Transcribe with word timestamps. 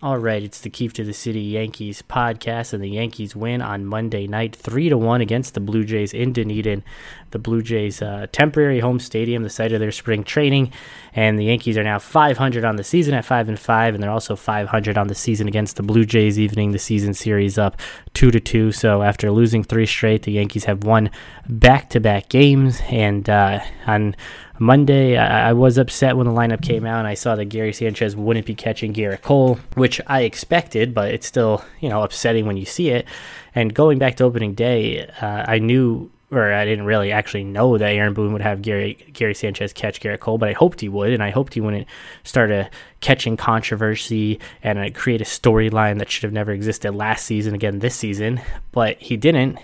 All 0.00 0.18
right, 0.18 0.44
it's 0.44 0.60
the 0.60 0.70
Keefe 0.70 0.92
to 0.92 1.02
the 1.02 1.12
City 1.12 1.40
Yankees 1.40 2.02
podcast, 2.02 2.72
and 2.72 2.80
the 2.80 2.88
Yankees 2.88 3.34
win 3.34 3.60
on 3.60 3.84
Monday 3.84 4.28
night, 4.28 4.54
three 4.54 4.88
to 4.88 4.96
one 4.96 5.20
against 5.20 5.54
the 5.54 5.60
Blue 5.60 5.82
Jays 5.82 6.14
in 6.14 6.32
Dunedin, 6.32 6.84
the 7.32 7.40
Blue 7.40 7.62
Jays' 7.62 8.00
uh, 8.00 8.28
temporary 8.30 8.78
home 8.78 9.00
stadium, 9.00 9.42
the 9.42 9.50
site 9.50 9.72
of 9.72 9.80
their 9.80 9.90
spring 9.90 10.22
training. 10.22 10.70
And 11.14 11.36
the 11.36 11.46
Yankees 11.46 11.76
are 11.76 11.82
now 11.82 11.98
500 11.98 12.64
on 12.64 12.76
the 12.76 12.84
season 12.84 13.12
at 13.12 13.24
five 13.24 13.48
and 13.48 13.58
five, 13.58 13.92
and 13.94 14.00
they're 14.00 14.12
also 14.12 14.36
500 14.36 14.96
on 14.96 15.08
the 15.08 15.16
season 15.16 15.48
against 15.48 15.74
the 15.74 15.82
Blue 15.82 16.04
Jays, 16.04 16.38
evening 16.38 16.70
the 16.70 16.78
season 16.78 17.12
series 17.12 17.58
up 17.58 17.80
two 18.14 18.30
to 18.30 18.38
two. 18.38 18.70
So 18.70 19.02
after 19.02 19.32
losing 19.32 19.64
three 19.64 19.86
straight, 19.86 20.22
the 20.22 20.30
Yankees 20.30 20.66
have 20.66 20.84
won 20.84 21.10
back-to-back 21.48 22.28
games, 22.28 22.80
and 22.88 23.28
uh, 23.28 23.58
on 23.84 24.14
Monday, 24.58 25.16
I, 25.16 25.50
I, 25.50 25.52
was 25.52 25.78
upset 25.78 26.16
when 26.16 26.26
the 26.26 26.32
lineup 26.32 26.62
came 26.62 26.84
out 26.84 26.98
and 26.98 27.06
I 27.06 27.14
saw 27.14 27.36
that 27.36 27.46
Gary 27.46 27.72
Sanchez 27.72 28.16
wouldn't 28.16 28.46
be 28.46 28.54
catching 28.54 28.92
Gerrit 28.92 29.22
Cole, 29.22 29.58
which 29.74 30.00
I 30.06 30.22
expected, 30.22 30.94
but 30.94 31.12
it's 31.14 31.26
still, 31.26 31.64
you 31.80 31.88
know, 31.88 32.02
upsetting 32.02 32.46
when 32.46 32.56
you 32.56 32.64
see 32.64 32.90
it. 32.90 33.06
And 33.54 33.72
going 33.72 33.98
back 33.98 34.16
to 34.16 34.24
opening 34.24 34.54
day, 34.54 35.06
uh, 35.20 35.44
I 35.46 35.58
knew, 35.58 36.10
or 36.30 36.52
I 36.52 36.64
didn't 36.64 36.86
really 36.86 37.12
actually 37.12 37.44
know 37.44 37.78
that 37.78 37.92
Aaron 37.92 38.14
Boone 38.14 38.32
would 38.32 38.42
have 38.42 38.62
Gary 38.62 38.94
Gary 39.12 39.34
Sanchez 39.34 39.72
catch 39.72 40.00
Gerrit 40.00 40.20
Cole, 40.20 40.38
but 40.38 40.48
I 40.48 40.52
hoped 40.52 40.80
he 40.80 40.88
would, 40.88 41.12
and 41.12 41.22
I 41.22 41.30
hoped 41.30 41.54
he 41.54 41.60
wouldn't 41.60 41.86
start 42.24 42.50
a 42.50 42.68
catching 43.00 43.36
controversy 43.36 44.40
and 44.62 44.78
uh, 44.78 44.90
create 44.90 45.20
a 45.20 45.24
storyline 45.24 45.98
that 45.98 46.10
should 46.10 46.24
have 46.24 46.32
never 46.32 46.52
existed 46.52 46.94
last 46.94 47.24
season 47.24 47.54
again 47.54 47.78
this 47.78 47.94
season. 47.94 48.40
But 48.72 48.98
he 48.98 49.16
didn't 49.16 49.58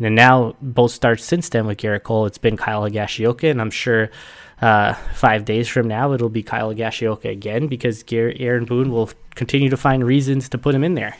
and 0.00 0.14
now 0.14 0.56
both 0.60 0.92
starts 0.92 1.24
since 1.24 1.48
then 1.48 1.66
with 1.66 1.78
Gerrit 1.78 2.02
Cole, 2.02 2.26
it's 2.26 2.38
been 2.38 2.56
Kyle 2.56 2.82
Higashioka, 2.82 3.50
and 3.50 3.60
I'm 3.60 3.70
sure 3.70 4.10
uh, 4.60 4.94
five 5.14 5.44
days 5.44 5.68
from 5.68 5.88
now 5.88 6.12
it'll 6.12 6.28
be 6.28 6.42
Kyle 6.42 6.74
Higashioka 6.74 7.30
again 7.30 7.66
because 7.66 8.02
Gerrit, 8.02 8.40
Aaron 8.40 8.64
Boone 8.64 8.90
will 8.90 9.10
continue 9.34 9.70
to 9.70 9.76
find 9.76 10.04
reasons 10.04 10.48
to 10.50 10.58
put 10.58 10.74
him 10.74 10.84
in 10.84 10.94
there. 10.94 11.16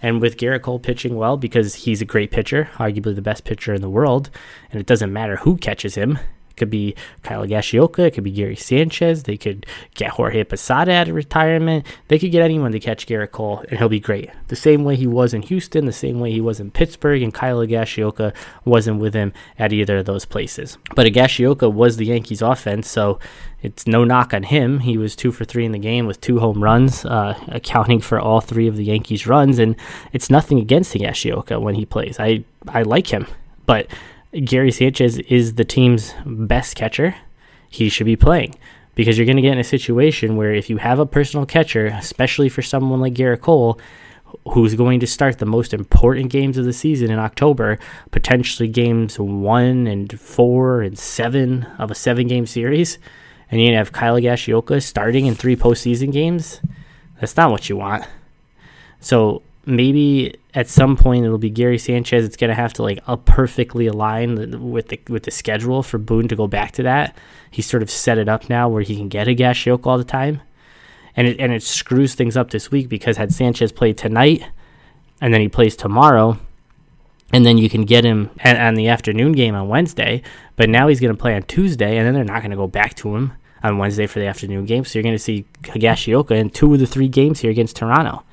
And 0.00 0.20
with 0.20 0.36
Gerrit 0.36 0.62
Cole 0.62 0.78
pitching 0.78 1.16
well 1.16 1.36
because 1.36 1.74
he's 1.74 2.00
a 2.00 2.04
great 2.04 2.30
pitcher, 2.30 2.70
arguably 2.74 3.14
the 3.14 3.22
best 3.22 3.44
pitcher 3.44 3.74
in 3.74 3.82
the 3.82 3.90
world, 3.90 4.30
and 4.70 4.80
it 4.80 4.86
doesn't 4.86 5.12
matter 5.12 5.36
who 5.36 5.56
catches 5.56 5.96
him 5.96 6.18
could 6.58 6.70
be 6.70 6.94
Kyle 7.22 7.44
Higashioka. 7.44 8.00
It 8.00 8.10
could 8.12 8.24
be 8.24 8.30
Gary 8.30 8.56
Sanchez. 8.56 9.22
They 9.22 9.36
could 9.36 9.66
get 9.94 10.10
Jorge 10.10 10.44
Posada 10.44 10.92
out 10.92 11.08
of 11.08 11.14
retirement. 11.14 11.86
They 12.08 12.18
could 12.18 12.32
get 12.32 12.42
anyone 12.42 12.72
to 12.72 12.80
catch 12.80 13.06
Gerrit 13.06 13.32
Cole, 13.32 13.64
and 13.68 13.78
he'll 13.78 13.88
be 13.88 14.00
great. 14.00 14.30
The 14.48 14.56
same 14.56 14.84
way 14.84 14.96
he 14.96 15.06
was 15.06 15.34
in 15.34 15.42
Houston, 15.42 15.86
the 15.86 15.92
same 15.92 16.20
way 16.20 16.30
he 16.32 16.40
was 16.40 16.60
in 16.60 16.70
Pittsburgh, 16.70 17.22
and 17.22 17.32
Kyle 17.32 17.58
Higashioka 17.58 18.34
wasn't 18.64 19.00
with 19.00 19.14
him 19.14 19.32
at 19.58 19.72
either 19.72 19.98
of 19.98 20.06
those 20.06 20.24
places. 20.24 20.78
But 20.94 21.06
Higashioka 21.06 21.72
was 21.72 21.96
the 21.96 22.06
Yankees' 22.06 22.42
offense, 22.42 22.88
so 22.88 23.18
it's 23.62 23.86
no 23.86 24.04
knock 24.04 24.32
on 24.32 24.44
him. 24.44 24.80
He 24.80 24.96
was 24.96 25.16
two 25.16 25.32
for 25.32 25.44
three 25.44 25.64
in 25.64 25.72
the 25.72 25.78
game 25.78 26.06
with 26.06 26.20
two 26.20 26.38
home 26.38 26.62
runs, 26.62 27.04
uh, 27.04 27.38
accounting 27.48 28.00
for 28.00 28.20
all 28.20 28.40
three 28.40 28.68
of 28.68 28.76
the 28.76 28.84
Yankees' 28.84 29.26
runs, 29.26 29.58
and 29.58 29.74
it's 30.12 30.30
nothing 30.30 30.58
against 30.58 30.94
Higashioka 30.94 31.60
when 31.60 31.74
he 31.74 31.84
plays. 31.84 32.20
I 32.20 32.44
I 32.68 32.82
like 32.82 33.08
him, 33.08 33.26
but 33.66 33.88
Gary 34.44 34.70
Sanchez 34.70 35.18
is 35.18 35.54
the 35.54 35.64
team's 35.64 36.14
best 36.26 36.76
catcher, 36.76 37.14
he 37.70 37.88
should 37.88 38.06
be 38.06 38.16
playing 38.16 38.54
because 38.94 39.16
you're 39.16 39.26
going 39.26 39.36
to 39.36 39.42
get 39.42 39.52
in 39.52 39.58
a 39.58 39.64
situation 39.64 40.36
where 40.36 40.52
if 40.52 40.68
you 40.68 40.76
have 40.76 40.98
a 40.98 41.06
personal 41.06 41.46
catcher, 41.46 41.86
especially 41.86 42.48
for 42.48 42.62
someone 42.62 43.00
like 43.00 43.14
Gerrit 43.14 43.40
Cole, 43.40 43.78
who's 44.48 44.74
going 44.74 45.00
to 45.00 45.06
start 45.06 45.38
the 45.38 45.46
most 45.46 45.72
important 45.72 46.30
games 46.30 46.58
of 46.58 46.64
the 46.64 46.72
season 46.72 47.10
in 47.10 47.18
October, 47.18 47.78
potentially 48.10 48.68
games 48.68 49.18
one 49.18 49.86
and 49.86 50.18
four 50.20 50.82
and 50.82 50.98
seven 50.98 51.64
of 51.78 51.90
a 51.90 51.94
seven 51.94 52.26
game 52.26 52.44
series, 52.44 52.98
and 53.50 53.60
you're 53.60 53.68
going 53.68 53.74
to 53.74 53.78
have 53.78 53.92
Kyle 53.92 54.16
Gashioka 54.16 54.82
starting 54.82 55.26
in 55.26 55.34
three 55.34 55.56
postseason 55.56 56.12
games, 56.12 56.60
that's 57.20 57.36
not 57.36 57.50
what 57.50 57.68
you 57.68 57.76
want. 57.76 58.04
So 59.00 59.42
maybe 59.68 60.34
at 60.54 60.66
some 60.66 60.96
point 60.96 61.24
it'll 61.24 61.38
be 61.38 61.50
Gary 61.50 61.78
Sanchez. 61.78 62.24
It's 62.24 62.36
gonna 62.36 62.54
have 62.54 62.72
to 62.74 62.82
like 62.82 63.00
a 63.06 63.16
perfectly 63.16 63.86
align 63.86 64.70
with 64.72 64.88
the 64.88 64.98
with 65.08 65.24
the 65.24 65.30
schedule 65.30 65.82
for 65.82 65.98
Boone 65.98 66.26
to 66.28 66.36
go 66.36 66.46
back 66.46 66.72
to 66.72 66.82
that. 66.84 67.16
He's 67.50 67.66
sort 67.66 67.82
of 67.82 67.90
set 67.90 68.18
it 68.18 68.28
up 68.28 68.48
now 68.48 68.68
where 68.68 68.82
he 68.82 68.96
can 68.96 69.08
get 69.08 69.26
Higashioka 69.26 69.86
all 69.86 69.98
the 69.98 70.04
time, 70.04 70.40
and 71.14 71.28
it 71.28 71.38
and 71.38 71.52
it 71.52 71.62
screws 71.62 72.14
things 72.14 72.36
up 72.36 72.50
this 72.50 72.70
week 72.70 72.88
because 72.88 73.18
had 73.18 73.32
Sanchez 73.32 73.70
played 73.70 73.98
tonight, 73.98 74.42
and 75.20 75.34
then 75.34 75.42
he 75.42 75.48
plays 75.48 75.76
tomorrow, 75.76 76.38
and 77.32 77.44
then 77.44 77.58
you 77.58 77.68
can 77.68 77.82
get 77.82 78.04
him 78.04 78.30
on 78.42 78.74
the 78.74 78.88
afternoon 78.88 79.32
game 79.32 79.54
on 79.54 79.68
Wednesday. 79.68 80.22
But 80.56 80.70
now 80.70 80.88
he's 80.88 81.00
gonna 81.00 81.14
play 81.14 81.34
on 81.36 81.42
Tuesday, 81.42 81.98
and 81.98 82.06
then 82.06 82.14
they're 82.14 82.24
not 82.24 82.42
gonna 82.42 82.56
go 82.56 82.68
back 82.68 82.94
to 82.96 83.14
him 83.14 83.34
on 83.62 83.76
Wednesday 83.76 84.06
for 84.06 84.18
the 84.18 84.26
afternoon 84.26 84.64
game. 84.64 84.84
So 84.84 84.98
you're 84.98 85.04
gonna 85.04 85.18
see 85.18 85.44
Higashioka 85.62 86.30
in 86.30 86.48
two 86.48 86.72
of 86.72 86.80
the 86.80 86.86
three 86.86 87.08
games 87.08 87.40
here 87.40 87.50
against 87.50 87.76
Toronto 87.76 88.24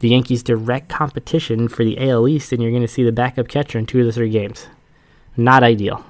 the 0.00 0.08
Yankees' 0.08 0.42
direct 0.42 0.88
competition 0.88 1.68
for 1.68 1.84
the 1.84 1.98
AL 1.98 2.28
East, 2.28 2.52
and 2.52 2.62
you're 2.62 2.70
going 2.70 2.82
to 2.82 2.88
see 2.88 3.04
the 3.04 3.12
backup 3.12 3.48
catcher 3.48 3.78
in 3.78 3.86
two 3.86 4.00
of 4.00 4.06
the 4.06 4.12
three 4.12 4.30
games. 4.30 4.66
Not 5.36 5.62
ideal. 5.62 6.04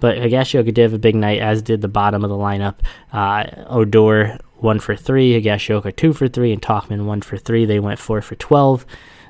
But 0.00 0.18
Higashioka 0.18 0.66
did 0.66 0.78
have 0.78 0.94
a 0.94 0.98
big 0.98 1.14
night, 1.14 1.40
as 1.40 1.62
did 1.62 1.80
the 1.80 1.88
bottom 1.88 2.24
of 2.24 2.30
the 2.30 2.36
lineup. 2.36 2.76
Uh, 3.12 3.64
Odor 3.68 4.38
one 4.56 4.80
for 4.80 4.94
three, 4.94 5.40
Higashioka 5.40 5.94
two 5.96 6.12
for 6.12 6.28
three, 6.28 6.52
and 6.52 6.62
Tauchman 6.62 7.04
one 7.04 7.20
for 7.20 7.36
three. 7.36 7.64
They 7.64 7.80
went 7.80 7.98
four 7.98 8.22
for 8.22 8.36
twelve. 8.36 8.86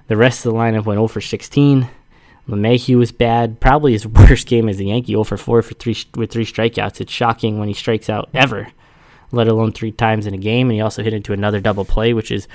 The 0.08 0.16
rest 0.16 0.44
of 0.44 0.52
the 0.52 0.58
lineup 0.58 0.86
went 0.86 0.96
0 0.96 1.06
for 1.06 1.20
16. 1.20 1.88
LeMahieu 2.48 2.96
was 2.96 3.12
bad, 3.12 3.60
probably 3.60 3.92
his 3.92 4.06
worst 4.06 4.46
game 4.46 4.68
as 4.68 4.80
a 4.80 4.84
Yankee, 4.84 5.12
0 5.12 5.24
for 5.24 5.36
4 5.36 5.62
for 5.62 5.74
three 5.74 5.96
with 6.16 6.32
three 6.32 6.46
strikeouts. 6.46 7.00
It's 7.00 7.12
shocking 7.12 7.58
when 7.58 7.68
he 7.68 7.74
strikes 7.74 8.08
out 8.08 8.30
ever, 8.34 8.68
let 9.32 9.48
alone 9.48 9.72
three 9.72 9.92
times 9.92 10.26
in 10.26 10.34
a 10.34 10.38
game. 10.38 10.68
And 10.68 10.74
he 10.74 10.80
also 10.80 11.02
hit 11.02 11.12
into 11.12 11.34
another 11.34 11.60
double 11.60 11.84
play, 11.84 12.14
which 12.14 12.30
is 12.30 12.48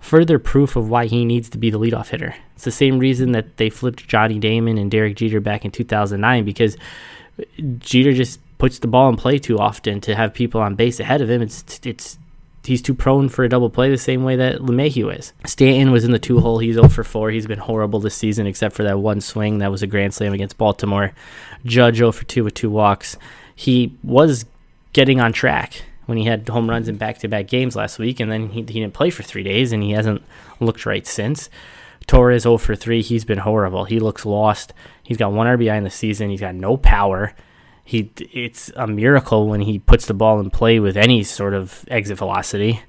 further 0.00 0.38
proof 0.38 0.76
of 0.76 0.90
why 0.90 1.06
he 1.06 1.24
needs 1.24 1.48
to 1.50 1.58
be 1.58 1.70
the 1.70 1.78
leadoff 1.78 2.08
hitter. 2.08 2.34
It's 2.54 2.64
the 2.64 2.70
same 2.70 2.98
reason 2.98 3.32
that 3.32 3.58
they 3.58 3.70
flipped 3.70 4.08
Johnny 4.08 4.38
Damon 4.38 4.78
and 4.78 4.90
Derek 4.90 5.16
Jeter 5.16 5.40
back 5.40 5.64
in 5.64 5.70
2009 5.70 6.44
because 6.44 6.76
Jeter 7.78 8.12
just 8.12 8.40
puts 8.58 8.78
the 8.78 8.88
ball 8.88 9.08
in 9.08 9.16
play 9.16 9.38
too 9.38 9.58
often 9.58 10.00
to 10.02 10.14
have 10.14 10.34
people 10.34 10.60
on 10.60 10.74
base 10.74 11.00
ahead 11.00 11.20
of 11.20 11.30
him. 11.30 11.42
It's 11.42 11.80
it's 11.84 12.18
he's 12.64 12.82
too 12.82 12.94
prone 12.94 13.28
for 13.28 13.44
a 13.44 13.48
double 13.48 13.70
play 13.70 13.90
the 13.90 13.98
same 13.98 14.24
way 14.24 14.36
that 14.36 14.58
LeMahieu 14.58 15.16
is. 15.18 15.32
Stanton 15.46 15.92
was 15.92 16.04
in 16.04 16.12
the 16.12 16.18
two 16.18 16.40
hole. 16.40 16.58
He's 16.58 16.74
0 16.74 16.88
for 16.88 17.04
4. 17.04 17.30
He's 17.30 17.46
been 17.46 17.58
horrible 17.58 18.00
this 18.00 18.14
season 18.14 18.46
except 18.46 18.74
for 18.74 18.82
that 18.84 18.98
one 18.98 19.20
swing 19.20 19.58
that 19.58 19.70
was 19.70 19.82
a 19.82 19.86
grand 19.86 20.14
slam 20.14 20.32
against 20.32 20.58
Baltimore. 20.58 21.12
Judge 21.64 21.96
0 21.96 22.12
for 22.12 22.24
2 22.24 22.44
with 22.44 22.54
two 22.54 22.70
walks. 22.70 23.16
He 23.54 23.96
was 24.02 24.44
getting 24.92 25.20
on 25.20 25.32
track 25.32 25.82
when 26.06 26.18
he 26.18 26.24
had 26.24 26.48
home 26.48 26.68
runs 26.68 26.88
in 26.88 26.96
back-to-back 26.96 27.46
games 27.46 27.76
last 27.76 27.98
week, 27.98 28.20
and 28.20 28.30
then 28.30 28.48
he, 28.50 28.60
he 28.60 28.80
didn't 28.80 28.94
play 28.94 29.10
for 29.10 29.22
three 29.22 29.42
days, 29.42 29.72
and 29.72 29.82
he 29.82 29.92
hasn't 29.92 30.22
looked 30.58 30.86
right 30.86 31.06
since. 31.06 31.48
Torres 32.06 32.42
0 32.42 32.58
for 32.58 32.74
3. 32.74 33.02
He's 33.02 33.24
been 33.24 33.38
horrible. 33.38 33.84
He 33.84 34.00
looks 34.00 34.26
lost. 34.26 34.72
He's 35.04 35.16
got 35.16 35.32
one 35.32 35.46
RBI 35.46 35.76
in 35.76 35.84
the 35.84 35.90
season. 35.90 36.30
He's 36.30 36.40
got 36.40 36.54
no 36.54 36.76
power. 36.76 37.34
He 37.84 38.10
it's 38.32 38.70
a 38.76 38.86
miracle 38.86 39.48
when 39.48 39.60
he 39.60 39.78
puts 39.78 40.06
the 40.06 40.14
ball 40.14 40.40
in 40.40 40.50
play 40.50 40.80
with 40.80 40.96
any 40.96 41.22
sort 41.24 41.54
of 41.54 41.84
exit 41.88 42.18
velocity. 42.18 42.80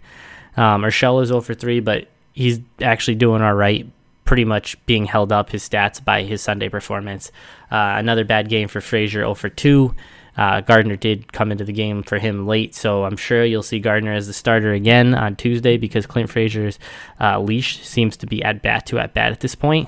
Um, 0.57 0.83
Urshela 0.83 1.23
is 1.23 1.29
0 1.29 1.41
for 1.41 1.53
3, 1.53 1.79
but 1.79 2.07
he's 2.33 2.59
actually 2.81 3.15
doing 3.15 3.41
all 3.41 3.53
right. 3.53 3.87
Pretty 4.25 4.45
much 4.45 4.83
being 4.85 5.05
held 5.05 5.31
up 5.31 5.49
his 5.49 5.67
stats 5.67 6.03
by 6.03 6.23
his 6.23 6.41
Sunday 6.41 6.69
performance. 6.69 7.31
Uh, 7.69 7.95
another 7.97 8.23
bad 8.23 8.47
game 8.47 8.67
for 8.67 8.79
Frazier 8.79 9.21
0 9.21 9.33
for 9.33 9.49
2. 9.49 9.93
Uh, 10.41 10.59
Gardner 10.59 10.95
did 10.95 11.31
come 11.31 11.51
into 11.51 11.63
the 11.63 11.71
game 11.71 12.01
for 12.01 12.17
him 12.17 12.47
late, 12.47 12.73
so 12.73 13.03
I'm 13.03 13.15
sure 13.15 13.45
you'll 13.45 13.61
see 13.61 13.77
Gardner 13.77 14.11
as 14.11 14.25
the 14.25 14.33
starter 14.33 14.73
again 14.73 15.13
on 15.13 15.35
Tuesday 15.35 15.77
because 15.77 16.07
Clint 16.07 16.31
Frazier's 16.31 16.79
uh, 17.19 17.39
leash 17.39 17.85
seems 17.85 18.17
to 18.17 18.25
be 18.25 18.43
at 18.43 18.63
bat 18.63 18.87
to 18.87 18.97
at 18.97 19.13
bat 19.13 19.31
at 19.31 19.41
this 19.41 19.53
point. 19.53 19.87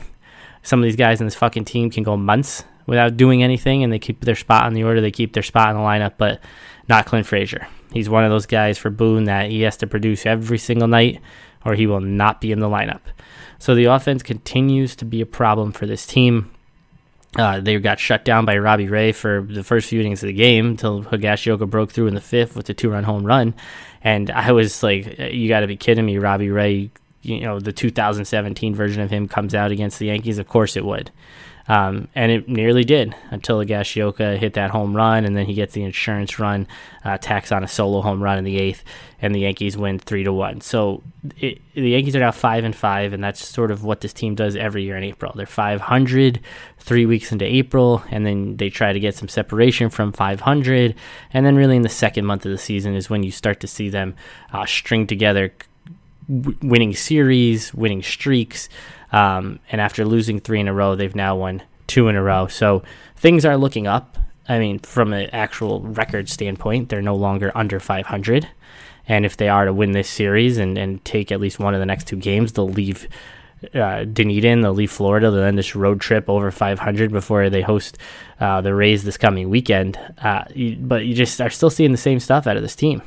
Some 0.62 0.80
of 0.80 0.84
these 0.84 0.96
guys 0.96 1.20
in 1.20 1.26
this 1.26 1.34
fucking 1.34 1.66
team 1.66 1.90
can 1.90 2.04
go 2.04 2.16
months 2.16 2.66
without 2.86 3.18
doing 3.18 3.42
anything, 3.42 3.84
and 3.84 3.92
they 3.92 3.98
keep 3.98 4.22
their 4.22 4.36
spot 4.36 4.66
on 4.66 4.76
the 4.76 4.84
order, 4.84 5.02
they 5.02 5.10
keep 5.10 5.34
their 5.34 5.42
spot 5.42 5.72
in 5.72 5.76
the 5.76 5.82
lineup, 5.82 6.14
but 6.20 6.40
not 6.88 7.08
Clint 7.08 7.26
Frazier. 7.26 7.68
He's 7.92 8.08
one 8.08 8.24
of 8.24 8.30
those 8.30 8.46
guys 8.46 8.78
for 8.78 8.92
Boone 8.92 9.24
that 9.24 9.50
he 9.50 9.62
has 9.62 9.78
to 9.78 9.88
produce 9.88 10.24
every 10.24 10.60
single 10.60 10.88
night, 10.88 11.20
or 11.66 11.74
he 11.74 11.88
will 11.88 12.00
not 12.00 12.42
be 12.42 12.52
in 12.52 12.60
the 12.60 12.70
lineup. 12.70 13.02
So 13.58 13.74
the 13.74 13.86
offense 13.86 14.22
continues 14.22 14.96
to 14.98 15.06
be 15.06 15.20
a 15.20 15.26
problem 15.26 15.72
for 15.72 15.88
this 15.88 16.06
team. 16.06 16.52
Uh, 17.36 17.60
they 17.60 17.80
got 17.80 18.00
shut 18.00 18.24
down 18.24 18.46
by 18.46 18.58
Robbie 18.58 18.90
Ray 18.90 19.12
for 19.12 19.42
the 19.50 19.64
first 19.64 19.90
few 19.90 20.00
innings 20.00 20.22
of 20.22 20.28
the 20.28 20.34
game 20.34 20.68
until 20.68 21.04
Higashioka 21.04 21.68
broke 21.68 21.92
through 21.92 22.08
in 22.08 22.14
the 22.14 22.22
fifth 22.22 22.56
with 22.56 22.70
a 22.70 22.74
two-run 22.74 23.04
home 23.04 23.26
run, 23.26 23.56
and 24.04 24.30
I 24.30 24.52
was 24.52 24.84
like, 24.84 25.18
"You 25.18 25.48
got 25.48 25.62
to 25.62 25.68
be 25.68 25.76
kidding 25.76 26.06
me, 26.06 26.20
Robbie 26.20 26.52
Ray!" 26.52 26.92
You 27.24 27.40
know, 27.42 27.60
the 27.60 27.72
2017 27.72 28.76
version 28.76 29.02
of 29.02 29.10
him 29.10 29.28
comes 29.28 29.56
out 29.56 29.72
against 29.72 29.98
the 29.98 30.08
Yankees. 30.08 30.38
Of 30.38 30.48
course, 30.48 30.76
it 30.76 30.86
would. 30.86 31.10
Um, 31.68 32.10
and 32.14 32.32
it 32.32 32.50
nearly 32.50 32.84
did 32.84 33.16
until 33.32 33.60
Higashioka 33.60 34.38
hit 34.38 34.54
that 34.54 34.72
home 34.72 34.96
run, 34.96 35.24
and 35.24 35.36
then 35.36 35.46
he 35.46 35.54
gets 35.54 35.74
the 35.74 35.84
insurance 35.84 36.38
run, 36.38 36.68
uh, 37.06 37.18
tacks 37.18 37.52
on 37.52 37.64
a 37.64 37.68
solo 37.68 38.02
home 38.02 38.22
run 38.22 38.38
in 38.38 38.44
the 38.44 38.58
eighth, 38.58 38.84
and 39.22 39.34
the 39.34 39.40
Yankees 39.40 39.78
win 39.78 39.98
three 39.98 40.26
to 40.26 40.34
one. 40.34 40.60
So 40.60 41.02
it, 41.38 41.62
the 41.74 41.92
Yankees 41.92 42.16
are 42.16 42.20
now 42.20 42.32
five 42.32 42.66
and 42.66 42.76
five, 42.76 43.14
and 43.14 43.24
that's 43.24 43.48
sort 43.48 43.72
of 43.72 43.84
what 43.84 44.02
this 44.02 44.12
team 44.12 44.36
does 44.36 44.56
every 44.58 44.84
year 44.84 44.98
in 44.98 45.04
April. 45.04 45.32
They're 45.36 45.46
500 45.46 46.42
three 46.80 47.06
weeks 47.06 47.32
into 47.32 47.46
April, 47.46 48.04
and 48.12 48.26
then 48.26 48.58
they 48.58 48.70
try 48.70 48.92
to 48.92 49.00
get 49.00 49.16
some 49.16 49.30
separation 49.30 49.90
from 49.90 50.12
500, 50.12 50.96
and 51.32 51.46
then 51.46 51.56
really 51.56 51.78
in 51.78 51.82
the 51.82 51.90
second 51.90 52.26
month 52.26 52.46
of 52.46 52.52
the 52.52 52.58
season 52.58 52.94
is 52.94 53.10
when 53.10 53.24
you 53.24 53.32
start 53.32 53.62
to 53.62 53.68
see 53.68 53.88
them 53.88 54.16
uh, 54.52 54.66
string 54.66 55.08
together 55.08 55.54
w- 56.28 56.58
winning 56.62 56.94
series, 56.96 57.74
winning 57.74 58.04
streaks, 58.04 58.70
um, 59.12 59.60
and 59.72 59.80
after 59.80 60.06
losing 60.06 60.40
three 60.40 60.60
in 60.60 60.68
a 60.68 60.74
row, 60.74 60.96
they've 60.96 61.16
now 61.16 61.36
won 61.36 61.62
two 61.88 62.08
in 62.08 62.16
a 62.16 62.24
row. 62.24 62.48
So 62.48 62.84
things 63.16 63.46
are 63.46 63.58
looking 63.58 63.88
up. 63.88 64.18
I 64.50 64.60
mean, 64.60 64.80
from 64.80 65.14
an 65.14 65.30
actual 65.32 65.82
record 65.82 66.30
standpoint, 66.30 66.90
they're 66.90 67.02
no 67.02 67.16
longer 67.16 67.52
under 67.56 67.80
500. 67.80 68.48
And 69.08 69.26
if 69.26 69.38
they 69.38 69.50
are 69.50 69.66
to 69.66 69.74
win 69.74 69.92
this 69.92 70.10
series 70.10 70.58
and, 70.58 70.78
and 70.78 71.04
take 71.06 71.32
at 71.32 71.40
least 71.40 71.60
one 71.60 71.74
of 71.74 71.80
the 71.80 71.86
next 71.86 72.08
two 72.08 72.16
games, 72.16 72.54
they'll 72.54 72.70
leave 72.70 73.08
uh, 73.74 74.04
Dunedin, 74.04 74.62
they'll 74.62 74.74
leave 74.74 74.92
Florida, 74.92 75.32
they'll 75.32 75.44
end 75.44 75.58
this 75.58 75.76
road 75.76 76.02
trip 76.02 76.30
over 76.30 76.52
500 76.52 77.12
before 77.12 77.50
they 77.50 77.62
host 77.62 77.98
uh, 78.40 78.62
the 78.62 78.74
Rays 78.74 79.04
this 79.04 79.18
coming 79.18 79.50
weekend. 79.50 79.98
Uh, 80.18 80.44
you, 80.54 80.76
but 80.76 81.06
you 81.06 81.14
just 81.14 81.40
are 81.40 81.50
still 81.50 81.70
seeing 81.70 81.92
the 81.92 81.98
same 81.98 82.20
stuff 82.20 82.48
out 82.48 82.58
of 82.58 82.64
this 82.64 82.76
team. 82.76 83.02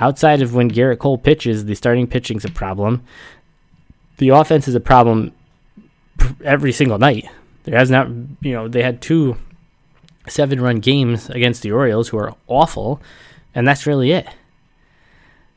Outside 0.00 0.40
of 0.40 0.54
when 0.54 0.70
Gerrit 0.70 0.98
Cole 0.98 1.18
pitches, 1.18 1.66
the 1.66 1.74
starting 1.74 2.06
pitching's 2.06 2.46
a 2.46 2.50
problem. 2.50 3.04
The 4.16 4.30
offense 4.30 4.66
is 4.66 4.74
a 4.74 4.80
problem 4.80 5.32
every 6.42 6.72
single 6.72 6.98
night. 6.98 7.28
There 7.64 7.76
has 7.76 7.90
not, 7.90 8.08
you 8.40 8.52
know, 8.52 8.66
they 8.66 8.82
had 8.82 9.02
two 9.02 9.36
seven 10.26 10.60
run 10.60 10.80
games 10.80 11.28
against 11.28 11.62
the 11.62 11.72
Orioles, 11.72 12.08
who 12.08 12.18
are 12.18 12.34
awful, 12.46 13.00
and 13.54 13.68
that's 13.68 13.86
really 13.86 14.12
it. 14.12 14.26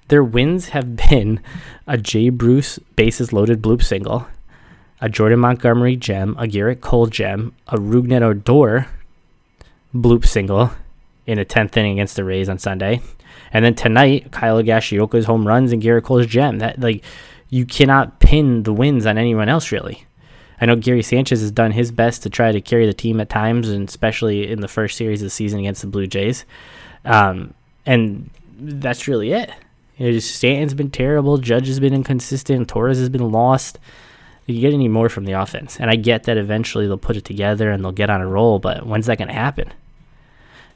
Their 0.10 0.24
wins 0.24 0.70
have 0.70 0.96
been 1.10 1.42
a 1.88 1.98
Jay 1.98 2.30
Bruce 2.30 2.80
bases 2.96 3.32
loaded 3.32 3.62
bloop 3.62 3.82
single, 3.82 4.28
a 5.00 5.08
Jordan 5.08 5.40
Montgomery 5.40 5.96
gem, 5.96 6.36
a 6.38 6.44
Gerrit 6.44 6.82
Cole 6.82 7.08
gem, 7.08 7.54
a 7.68 7.78
Rougned 7.78 8.22
Odor 8.22 8.88
bloop 9.96 10.26
single 10.26 10.72
in 11.26 11.40
a 11.40 11.46
10th 11.46 11.78
inning 11.78 11.94
against 11.94 12.18
the 12.18 12.26
Rays 12.26 12.50
on 12.50 12.60
Sunday. 12.60 13.02
And 13.52 13.64
then 13.64 13.76
tonight, 13.76 14.32
Kyle 14.32 14.58
Higashioka's 14.58 15.26
home 15.26 15.48
runs 15.48 15.72
and 15.72 15.82
Gerrit 15.82 16.04
Cole's 16.04 16.26
gem. 16.26 16.60
That 16.60 16.80
like 16.80 17.04
you 17.50 17.66
cannot 17.66 18.20
pin 18.20 18.64
the 18.64 18.74
wins 18.74 19.06
on 19.06 19.18
anyone 19.18 19.50
else 19.50 19.72
really. 19.72 20.06
I 20.60 20.66
know 20.66 20.76
Gary 20.76 21.04
Sanchez 21.04 21.42
has 21.42 21.52
done 21.52 21.72
his 21.72 21.92
best 21.92 22.24
to 22.24 22.30
try 22.30 22.52
to 22.52 22.62
carry 22.62 22.86
the 22.86 22.94
team 22.94 23.20
at 23.20 23.30
times, 23.30 23.70
and 23.70 23.88
especially 23.88 24.50
in 24.50 24.62
the 24.62 24.68
first 24.68 24.98
series 24.98 25.22
of 25.22 25.26
the 25.26 25.30
season 25.30 25.60
against 25.60 25.82
the 25.82 25.88
Blue 25.88 26.08
Jays. 26.08 26.46
Um, 27.04 27.54
and 27.86 28.30
that's 28.58 29.08
really 29.08 29.34
it. 29.34 29.52
You 29.98 30.14
know, 30.14 30.20
Stanton's 30.20 30.74
been 30.74 30.90
terrible. 30.90 31.38
Judge 31.38 31.68
has 31.68 31.80
been 31.80 31.94
inconsistent. 31.94 32.70
Torres 32.70 32.98
has 32.98 33.10
been 33.10 33.32
lost. 33.32 33.78
You 34.46 34.62
get 34.62 34.74
any 34.74 34.88
more 34.88 35.10
from 35.10 35.26
the 35.26 35.34
offense, 35.34 35.80
and 35.80 35.90
I 35.90 35.96
get 35.96 36.24
that 36.24 36.38
eventually 36.38 36.88
they'll 36.88 36.98
put 36.98 37.18
it 37.18 37.26
together 37.26 37.72
and 37.72 37.84
they'll 37.84 37.92
get 37.92 38.10
on 38.10 38.22
a 38.22 38.28
roll. 38.28 38.60
But 38.60 38.86
when's 38.86 39.06
that 39.08 39.18
going 39.18 39.30
to 39.30 39.34
happen? 39.34 39.72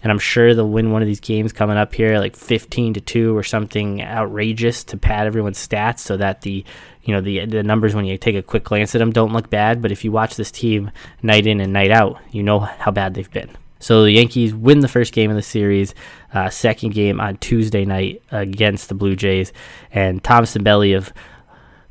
And 0.03 0.11
I'm 0.11 0.19
sure 0.19 0.53
they'll 0.53 0.69
win 0.69 0.91
one 0.91 1.01
of 1.01 1.07
these 1.07 1.19
games 1.19 1.51
coming 1.51 1.77
up 1.77 1.93
here, 1.93 2.19
like 2.19 2.35
15 2.35 2.93
to 2.95 3.01
two 3.01 3.35
or 3.35 3.43
something 3.43 4.01
outrageous 4.01 4.83
to 4.85 4.97
pad 4.97 5.27
everyone's 5.27 5.65
stats, 5.65 5.99
so 5.99 6.17
that 6.17 6.41
the 6.41 6.63
you 7.03 7.13
know 7.13 7.21
the 7.21 7.45
the 7.45 7.63
numbers 7.63 7.95
when 7.95 8.05
you 8.05 8.17
take 8.17 8.35
a 8.35 8.43
quick 8.43 8.63
glance 8.63 8.93
at 8.93 8.99
them 8.99 9.11
don't 9.11 9.33
look 9.33 9.49
bad. 9.49 9.81
But 9.81 9.91
if 9.91 10.03
you 10.03 10.11
watch 10.11 10.35
this 10.35 10.51
team 10.51 10.91
night 11.23 11.47
in 11.47 11.59
and 11.59 11.73
night 11.73 11.91
out, 11.91 12.19
you 12.31 12.43
know 12.43 12.59
how 12.59 12.91
bad 12.91 13.13
they've 13.13 13.31
been. 13.31 13.49
So 13.79 14.03
the 14.03 14.11
Yankees 14.11 14.53
win 14.53 14.79
the 14.79 14.87
first 14.87 15.13
game 15.13 15.29
of 15.29 15.35
the 15.35 15.43
series, 15.43 15.93
uh, 16.33 16.49
second 16.49 16.93
game 16.93 17.19
on 17.19 17.37
Tuesday 17.37 17.85
night 17.85 18.23
against 18.31 18.89
the 18.89 18.95
Blue 18.95 19.15
Jays, 19.15 19.53
and 19.91 20.23
Tom 20.23 20.45
Belly 20.61 20.93
of 20.93 21.13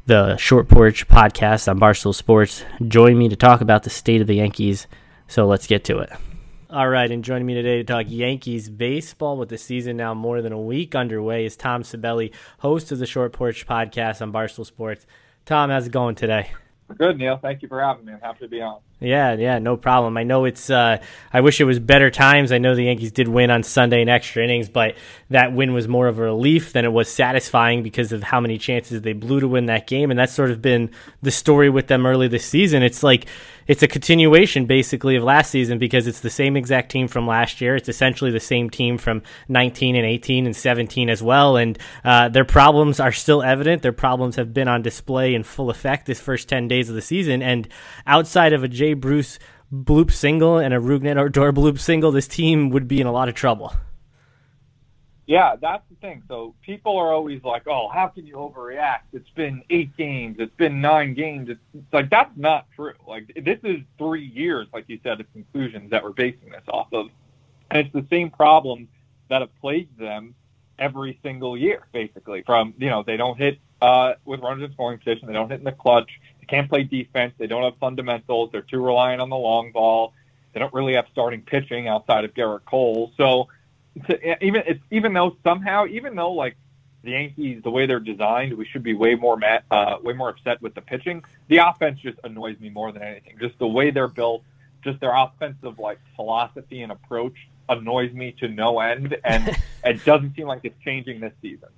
the 0.06 0.36
Short 0.36 0.68
Porch 0.68 1.08
podcast 1.08 1.68
on 1.68 1.78
Barstool 1.80 2.14
Sports 2.14 2.64
join 2.86 3.18
me 3.18 3.28
to 3.28 3.36
talk 3.36 3.60
about 3.60 3.82
the 3.82 3.90
state 3.90 4.20
of 4.20 4.26
the 4.26 4.36
Yankees. 4.36 4.86
So 5.28 5.46
let's 5.46 5.66
get 5.66 5.84
to 5.84 5.98
it. 5.98 6.10
All 6.76 6.90
right, 6.90 7.10
and 7.10 7.24
joining 7.24 7.46
me 7.46 7.54
today 7.54 7.78
to 7.78 7.84
talk 7.84 8.04
Yankees 8.06 8.68
baseball 8.68 9.38
with 9.38 9.48
the 9.48 9.56
season 9.56 9.96
now 9.96 10.12
more 10.12 10.42
than 10.42 10.52
a 10.52 10.60
week 10.60 10.94
underway 10.94 11.46
is 11.46 11.56
Tom 11.56 11.82
Sabelli, 11.82 12.34
host 12.58 12.92
of 12.92 12.98
the 12.98 13.06
Short 13.06 13.32
Porch 13.32 13.66
podcast 13.66 14.20
on 14.20 14.30
Barstool 14.30 14.66
Sports. 14.66 15.06
Tom, 15.46 15.70
how's 15.70 15.86
it 15.86 15.92
going 15.92 16.16
today? 16.16 16.50
Good, 16.98 17.16
Neil. 17.16 17.38
Thank 17.38 17.62
you 17.62 17.68
for 17.68 17.80
having 17.80 18.04
me. 18.04 18.12
I'm 18.12 18.20
happy 18.20 18.40
to 18.40 18.48
be 18.48 18.60
on. 18.60 18.80
Yeah, 18.98 19.34
yeah, 19.34 19.58
no 19.58 19.76
problem. 19.76 20.16
I 20.16 20.22
know 20.22 20.46
it's. 20.46 20.70
Uh, 20.70 21.02
I 21.30 21.42
wish 21.42 21.60
it 21.60 21.64
was 21.64 21.78
better 21.78 22.10
times. 22.10 22.50
I 22.50 22.56
know 22.56 22.74
the 22.74 22.84
Yankees 22.84 23.12
did 23.12 23.28
win 23.28 23.50
on 23.50 23.62
Sunday 23.62 24.00
in 24.00 24.08
extra 24.08 24.42
innings, 24.42 24.70
but 24.70 24.96
that 25.28 25.52
win 25.52 25.74
was 25.74 25.86
more 25.86 26.08
of 26.08 26.18
a 26.18 26.22
relief 26.22 26.72
than 26.72 26.86
it 26.86 26.92
was 26.92 27.10
satisfying 27.10 27.82
because 27.82 28.12
of 28.12 28.22
how 28.22 28.40
many 28.40 28.56
chances 28.56 29.02
they 29.02 29.12
blew 29.12 29.40
to 29.40 29.48
win 29.48 29.66
that 29.66 29.86
game, 29.86 30.10
and 30.10 30.18
that's 30.18 30.32
sort 30.32 30.50
of 30.50 30.62
been 30.62 30.90
the 31.20 31.30
story 31.30 31.68
with 31.68 31.88
them 31.88 32.06
early 32.06 32.26
this 32.26 32.46
season. 32.46 32.82
It's 32.82 33.02
like 33.02 33.26
it's 33.66 33.82
a 33.82 33.88
continuation 33.88 34.66
basically 34.66 35.16
of 35.16 35.24
last 35.24 35.50
season 35.50 35.78
because 35.78 36.06
it's 36.06 36.20
the 36.20 36.30
same 36.30 36.56
exact 36.56 36.90
team 36.90 37.08
from 37.08 37.26
last 37.26 37.60
year. 37.60 37.74
It's 37.76 37.88
essentially 37.88 38.30
the 38.30 38.40
same 38.40 38.70
team 38.70 38.96
from 38.96 39.22
19 39.48 39.96
and 39.96 40.06
18 40.06 40.46
and 40.46 40.54
17 40.54 41.10
as 41.10 41.22
well, 41.22 41.56
and 41.56 41.78
uh, 42.04 42.28
their 42.28 42.44
problems 42.44 43.00
are 43.00 43.12
still 43.12 43.42
evident. 43.42 43.82
Their 43.82 43.92
problems 43.92 44.36
have 44.36 44.54
been 44.54 44.68
on 44.68 44.82
display 44.82 45.34
in 45.34 45.42
full 45.42 45.68
effect 45.68 46.06
this 46.06 46.20
first 46.20 46.48
10 46.48 46.68
days 46.68 46.88
of 46.88 46.94
the 46.94 47.02
season, 47.02 47.42
and 47.42 47.68
outside 48.06 48.52
of 48.52 48.62
a 48.62 48.68
Jay 48.86 48.94
Bruce 48.94 49.40
bloop 49.72 50.12
single 50.12 50.58
and 50.58 50.72
a 50.72 50.78
Rougned 50.78 51.16
Odor 51.16 51.52
bloop 51.52 51.80
single, 51.80 52.12
this 52.12 52.28
team 52.28 52.70
would 52.70 52.86
be 52.86 53.00
in 53.00 53.06
a 53.08 53.12
lot 53.12 53.28
of 53.28 53.34
trouble. 53.34 53.74
Yeah, 55.26 55.56
that's 55.60 55.82
the 55.90 55.96
thing. 55.96 56.22
So 56.28 56.54
people 56.62 56.96
are 56.96 57.12
always 57.12 57.42
like, 57.42 57.66
"Oh, 57.66 57.88
how 57.88 58.06
can 58.06 58.28
you 58.28 58.36
overreact? 58.36 59.00
It's 59.12 59.28
been 59.30 59.64
eight 59.70 59.96
games. 59.96 60.36
It's 60.38 60.54
been 60.54 60.80
nine 60.80 61.14
games." 61.14 61.48
It's, 61.48 61.60
it's 61.74 61.92
like 61.92 62.10
that's 62.10 62.30
not 62.36 62.66
true. 62.76 62.94
Like 63.08 63.32
this 63.34 63.58
is 63.64 63.80
three 63.98 64.24
years, 64.24 64.68
like 64.72 64.84
you 64.86 65.00
said, 65.02 65.18
of 65.18 65.32
conclusions 65.32 65.90
that 65.90 66.04
we're 66.04 66.12
basing 66.12 66.50
this 66.50 66.62
off 66.68 66.92
of, 66.92 67.08
and 67.72 67.84
it's 67.84 67.92
the 67.92 68.06
same 68.08 68.30
problems 68.30 68.86
that 69.28 69.40
have 69.40 69.50
plagued 69.60 69.98
them 69.98 70.36
every 70.78 71.18
single 71.24 71.56
year, 71.56 71.88
basically. 71.92 72.42
From 72.42 72.74
you 72.78 72.88
know, 72.88 73.02
they 73.02 73.16
don't 73.16 73.36
hit 73.36 73.58
uh, 73.80 74.14
with 74.24 74.40
runners 74.40 74.64
in 74.64 74.72
scoring 74.72 74.98
position. 74.98 75.28
They 75.28 75.34
don't 75.34 75.50
hit 75.50 75.58
in 75.58 75.64
the 75.64 75.72
clutch. 75.72 76.10
They 76.40 76.46
can't 76.46 76.68
play 76.68 76.84
defense. 76.84 77.34
They 77.38 77.46
don't 77.46 77.62
have 77.62 77.78
fundamentals. 77.78 78.50
They're 78.52 78.62
too 78.62 78.84
reliant 78.84 79.20
on 79.20 79.30
the 79.30 79.36
long 79.36 79.72
ball. 79.72 80.12
They 80.52 80.60
don't 80.60 80.72
really 80.72 80.94
have 80.94 81.06
starting 81.12 81.42
pitching 81.42 81.88
outside 81.88 82.24
of 82.24 82.34
Gerrit 82.34 82.64
Cole. 82.64 83.12
So 83.16 83.48
to, 84.06 84.44
even 84.44 84.62
it's 84.66 84.82
even 84.90 85.12
though 85.12 85.36
somehow 85.44 85.86
even 85.86 86.14
though 86.14 86.32
like 86.32 86.56
the 87.02 87.10
Yankees 87.10 87.62
the 87.62 87.70
way 87.70 87.86
they're 87.86 88.00
designed, 88.00 88.54
we 88.54 88.64
should 88.64 88.82
be 88.82 88.94
way 88.94 89.14
more 89.14 89.36
mad, 89.36 89.64
uh, 89.70 89.96
way 90.02 90.14
more 90.14 90.30
upset 90.30 90.62
with 90.62 90.74
the 90.74 90.80
pitching. 90.80 91.22
The 91.48 91.58
offense 91.58 92.00
just 92.00 92.18
annoys 92.24 92.58
me 92.58 92.70
more 92.70 92.92
than 92.92 93.02
anything. 93.02 93.36
Just 93.40 93.58
the 93.58 93.66
way 93.66 93.90
they're 93.90 94.08
built, 94.08 94.42
just 94.82 95.00
their 95.00 95.14
offensive 95.14 95.78
like 95.78 95.98
philosophy 96.14 96.82
and 96.82 96.90
approach 96.90 97.36
annoys 97.68 98.12
me 98.12 98.32
to 98.40 98.48
no 98.48 98.80
end, 98.80 99.16
and 99.24 99.56
it 99.84 100.04
doesn't 100.04 100.36
seem 100.36 100.46
like 100.46 100.60
it's 100.64 100.78
changing 100.84 101.20
this 101.20 101.32
season. 101.42 101.68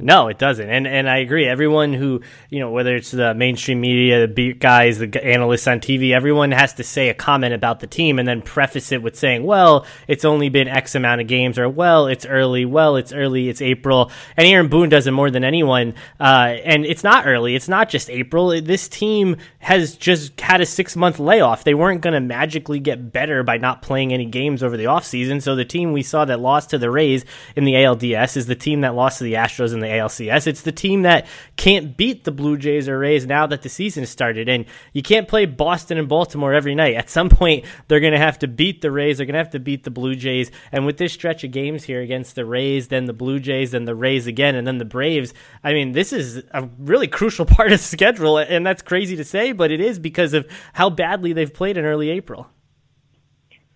No, 0.00 0.26
it 0.26 0.38
doesn't, 0.40 0.68
and 0.68 0.88
and 0.88 1.08
I 1.08 1.18
agree. 1.18 1.46
Everyone 1.46 1.92
who 1.92 2.20
you 2.50 2.58
know, 2.58 2.72
whether 2.72 2.96
it's 2.96 3.12
the 3.12 3.32
mainstream 3.32 3.80
media, 3.80 4.26
the 4.26 4.32
beat 4.32 4.58
guys, 4.58 4.98
the 4.98 5.24
analysts 5.24 5.68
on 5.68 5.78
TV, 5.78 6.12
everyone 6.12 6.50
has 6.50 6.72
to 6.74 6.82
say 6.82 7.10
a 7.10 7.14
comment 7.14 7.54
about 7.54 7.78
the 7.78 7.86
team 7.86 8.18
and 8.18 8.26
then 8.26 8.42
preface 8.42 8.90
it 8.90 9.04
with 9.04 9.14
saying, 9.14 9.44
"Well, 9.44 9.86
it's 10.08 10.24
only 10.24 10.48
been 10.48 10.66
X 10.66 10.96
amount 10.96 11.20
of 11.20 11.28
games," 11.28 11.60
or 11.60 11.68
"Well, 11.68 12.08
it's 12.08 12.26
early." 12.26 12.64
Well, 12.64 12.96
it's 12.96 13.12
early. 13.12 13.48
It's 13.48 13.62
April, 13.62 14.10
and 14.36 14.48
Aaron 14.48 14.66
Boone 14.66 14.88
does 14.88 15.06
it 15.06 15.12
more 15.12 15.30
than 15.30 15.44
anyone. 15.44 15.94
Uh, 16.18 16.56
and 16.64 16.84
it's 16.84 17.04
not 17.04 17.24
early. 17.28 17.54
It's 17.54 17.68
not 17.68 17.88
just 17.88 18.10
April. 18.10 18.48
This 18.60 18.88
team 18.88 19.36
has 19.60 19.94
just 19.94 20.40
had 20.40 20.60
a 20.60 20.66
six 20.66 20.96
month 20.96 21.20
layoff. 21.20 21.62
They 21.62 21.74
weren't 21.74 22.00
going 22.00 22.14
to 22.14 22.20
magically 22.20 22.80
get 22.80 23.12
better 23.12 23.44
by 23.44 23.58
not 23.58 23.80
playing 23.80 24.12
any 24.12 24.26
games 24.26 24.60
over 24.64 24.76
the 24.76 24.84
offseason. 24.84 25.40
So 25.40 25.54
the 25.54 25.64
team 25.64 25.92
we 25.92 26.02
saw 26.02 26.24
that 26.24 26.40
lost 26.40 26.70
to 26.70 26.78
the 26.78 26.90
Rays 26.90 27.24
in 27.54 27.64
the 27.64 27.74
ALDS 27.74 28.36
is 28.36 28.46
the 28.46 28.56
team 28.56 28.80
that 28.80 28.96
lost 28.96 29.18
to 29.18 29.24
the 29.24 29.34
Astros 29.34 29.72
in 29.72 29.83
the 29.84 29.90
ALCS. 29.90 30.46
It's 30.46 30.62
the 30.62 30.72
team 30.72 31.02
that 31.02 31.26
can't 31.56 31.96
beat 31.96 32.24
the 32.24 32.32
Blue 32.32 32.56
Jays 32.56 32.88
or 32.88 32.98
Rays 32.98 33.26
now 33.26 33.46
that 33.46 33.62
the 33.62 33.68
season 33.68 34.06
started. 34.06 34.48
And 34.48 34.64
you 34.92 35.02
can't 35.02 35.28
play 35.28 35.46
Boston 35.46 35.98
and 35.98 36.08
Baltimore 36.08 36.52
every 36.52 36.74
night. 36.74 36.94
At 36.94 37.10
some 37.10 37.28
point, 37.28 37.64
they're 37.88 38.00
going 38.00 38.12
to 38.12 38.18
have 38.18 38.38
to 38.40 38.48
beat 38.48 38.80
the 38.80 38.90
Rays. 38.90 39.18
They're 39.18 39.26
going 39.26 39.34
to 39.34 39.38
have 39.38 39.50
to 39.50 39.60
beat 39.60 39.84
the 39.84 39.90
Blue 39.90 40.14
Jays. 40.14 40.50
And 40.72 40.86
with 40.86 40.96
this 40.96 41.12
stretch 41.12 41.44
of 41.44 41.52
games 41.52 41.84
here 41.84 42.00
against 42.00 42.34
the 42.34 42.44
Rays, 42.44 42.88
then 42.88 43.04
the 43.04 43.12
Blue 43.12 43.38
Jays, 43.38 43.70
then 43.70 43.84
the 43.84 43.94
Rays 43.94 44.26
again, 44.26 44.54
and 44.56 44.66
then 44.66 44.78
the 44.78 44.84
Braves, 44.84 45.34
I 45.62 45.72
mean, 45.72 45.92
this 45.92 46.12
is 46.12 46.42
a 46.52 46.68
really 46.78 47.08
crucial 47.08 47.46
part 47.46 47.72
of 47.72 47.78
the 47.78 47.86
schedule. 47.86 48.38
And 48.38 48.66
that's 48.66 48.82
crazy 48.82 49.16
to 49.16 49.24
say, 49.24 49.52
but 49.52 49.70
it 49.70 49.80
is 49.80 49.98
because 49.98 50.34
of 50.34 50.46
how 50.72 50.90
badly 50.90 51.32
they've 51.32 51.52
played 51.52 51.76
in 51.76 51.84
early 51.84 52.10
April. 52.10 52.48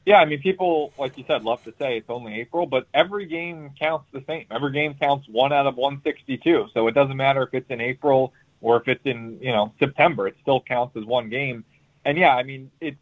Yeah, 0.09 0.21
I 0.21 0.25
mean, 0.25 0.41
people, 0.41 0.95
like 0.99 1.19
you 1.19 1.25
said, 1.27 1.45
love 1.45 1.62
to 1.65 1.75
say 1.79 1.99
it's 1.99 2.09
only 2.09 2.41
April, 2.41 2.65
but 2.65 2.87
every 2.95 3.27
game 3.27 3.73
counts 3.79 4.07
the 4.11 4.25
same. 4.27 4.47
Every 4.50 4.73
game 4.73 4.95
counts 4.95 5.29
one 5.29 5.53
out 5.53 5.67
of 5.67 5.77
162. 5.77 6.69
So 6.73 6.88
it 6.88 6.93
doesn't 6.93 7.19
matter 7.19 7.43
if 7.43 7.53
it's 7.53 7.69
in 7.69 7.83
April 7.83 8.33
or 8.62 8.79
if 8.79 8.88
it's 8.88 9.05
in, 9.05 9.38
you 9.43 9.53
know, 9.53 9.75
September. 9.79 10.27
It 10.27 10.37
still 10.41 10.62
counts 10.62 10.97
as 10.97 11.05
one 11.05 11.29
game. 11.29 11.62
And 12.07 12.17
yeah, 12.17 12.35
I 12.35 12.43
mean, 12.43 12.71
it's 12.81 12.97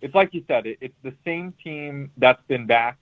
it's 0.00 0.12
like 0.12 0.34
you 0.34 0.42
said, 0.48 0.66
it, 0.66 0.78
it's 0.80 0.96
the 1.04 1.14
same 1.24 1.54
team 1.62 2.10
that's 2.16 2.42
been 2.48 2.66
back 2.66 2.98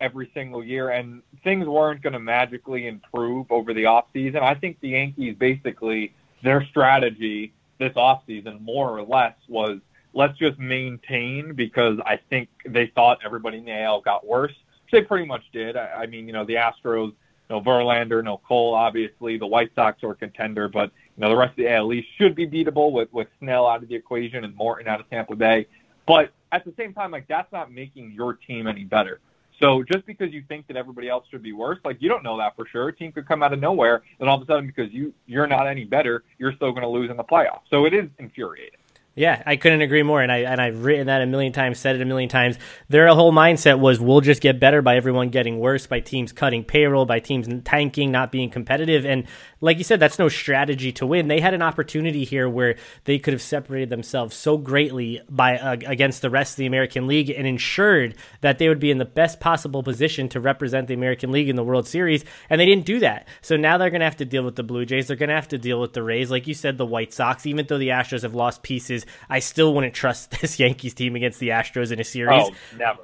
every 0.00 0.30
single 0.32 0.62
year, 0.62 0.90
and 0.90 1.22
things 1.42 1.66
weren't 1.66 2.02
going 2.02 2.12
to 2.12 2.20
magically 2.20 2.86
improve 2.86 3.50
over 3.50 3.74
the 3.74 3.86
off 3.86 4.04
season. 4.12 4.44
I 4.44 4.54
think 4.54 4.78
the 4.78 4.90
Yankees 4.90 5.34
basically 5.36 6.14
their 6.44 6.64
strategy 6.66 7.52
this 7.80 7.96
off 7.96 8.22
season, 8.28 8.60
more 8.62 8.96
or 8.96 9.02
less, 9.02 9.34
was 9.48 9.80
let's 10.14 10.36
just 10.38 10.58
maintain 10.58 11.54
because 11.54 11.98
I 12.04 12.18
think 12.30 12.48
they 12.66 12.86
thought 12.94 13.18
everybody 13.24 13.58
in 13.58 13.64
the 13.64 13.80
AL 13.82 14.02
got 14.02 14.26
worse. 14.26 14.52
Which 14.84 14.92
They 14.92 15.02
pretty 15.02 15.26
much 15.26 15.42
did. 15.52 15.76
I, 15.76 16.02
I 16.02 16.06
mean, 16.06 16.26
you 16.26 16.32
know, 16.32 16.44
the 16.44 16.54
Astros, 16.54 17.12
no 17.50 17.60
Verlander, 17.60 18.22
no 18.22 18.38
Cole, 18.38 18.74
obviously. 18.74 19.38
The 19.38 19.46
White 19.46 19.70
Sox 19.74 20.02
were 20.02 20.12
a 20.12 20.16
contender, 20.16 20.68
but 20.68 20.90
You 21.16 21.22
know, 21.22 21.28
the 21.28 21.36
rest 21.36 21.50
of 21.50 21.56
the 21.56 21.72
AL 21.72 21.92
East 21.92 22.08
should 22.18 22.34
be 22.34 22.46
beatable 22.46 22.92
with 22.92 23.12
with 23.12 23.28
Snell 23.40 23.66
out 23.66 23.82
of 23.82 23.88
the 23.88 23.94
equation 23.94 24.44
and 24.44 24.54
Morton 24.54 24.88
out 24.88 25.00
of 25.00 25.08
Tampa 25.10 25.36
Bay. 25.36 25.66
But 26.06 26.32
at 26.50 26.64
the 26.64 26.72
same 26.76 26.92
time, 26.92 27.10
like 27.10 27.26
that's 27.28 27.50
not 27.52 27.72
making 27.72 28.12
your 28.12 28.34
team 28.34 28.66
any 28.66 28.84
better. 28.84 29.20
So 29.60 29.84
just 29.84 30.04
because 30.06 30.32
you 30.32 30.42
think 30.48 30.66
that 30.66 30.76
everybody 30.76 31.08
else 31.08 31.24
should 31.30 31.42
be 31.42 31.52
worse, 31.52 31.78
like 31.84 31.98
you 32.00 32.08
don't 32.08 32.24
know 32.24 32.36
that 32.38 32.56
for 32.56 32.66
sure. 32.66 32.88
A 32.88 32.92
team 32.92 33.12
could 33.12 33.28
come 33.28 33.42
out 33.42 33.52
of 33.52 33.60
nowhere, 33.60 34.02
and 34.18 34.28
all 34.28 34.36
of 34.36 34.42
a 34.42 34.46
sudden, 34.46 34.66
because 34.66 34.92
you 34.92 35.14
you're 35.26 35.46
not 35.46 35.66
any 35.68 35.84
better, 35.84 36.24
you're 36.38 36.52
still 36.54 36.72
going 36.72 36.82
to 36.82 36.88
lose 36.88 37.10
in 37.10 37.16
the 37.16 37.24
playoffs. 37.24 37.62
So 37.70 37.86
it 37.86 37.94
is 37.94 38.08
infuriating. 38.18 38.80
Yeah, 39.14 39.42
I 39.44 39.56
couldn't 39.56 39.82
agree 39.82 40.02
more, 40.02 40.22
and 40.22 40.32
I 40.32 40.38
and 40.38 40.58
I've 40.58 40.84
written 40.84 41.08
that 41.08 41.20
a 41.20 41.26
million 41.26 41.52
times, 41.52 41.78
said 41.78 41.96
it 41.96 42.00
a 42.00 42.04
million 42.06 42.30
times. 42.30 42.56
Their 42.88 43.08
whole 43.08 43.30
mindset 43.30 43.78
was 43.78 44.00
we'll 44.00 44.22
just 44.22 44.40
get 44.40 44.58
better 44.58 44.80
by 44.80 44.96
everyone 44.96 45.28
getting 45.28 45.58
worse, 45.58 45.86
by 45.86 46.00
teams 46.00 46.32
cutting 46.32 46.64
payroll, 46.64 47.04
by 47.04 47.20
teams 47.20 47.46
tanking, 47.62 48.10
not 48.10 48.32
being 48.32 48.48
competitive, 48.48 49.04
and 49.04 49.24
like 49.62 49.78
you 49.78 49.84
said, 49.84 50.00
that's 50.00 50.18
no 50.18 50.28
strategy 50.28 50.92
to 50.92 51.06
win. 51.06 51.28
They 51.28 51.40
had 51.40 51.54
an 51.54 51.62
opportunity 51.62 52.24
here 52.24 52.48
where 52.48 52.76
they 53.04 53.18
could 53.18 53.32
have 53.32 53.40
separated 53.40 53.88
themselves 53.88 54.36
so 54.36 54.58
greatly 54.58 55.20
by 55.30 55.56
uh, 55.56 55.76
against 55.86 56.20
the 56.20 56.30
rest 56.30 56.52
of 56.52 56.56
the 56.58 56.66
American 56.66 57.06
League 57.06 57.30
and 57.30 57.46
ensured 57.46 58.16
that 58.42 58.58
they 58.58 58.68
would 58.68 58.80
be 58.80 58.90
in 58.90 58.98
the 58.98 59.04
best 59.04 59.40
possible 59.40 59.82
position 59.82 60.28
to 60.28 60.40
represent 60.40 60.88
the 60.88 60.94
American 60.94 61.32
League 61.32 61.48
in 61.48 61.56
the 61.56 61.64
World 61.64 61.86
Series, 61.86 62.24
and 62.50 62.60
they 62.60 62.66
didn't 62.66 62.84
do 62.84 62.98
that. 63.00 63.28
So 63.40 63.56
now 63.56 63.78
they're 63.78 63.90
going 63.90 64.00
to 64.00 64.06
have 64.06 64.16
to 64.16 64.24
deal 64.24 64.42
with 64.42 64.56
the 64.56 64.62
Blue 64.62 64.84
Jays. 64.84 65.06
They're 65.06 65.16
going 65.16 65.28
to 65.30 65.34
have 65.34 65.48
to 65.48 65.58
deal 65.58 65.80
with 65.80 65.92
the 65.92 66.02
Rays, 66.02 66.30
like 66.30 66.46
you 66.46 66.54
said, 66.54 66.76
the 66.76 66.84
White 66.84 67.14
Sox. 67.14 67.46
Even 67.46 67.66
though 67.66 67.78
the 67.78 67.88
Astros 67.88 68.22
have 68.22 68.34
lost 68.34 68.62
pieces 68.62 69.06
I 69.28 69.38
still 69.38 69.74
wouldn't 69.74 69.94
trust 69.94 70.30
this 70.40 70.58
Yankees 70.58 70.94
team 70.94 71.16
against 71.16 71.38
the 71.38 71.50
Astros 71.50 71.92
in 71.92 72.00
a 72.00 72.04
series. 72.04 72.44
Oh, 72.44 72.76
never. 72.76 73.00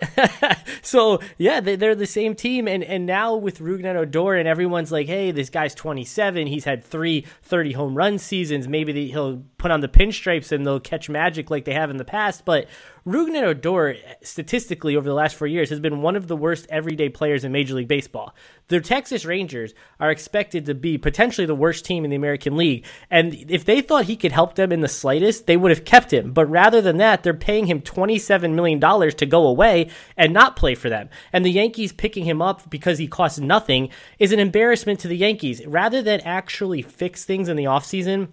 so 0.82 1.20
yeah, 1.36 1.60
they, 1.60 1.74
are 1.86 1.94
the 1.94 2.06
same 2.06 2.34
team, 2.34 2.68
and 2.68 2.82
and 2.82 3.06
now 3.06 3.36
with 3.36 3.60
Rougned 3.60 3.96
Odor, 3.96 4.34
and 4.34 4.48
everyone's 4.48 4.92
like, 4.92 5.06
hey, 5.06 5.30
this 5.30 5.50
guy's 5.50 5.74
27. 5.74 6.46
He's 6.48 6.64
had 6.64 6.84
three 6.84 7.26
30 7.42 7.72
home 7.72 7.94
run 7.94 8.18
seasons. 8.18 8.68
Maybe 8.68 9.08
he'll 9.08 9.42
put 9.58 9.70
on 9.70 9.80
the 9.80 9.88
pinstripes 9.88 10.52
and 10.52 10.66
they'll 10.66 10.80
catch 10.80 11.08
magic 11.08 11.50
like 11.50 11.64
they 11.64 11.74
have 11.74 11.90
in 11.90 11.96
the 11.96 12.04
past. 12.04 12.44
But 12.44 12.68
Rougned 13.08 13.42
Odor, 13.42 13.96
statistically, 14.22 14.94
over 14.94 15.08
the 15.08 15.14
last 15.14 15.34
four 15.34 15.48
years, 15.48 15.70
has 15.70 15.80
been 15.80 16.02
one 16.02 16.14
of 16.14 16.28
the 16.28 16.36
worst 16.36 16.66
everyday 16.68 17.08
players 17.08 17.42
in 17.42 17.52
Major 17.52 17.74
League 17.74 17.88
Baseball. 17.88 18.34
The 18.68 18.82
Texas 18.82 19.24
Rangers 19.24 19.72
are 19.98 20.10
expected 20.10 20.66
to 20.66 20.74
be 20.74 20.98
potentially 20.98 21.46
the 21.46 21.54
worst 21.54 21.86
team 21.86 22.04
in 22.04 22.10
the 22.10 22.16
American 22.16 22.58
League. 22.58 22.84
And 23.10 23.32
if 23.50 23.64
they 23.64 23.80
thought 23.80 24.04
he 24.04 24.16
could 24.16 24.32
help 24.32 24.56
them 24.56 24.72
in 24.72 24.82
the 24.82 24.88
slightest, 24.88 25.46
they 25.46 25.56
would 25.56 25.70
have 25.70 25.86
kept 25.86 26.12
him. 26.12 26.34
But 26.34 26.50
rather 26.50 26.82
than 26.82 26.98
that, 26.98 27.22
they're 27.22 27.32
paying 27.32 27.64
him 27.66 27.80
$27 27.80 28.52
million 28.52 28.78
to 28.78 29.26
go 29.26 29.46
away 29.46 29.88
and 30.18 30.34
not 30.34 30.56
play 30.56 30.74
for 30.74 30.90
them. 30.90 31.08
And 31.32 31.46
the 31.46 31.50
Yankees 31.50 31.94
picking 31.94 32.26
him 32.26 32.42
up 32.42 32.68
because 32.68 32.98
he 32.98 33.08
costs 33.08 33.38
nothing 33.38 33.88
is 34.18 34.32
an 34.32 34.38
embarrassment 34.38 35.00
to 35.00 35.08
the 35.08 35.16
Yankees. 35.16 35.66
Rather 35.66 36.02
than 36.02 36.20
actually 36.20 36.82
fix 36.82 37.24
things 37.24 37.48
in 37.48 37.56
the 37.56 37.64
offseason, 37.64 38.28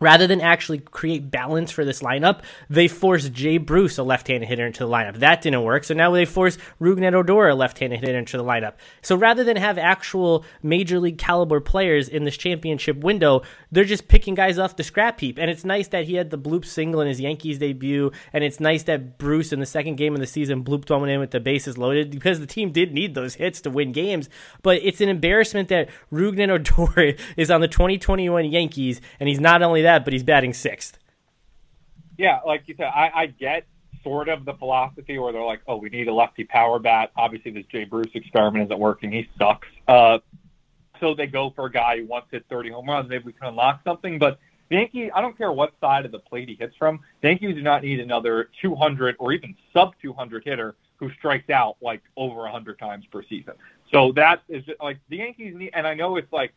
Rather 0.00 0.26
than 0.26 0.40
actually 0.40 0.78
create 0.78 1.30
balance 1.30 1.70
for 1.70 1.84
this 1.84 2.02
lineup, 2.02 2.40
they 2.68 2.88
forced 2.88 3.32
Jay 3.32 3.58
Bruce, 3.58 3.96
a 3.96 4.02
left-handed 4.02 4.48
hitter, 4.48 4.66
into 4.66 4.84
the 4.84 4.90
lineup. 4.90 5.18
That 5.20 5.40
didn't 5.40 5.62
work, 5.62 5.84
so 5.84 5.94
now 5.94 6.10
they 6.10 6.24
force 6.24 6.58
Rougned 6.80 7.14
Odor, 7.14 7.48
a 7.48 7.54
left-handed 7.54 8.00
hitter, 8.00 8.18
into 8.18 8.36
the 8.36 8.42
lineup. 8.42 8.74
So 9.02 9.14
rather 9.14 9.44
than 9.44 9.56
have 9.56 9.78
actual 9.78 10.44
major 10.64 10.98
league 10.98 11.18
caliber 11.18 11.60
players 11.60 12.08
in 12.08 12.24
this 12.24 12.36
championship 12.36 12.98
window, 12.98 13.42
they're 13.70 13.84
just 13.84 14.08
picking 14.08 14.34
guys 14.34 14.58
off 14.58 14.74
the 14.74 14.82
scrap 14.82 15.20
heap. 15.20 15.38
And 15.38 15.48
it's 15.48 15.64
nice 15.64 15.86
that 15.88 16.06
he 16.06 16.14
had 16.14 16.30
the 16.30 16.38
bloop 16.38 16.64
single 16.64 17.00
in 17.00 17.06
his 17.06 17.20
Yankees 17.20 17.58
debut, 17.58 18.10
and 18.32 18.42
it's 18.42 18.58
nice 18.58 18.82
that 18.84 19.16
Bruce 19.16 19.52
in 19.52 19.60
the 19.60 19.66
second 19.66 19.94
game 19.94 20.14
of 20.14 20.20
the 20.20 20.26
season 20.26 20.64
blooped 20.64 20.90
one 20.90 21.08
in 21.08 21.20
with 21.20 21.30
the 21.30 21.40
bases 21.40 21.78
loaded 21.78 22.10
because 22.10 22.40
the 22.40 22.46
team 22.46 22.72
did 22.72 22.92
need 22.92 23.14
those 23.14 23.34
hits 23.34 23.60
to 23.60 23.70
win 23.70 23.92
games. 23.92 24.28
But 24.62 24.78
it's 24.82 25.00
an 25.00 25.08
embarrassment 25.08 25.68
that 25.68 25.88
Rougned 26.12 26.50
Odor 26.50 27.14
is 27.36 27.50
on 27.50 27.60
the 27.60 27.68
2021 27.68 28.46
Yankees, 28.46 29.00
and 29.20 29.28
he's 29.28 29.40
not 29.40 29.62
only 29.62 29.83
that, 29.84 30.04
but 30.04 30.12
he's 30.12 30.22
batting 30.22 30.52
sixth. 30.52 30.98
Yeah, 32.18 32.40
like 32.46 32.62
you 32.66 32.74
said, 32.76 32.90
I, 32.94 33.10
I 33.14 33.26
get 33.26 33.66
sort 34.02 34.28
of 34.28 34.44
the 34.44 34.54
philosophy 34.54 35.18
where 35.18 35.32
they're 35.32 35.42
like, 35.42 35.62
oh, 35.66 35.76
we 35.76 35.88
need 35.88 36.08
a 36.08 36.14
lefty 36.14 36.44
power 36.44 36.78
bat. 36.78 37.10
Obviously, 37.16 37.50
this 37.50 37.64
Jay 37.72 37.84
Bruce 37.84 38.10
experiment 38.14 38.66
isn't 38.66 38.78
working. 38.78 39.10
He 39.10 39.28
sucks. 39.38 39.66
Uh, 39.88 40.18
so 41.00 41.14
they 41.14 41.26
go 41.26 41.50
for 41.50 41.66
a 41.66 41.72
guy 41.72 41.98
who 41.98 42.06
wants 42.06 42.30
to 42.30 42.36
hit 42.36 42.46
30 42.48 42.70
home 42.70 42.88
runs. 42.88 43.08
Maybe 43.08 43.24
we 43.24 43.32
can 43.32 43.48
unlock 43.48 43.80
something. 43.82 44.18
But 44.18 44.38
the 44.68 44.76
Yankees, 44.76 45.10
I 45.14 45.20
don't 45.20 45.36
care 45.36 45.50
what 45.50 45.72
side 45.80 46.04
of 46.04 46.12
the 46.12 46.18
plate 46.18 46.48
he 46.48 46.54
hits 46.54 46.76
from. 46.76 47.00
Yankees 47.22 47.54
do 47.54 47.62
not 47.62 47.82
need 47.82 48.00
another 48.00 48.50
200 48.62 49.16
or 49.18 49.32
even 49.32 49.56
sub 49.72 49.94
200 50.00 50.44
hitter 50.44 50.76
who 50.96 51.10
strikes 51.18 51.50
out 51.50 51.76
like 51.80 52.02
over 52.16 52.40
100 52.42 52.78
times 52.78 53.04
per 53.10 53.22
season. 53.24 53.54
So 53.92 54.12
that 54.12 54.42
is 54.48 54.64
just, 54.64 54.80
like 54.80 54.98
the 55.08 55.18
Yankees 55.18 55.54
need, 55.56 55.70
and 55.74 55.86
I 55.86 55.94
know 55.94 56.16
it's 56.16 56.32
like 56.32 56.54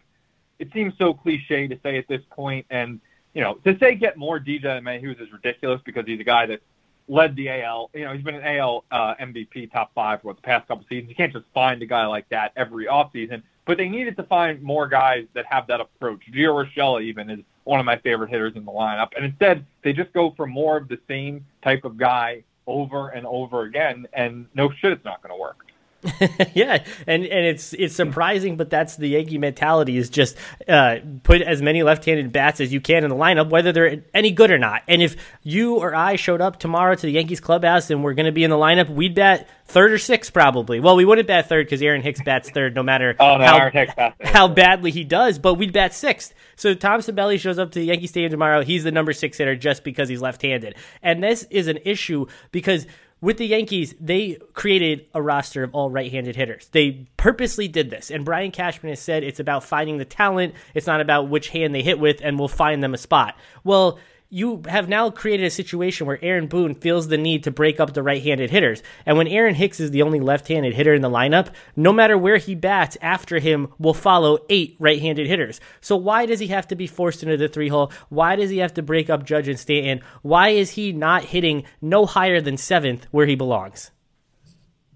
it 0.59 0.69
seems 0.73 0.93
so 0.97 1.13
cliche 1.13 1.67
to 1.67 1.77
say 1.83 1.97
at 1.97 2.07
this 2.07 2.21
point, 2.31 2.65
and 2.69 2.99
you 3.37 3.43
know, 3.43 3.53
to 3.65 3.77
say 3.77 3.93
get 3.93 4.17
more 4.17 4.39
DJ 4.39 4.63
LeMahieu 4.63 5.21
is 5.21 5.31
ridiculous 5.31 5.79
because 5.85 6.07
he's 6.07 6.19
a 6.19 6.23
guy 6.23 6.47
that 6.47 6.59
led 7.07 7.35
the 7.35 7.49
AL. 7.49 7.91
You 7.93 8.05
know, 8.05 8.13
he's 8.13 8.23
been 8.23 8.33
an 8.33 8.57
AL 8.57 8.83
uh, 8.89 9.13
MVP 9.21 9.71
top 9.71 9.91
five 9.93 10.23
for 10.23 10.33
the 10.33 10.41
past 10.41 10.67
couple 10.67 10.83
seasons. 10.89 11.09
You 11.09 11.15
can't 11.15 11.31
just 11.31 11.45
find 11.53 11.79
a 11.83 11.85
guy 11.85 12.07
like 12.07 12.27
that 12.29 12.51
every 12.57 12.87
offseason. 12.87 13.43
But 13.65 13.77
they 13.77 13.89
needed 13.89 14.17
to 14.17 14.23
find 14.23 14.59
more 14.63 14.87
guys 14.87 15.27
that 15.35 15.45
have 15.45 15.67
that 15.67 15.79
approach. 15.79 16.21
Gio 16.33 16.65
Urshela 16.65 17.03
even 17.03 17.29
is 17.29 17.39
one 17.63 17.79
of 17.79 17.85
my 17.85 17.97
favorite 17.97 18.31
hitters 18.31 18.53
in 18.55 18.65
the 18.65 18.71
lineup. 18.71 19.09
And 19.15 19.23
instead, 19.23 19.63
they 19.83 19.93
just 19.93 20.11
go 20.13 20.33
for 20.35 20.47
more 20.47 20.75
of 20.75 20.87
the 20.87 20.97
same 21.07 21.45
type 21.61 21.85
of 21.85 21.95
guy 21.95 22.43
over 22.65 23.09
and 23.09 23.27
over 23.27 23.63
again. 23.63 24.07
And 24.13 24.47
no 24.55 24.71
shit, 24.71 24.93
it's 24.93 25.05
not 25.05 25.21
going 25.21 25.35
to 25.35 25.39
work. 25.39 25.66
yeah, 26.53 26.83
and 27.05 27.25
and 27.25 27.45
it's 27.45 27.73
it's 27.73 27.95
surprising, 27.95 28.57
but 28.57 28.69
that's 28.69 28.95
the 28.95 29.07
Yankee 29.07 29.37
mentality 29.37 29.97
is 29.97 30.09
just 30.09 30.37
uh, 30.67 30.97
put 31.23 31.41
as 31.41 31.61
many 31.61 31.83
left-handed 31.83 32.31
bats 32.31 32.61
as 32.61 32.71
you 32.71 32.81
can 32.81 33.03
in 33.03 33.09
the 33.09 33.15
lineup, 33.15 33.49
whether 33.49 33.71
they're 33.71 34.03
any 34.13 34.31
good 34.31 34.51
or 34.51 34.57
not. 34.57 34.83
And 34.87 35.01
if 35.01 35.15
you 35.43 35.75
or 35.75 35.95
I 35.95 36.15
showed 36.15 36.41
up 36.41 36.59
tomorrow 36.59 36.95
to 36.95 37.01
the 37.01 37.11
Yankees 37.11 37.39
clubhouse 37.39 37.89
and 37.89 38.03
we're 38.03 38.13
going 38.13 38.25
to 38.25 38.31
be 38.31 38.43
in 38.43 38.49
the 38.49 38.57
lineup, 38.57 38.89
we'd 38.89 39.15
bat 39.15 39.47
third 39.65 39.91
or 39.91 39.97
sixth 39.97 40.33
probably. 40.33 40.79
Well, 40.79 40.95
we 40.95 41.05
wouldn't 41.05 41.27
bat 41.27 41.49
third 41.49 41.65
because 41.65 41.81
Aaron 41.81 42.01
Hicks 42.01 42.21
bats 42.21 42.49
third, 42.49 42.75
no 42.75 42.83
matter 42.83 43.15
oh, 43.19 43.37
no, 43.37 43.69
how, 43.95 44.13
how 44.21 44.47
badly 44.47 44.91
he 44.91 45.03
does. 45.03 45.39
But 45.39 45.55
we'd 45.55 45.73
bat 45.73 45.93
sixth. 45.93 46.33
So 46.55 46.73
Tom 46.73 47.01
Sabelli 47.01 47.39
shows 47.39 47.59
up 47.59 47.71
to 47.71 47.79
the 47.79 47.85
Yankee 47.85 48.07
Stadium 48.07 48.31
tomorrow. 48.31 48.63
He's 48.63 48.83
the 48.83 48.91
number 48.91 49.13
six 49.13 49.37
hitter 49.37 49.55
just 49.55 49.83
because 49.83 50.09
he's 50.09 50.21
left-handed, 50.21 50.75
and 51.03 51.23
this 51.23 51.43
is 51.49 51.67
an 51.67 51.79
issue 51.83 52.27
because 52.51 52.87
with 53.19 53.37
the 53.37 53.47
Yankees, 53.47 53.95
they 53.99 54.37
created 54.53 55.05
a 55.13 55.21
roster 55.21 55.63
of 55.63 55.73
all 55.73 55.89
right 55.89 56.11
handed 56.11 56.35
hitters. 56.35 56.67
They 56.71 57.07
purposely 57.17 57.67
did 57.67 57.89
this. 57.89 58.11
And 58.11 58.23
Brian 58.23 58.51
Cashman 58.51 58.91
has 58.91 58.99
said 58.99 59.23
it's 59.23 59.39
about 59.39 59.63
finding 59.63 59.97
the 59.97 60.05
talent, 60.05 60.53
it's 60.73 60.87
not 60.87 61.01
about 61.01 61.29
which 61.29 61.49
hand 61.49 61.73
they 61.73 61.81
hit 61.81 61.99
with, 61.99 62.19
and 62.21 62.37
we'll 62.37 62.47
find 62.47 62.83
them 62.83 62.93
a 62.93 62.97
spot. 62.97 63.35
Well, 63.63 63.99
you 64.29 64.61
have 64.67 64.89
now 64.89 65.09
created 65.09 65.45
a 65.45 65.49
situation 65.49 66.05
where 66.05 66.19
Aaron 66.21 66.47
Boone 66.47 66.73
feels 66.73 67.07
the 67.07 67.17
need 67.17 67.43
to 67.43 67.51
break 67.51 67.79
up 67.79 67.93
the 67.93 68.03
right-handed 68.03 68.49
hitters. 68.49 68.83
And 69.05 69.17
when 69.17 69.27
Aaron 69.27 69.55
Hicks 69.55 69.79
is 69.79 69.91
the 69.91 70.01
only 70.01 70.19
left-handed 70.19 70.73
hitter 70.73 70.93
in 70.93 71.01
the 71.01 71.09
lineup, 71.09 71.53
no 71.75 71.93
matter 71.93 72.17
where 72.17 72.37
he 72.37 72.53
bats 72.53 72.97
after 73.01 73.39
him 73.39 73.69
will 73.79 73.93
follow 73.93 74.39
eight 74.49 74.75
right-handed 74.79 75.27
hitters. 75.27 75.61
So 75.79 75.95
why 75.95 76.25
does 76.25 76.39
he 76.39 76.47
have 76.47 76.67
to 76.67 76.75
be 76.75 76.87
forced 76.87 77.23
into 77.23 77.37
the 77.37 77.47
three 77.47 77.69
hole? 77.69 77.91
Why 78.09 78.35
does 78.35 78.49
he 78.49 78.57
have 78.57 78.73
to 78.73 78.81
break 78.81 79.09
up 79.09 79.25
Judge 79.25 79.47
and 79.47 79.59
Stanton? 79.59 80.01
Why 80.23 80.49
is 80.49 80.71
he 80.71 80.91
not 80.91 81.23
hitting 81.23 81.63
no 81.81 82.05
higher 82.05 82.41
than 82.41 82.57
seventh 82.57 83.07
where 83.11 83.25
he 83.25 83.35
belongs? 83.35 83.91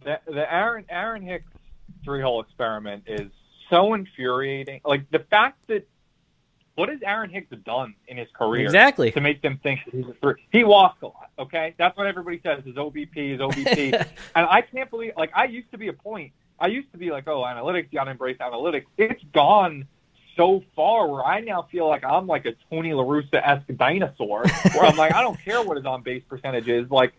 The, 0.03 0.19
the 0.25 0.51
Aaron 0.53 0.85
Aaron 0.89 1.21
Hicks 1.21 1.51
three 2.03 2.21
hole 2.21 2.41
experiment 2.41 3.03
is 3.07 3.29
so 3.69 3.93
infuriating. 3.93 4.81
Like 4.83 5.09
the 5.11 5.19
fact 5.29 5.59
that 5.67 5.88
what 6.81 6.89
has 6.89 6.97
Aaron 7.05 7.29
Hicks 7.29 7.55
done 7.63 7.93
in 8.07 8.17
his 8.17 8.27
career 8.33 8.65
exactly 8.65 9.11
to 9.11 9.21
make 9.21 9.43
them 9.43 9.59
think 9.61 9.81
he's 9.91 10.03
a 10.03 10.15
three? 10.19 10.43
He 10.51 10.63
walks 10.63 11.00
a 11.03 11.05
lot. 11.05 11.29
Okay, 11.38 11.75
that's 11.77 11.95
what 11.95 12.07
everybody 12.07 12.41
says. 12.41 12.65
His 12.65 12.73
OBP, 12.73 13.33
his 13.33 13.39
OBP, 13.39 13.93
and 14.35 14.47
I 14.47 14.61
can't 14.61 14.89
believe. 14.89 15.13
Like 15.15 15.29
I 15.35 15.45
used 15.45 15.69
to 15.73 15.77
be 15.77 15.89
a 15.89 15.93
point. 15.93 16.31
I 16.59 16.67
used 16.67 16.91
to 16.93 16.97
be 16.97 17.11
like, 17.11 17.27
oh, 17.27 17.43
analytics, 17.43 17.89
you 17.91 18.00
gotta 18.00 18.09
embrace 18.09 18.38
analytics. 18.39 18.85
It's 18.97 19.23
gone 19.31 19.88
so 20.35 20.63
far 20.75 21.07
where 21.07 21.23
I 21.23 21.41
now 21.41 21.67
feel 21.71 21.88
like 21.88 22.03
I'm 22.03 22.25
like 22.25 22.47
a 22.47 22.53
Tony 22.71 22.93
La 22.93 23.03
Russa 23.03 23.47
esque 23.47 23.77
dinosaur, 23.77 24.43
where 24.73 24.85
I'm 24.85 24.97
like, 24.97 25.13
I 25.13 25.21
don't 25.21 25.39
care 25.39 25.61
what 25.61 25.77
his 25.77 25.85
on 25.85 26.01
base 26.01 26.23
percentage 26.27 26.67
is. 26.67 26.89
Like, 26.89 27.13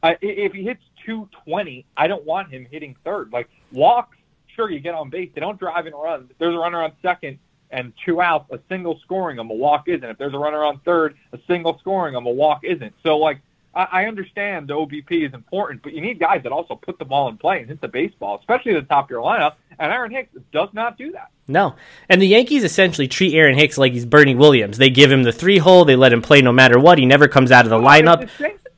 I, 0.00 0.16
if 0.22 0.52
he 0.52 0.62
hits 0.62 0.84
220, 1.06 1.84
I 1.96 2.06
don't 2.06 2.24
want 2.24 2.52
him 2.52 2.68
hitting 2.70 2.94
third. 3.04 3.32
Like 3.32 3.50
walks, 3.72 4.16
sure 4.54 4.70
you 4.70 4.78
get 4.78 4.94
on 4.94 5.10
base. 5.10 5.30
They 5.34 5.40
don't 5.40 5.58
drive 5.58 5.86
and 5.86 5.94
run. 6.00 6.30
There's 6.38 6.54
a 6.54 6.58
runner 6.58 6.84
on 6.84 6.92
second 7.02 7.40
and 7.70 7.92
two 8.04 8.20
outs, 8.20 8.50
a 8.50 8.58
single 8.68 8.98
scoring 9.04 9.36
them, 9.36 9.50
a 9.50 9.54
walk 9.54 9.88
isn't. 9.88 10.04
If 10.04 10.18
there's 10.18 10.34
a 10.34 10.38
runner 10.38 10.64
on 10.64 10.80
third, 10.84 11.16
a 11.32 11.38
single 11.46 11.78
scoring 11.78 12.14
them, 12.14 12.26
a 12.26 12.30
walk 12.30 12.60
isn't. 12.64 12.94
So 13.02 13.18
like 13.18 13.40
I, 13.74 13.88
I 13.92 14.04
understand 14.06 14.68
the 14.68 14.74
OBP 14.74 15.26
is 15.26 15.34
important, 15.34 15.82
but 15.82 15.92
you 15.92 16.00
need 16.00 16.18
guys 16.18 16.42
that 16.42 16.52
also 16.52 16.74
put 16.74 16.98
the 16.98 17.04
ball 17.04 17.28
in 17.28 17.36
play 17.36 17.60
and 17.60 17.68
hit 17.68 17.80
the 17.80 17.88
baseball, 17.88 18.38
especially 18.38 18.74
at 18.74 18.82
the 18.82 18.88
top 18.88 19.06
of 19.06 19.10
your 19.10 19.22
lineup. 19.22 19.54
And 19.78 19.92
Aaron 19.92 20.10
Hicks 20.10 20.30
does 20.52 20.68
not 20.72 20.98
do 20.98 21.12
that. 21.12 21.30
No. 21.46 21.76
And 22.08 22.20
the 22.20 22.26
Yankees 22.26 22.64
essentially 22.64 23.06
treat 23.06 23.34
Aaron 23.34 23.56
Hicks 23.56 23.78
like 23.78 23.92
he's 23.92 24.04
Bernie 24.04 24.34
Williams. 24.34 24.78
They 24.78 24.90
give 24.90 25.12
him 25.12 25.22
the 25.22 25.32
three 25.32 25.58
hole, 25.58 25.84
they 25.84 25.96
let 25.96 26.12
him 26.12 26.22
play 26.22 26.42
no 26.42 26.52
matter 26.52 26.78
what. 26.78 26.98
He 26.98 27.06
never 27.06 27.28
comes 27.28 27.52
out 27.52 27.64
of 27.64 27.70
the 27.70 27.78
lineup. 27.78 28.28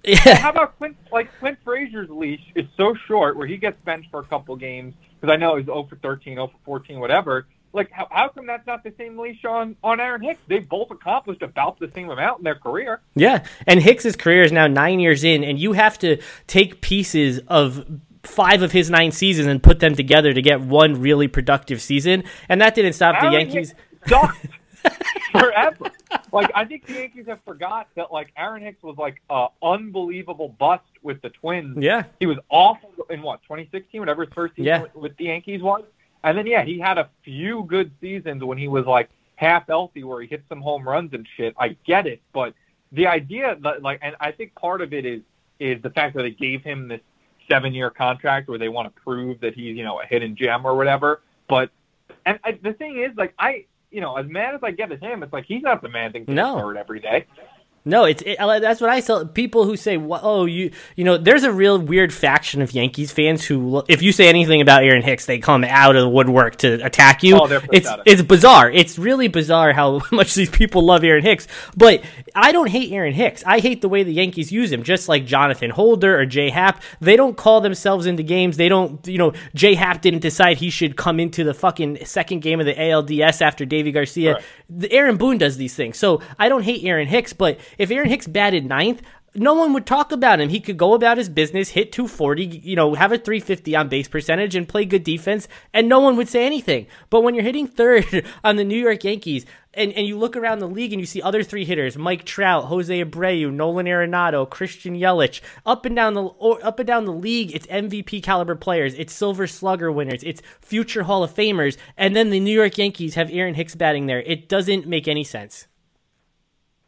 Yeah. 0.04 0.34
How 0.36 0.50
about 0.50 0.78
Clint? 0.78 0.96
Like 1.12 1.30
Clint 1.40 1.58
Frazier's 1.64 2.08
leash 2.10 2.40
is 2.54 2.66
so 2.76 2.94
short, 3.06 3.36
where 3.36 3.46
he 3.46 3.56
gets 3.56 3.76
benched 3.84 4.10
for 4.10 4.20
a 4.20 4.24
couple 4.24 4.54
games 4.56 4.94
because 5.20 5.32
I 5.32 5.36
know 5.36 5.56
he's 5.56 5.66
0 5.66 5.86
for 5.88 5.96
13, 5.96 6.36
0 6.36 6.46
for 6.46 6.58
14, 6.64 7.00
whatever 7.00 7.46
Like, 7.72 7.90
how, 7.92 8.08
how 8.10 8.28
come 8.28 8.46
that's 8.46 8.66
not 8.66 8.82
the 8.82 8.92
same 8.98 9.18
leash 9.18 9.44
on, 9.44 9.76
on 9.84 10.00
Aaron 10.00 10.22
Hicks? 10.22 10.40
They 10.48 10.58
both 10.58 10.90
accomplished 10.90 11.42
about 11.42 11.78
the 11.78 11.90
same 11.94 12.10
amount 12.10 12.38
in 12.38 12.44
their 12.44 12.56
career. 12.56 13.00
Yeah. 13.14 13.44
And 13.66 13.80
Hicks's 13.80 14.16
career 14.16 14.42
is 14.42 14.50
now 14.52 14.66
nine 14.66 14.98
years 14.98 15.22
in, 15.24 15.44
and 15.44 15.58
you 15.58 15.72
have 15.72 15.98
to 16.00 16.20
take 16.46 16.80
pieces 16.80 17.40
of 17.46 17.84
five 18.22 18.62
of 18.62 18.72
his 18.72 18.90
nine 18.90 19.12
seasons 19.12 19.46
and 19.46 19.62
put 19.62 19.80
them 19.80 19.94
together 19.94 20.32
to 20.32 20.42
get 20.42 20.60
one 20.60 21.00
really 21.00 21.28
productive 21.28 21.80
season. 21.80 22.24
And 22.48 22.60
that 22.60 22.74
didn't 22.74 22.94
stop 22.94 23.14
Aaron 23.22 23.32
the 23.32 23.38
Yankees. 23.38 23.74
forever. 25.32 25.90
Like 26.32 26.50
I 26.54 26.64
think 26.64 26.86
the 26.86 26.94
Yankees 26.94 27.26
have 27.28 27.40
forgot 27.44 27.88
that 27.96 28.12
like 28.12 28.32
Aaron 28.36 28.62
Hicks 28.62 28.82
was 28.82 28.96
like 28.98 29.20
a 29.30 29.46
unbelievable 29.62 30.48
bust 30.48 30.82
with 31.02 31.20
the 31.22 31.30
Twins. 31.30 31.76
Yeah. 31.80 32.04
He 32.18 32.26
was 32.26 32.38
awful 32.48 32.90
in 33.10 33.22
what 33.22 33.42
2016, 33.42 34.00
whatever 34.00 34.24
his 34.24 34.32
first 34.34 34.54
season 34.56 34.66
Yeah. 34.66 34.82
with, 34.82 34.94
with 34.94 35.16
the 35.16 35.24
Yankees 35.24 35.62
was. 35.62 35.84
And 36.22 36.36
then 36.36 36.46
yeah, 36.46 36.64
he 36.64 36.78
had 36.78 36.98
a 36.98 37.08
few 37.24 37.64
good 37.64 37.90
seasons 38.00 38.42
when 38.44 38.58
he 38.58 38.68
was 38.68 38.86
like 38.86 39.08
half 39.36 39.66
healthy, 39.66 40.04
where 40.04 40.20
he 40.20 40.28
hit 40.28 40.42
some 40.48 40.60
home 40.60 40.86
runs 40.86 41.12
and 41.14 41.26
shit. 41.36 41.54
I 41.58 41.76
get 41.86 42.06
it, 42.06 42.20
but 42.32 42.54
the 42.92 43.06
idea 43.06 43.56
that 43.62 43.82
like, 43.82 44.00
and 44.02 44.16
I 44.20 44.32
think 44.32 44.54
part 44.54 44.80
of 44.82 44.92
it 44.92 45.06
is 45.06 45.22
is 45.58 45.80
the 45.82 45.90
fact 45.90 46.16
that 46.16 46.22
they 46.22 46.30
gave 46.30 46.62
him 46.62 46.88
this 46.88 47.00
seven 47.50 47.72
year 47.74 47.90
contract 47.90 48.48
where 48.48 48.58
they 48.58 48.68
want 48.68 48.94
to 48.94 49.00
prove 49.02 49.40
that 49.40 49.54
he's 49.54 49.76
you 49.76 49.84
know 49.84 50.00
a 50.00 50.06
hidden 50.06 50.36
gem 50.36 50.66
or 50.66 50.74
whatever. 50.74 51.22
But 51.48 51.70
and 52.26 52.38
I, 52.44 52.58
the 52.62 52.72
thing 52.74 52.98
is, 52.98 53.16
like 53.16 53.34
I, 53.38 53.64
you 53.90 54.00
know, 54.00 54.16
as 54.16 54.26
mad 54.28 54.54
as 54.54 54.60
I 54.62 54.72
get 54.72 54.92
at 54.92 55.02
him, 55.02 55.22
it's 55.22 55.32
like 55.32 55.46
he's 55.46 55.62
not 55.62 55.82
demanding 55.82 56.24
No. 56.28 56.56
no. 56.56 56.60
third 56.60 56.76
every 56.76 57.00
day. 57.00 57.26
No, 57.84 58.04
it's 58.04 58.22
it, 58.26 58.36
that's 58.38 58.80
what 58.80 58.90
I 58.90 59.00
tell 59.00 59.24
people 59.26 59.64
who 59.64 59.74
say, 59.76 59.96
"Oh, 59.98 60.44
you 60.44 60.70
you 60.96 61.04
know." 61.04 61.16
There's 61.16 61.44
a 61.44 61.52
real 61.52 61.78
weird 61.78 62.12
faction 62.12 62.60
of 62.60 62.72
Yankees 62.72 63.10
fans 63.10 63.44
who, 63.44 63.82
if 63.88 64.02
you 64.02 64.12
say 64.12 64.28
anything 64.28 64.60
about 64.60 64.84
Aaron 64.84 65.02
Hicks, 65.02 65.24
they 65.24 65.38
come 65.38 65.64
out 65.64 65.96
of 65.96 66.02
the 66.02 66.08
woodwork 66.08 66.56
to 66.56 66.74
attack 66.84 67.22
you. 67.22 67.36
Oh, 67.40 67.46
it's 67.72 67.88
pathetic. 67.88 68.02
it's 68.06 68.22
bizarre. 68.22 68.70
It's 68.70 68.98
really 68.98 69.28
bizarre 69.28 69.72
how 69.72 70.02
much 70.12 70.34
these 70.34 70.50
people 70.50 70.84
love 70.84 71.04
Aaron 71.04 71.22
Hicks. 71.24 71.48
But 71.74 72.02
I 72.34 72.52
don't 72.52 72.68
hate 72.68 72.92
Aaron 72.92 73.14
Hicks. 73.14 73.42
I 73.46 73.60
hate 73.60 73.80
the 73.80 73.88
way 73.88 74.02
the 74.02 74.12
Yankees 74.12 74.52
use 74.52 74.70
him. 74.70 74.82
Just 74.82 75.08
like 75.08 75.24
Jonathan 75.24 75.70
Holder 75.70 76.18
or 76.20 76.26
Jay 76.26 76.50
Happ, 76.50 76.82
they 77.00 77.16
don't 77.16 77.36
call 77.36 77.62
themselves 77.62 78.04
into 78.04 78.22
games. 78.22 78.58
They 78.58 78.68
don't. 78.68 79.06
You 79.06 79.16
know, 79.16 79.32
Jay 79.54 79.74
Happ 79.74 80.02
didn't 80.02 80.20
decide 80.20 80.58
he 80.58 80.68
should 80.68 80.96
come 80.96 81.18
into 81.18 81.44
the 81.44 81.54
fucking 81.54 82.04
second 82.04 82.40
game 82.40 82.60
of 82.60 82.66
the 82.66 82.74
ALDS 82.74 83.40
after 83.40 83.64
Deivi 83.64 83.92
Garcia. 83.94 84.34
Right. 84.34 84.44
The- 84.68 84.92
Aaron 84.92 85.16
Boone 85.16 85.38
does 85.38 85.56
these 85.56 85.74
things. 85.74 85.96
So 85.96 86.20
I 86.38 86.50
don't 86.50 86.62
hate 86.62 86.84
Aaron 86.84 87.08
Hicks, 87.08 87.32
but 87.32 87.58
if 87.78 87.90
Aaron 87.90 88.08
Hicks 88.08 88.26
batted 88.26 88.66
ninth, 88.66 89.02
no 89.34 89.54
one 89.54 89.72
would 89.72 89.86
talk 89.86 90.10
about 90.10 90.40
him. 90.40 90.48
He 90.48 90.60
could 90.60 90.76
go 90.76 90.94
about 90.94 91.18
his 91.18 91.28
business, 91.28 91.70
hit 91.70 91.92
240, 91.92 92.44
you 92.44 92.74
know, 92.74 92.94
have 92.94 93.12
a 93.12 93.18
350 93.18 93.76
on 93.76 93.88
base 93.88 94.08
percentage 94.08 94.56
and 94.56 94.68
play 94.68 94.84
good 94.84 95.04
defense, 95.04 95.46
and 95.72 95.88
no 95.88 96.00
one 96.00 96.16
would 96.16 96.28
say 96.28 96.44
anything. 96.44 96.86
But 97.10 97.22
when 97.22 97.34
you're 97.34 97.44
hitting 97.44 97.68
third 97.68 98.26
on 98.44 98.56
the 98.56 98.64
New 98.64 98.78
York 98.78 99.04
Yankees, 99.04 99.46
and, 99.72 99.92
and 99.92 100.04
you 100.04 100.18
look 100.18 100.36
around 100.36 100.58
the 100.58 100.68
league 100.68 100.92
and 100.92 101.00
you 101.00 101.06
see 101.06 101.22
other 101.22 101.44
three 101.44 101.64
hitters, 101.64 101.96
Mike 101.96 102.24
Trout, 102.24 102.64
Jose 102.64 103.04
Abreu, 103.04 103.52
Nolan 103.52 103.86
Arenado, 103.86 104.48
Christian 104.48 104.96
Yelich, 104.96 105.40
up 105.64 105.84
and 105.84 105.94
down 105.94 106.14
the 106.14 106.24
up 106.24 106.80
and 106.80 106.86
down 106.88 107.04
the 107.04 107.12
league, 107.12 107.54
it's 107.54 107.68
MVP 107.68 108.20
caliber 108.24 108.56
players, 108.56 108.94
it's 108.94 109.12
Silver 109.12 109.46
Slugger 109.46 109.92
winners, 109.92 110.24
it's 110.24 110.42
future 110.60 111.04
Hall 111.04 111.22
of 111.22 111.32
Famers, 111.32 111.76
and 111.96 112.16
then 112.16 112.30
the 112.30 112.40
New 112.40 112.54
York 112.54 112.78
Yankees 112.78 113.14
have 113.14 113.30
Aaron 113.30 113.54
Hicks 113.54 113.76
batting 113.76 114.06
there. 114.06 114.22
It 114.22 114.48
doesn't 114.48 114.88
make 114.88 115.06
any 115.06 115.22
sense. 115.22 115.68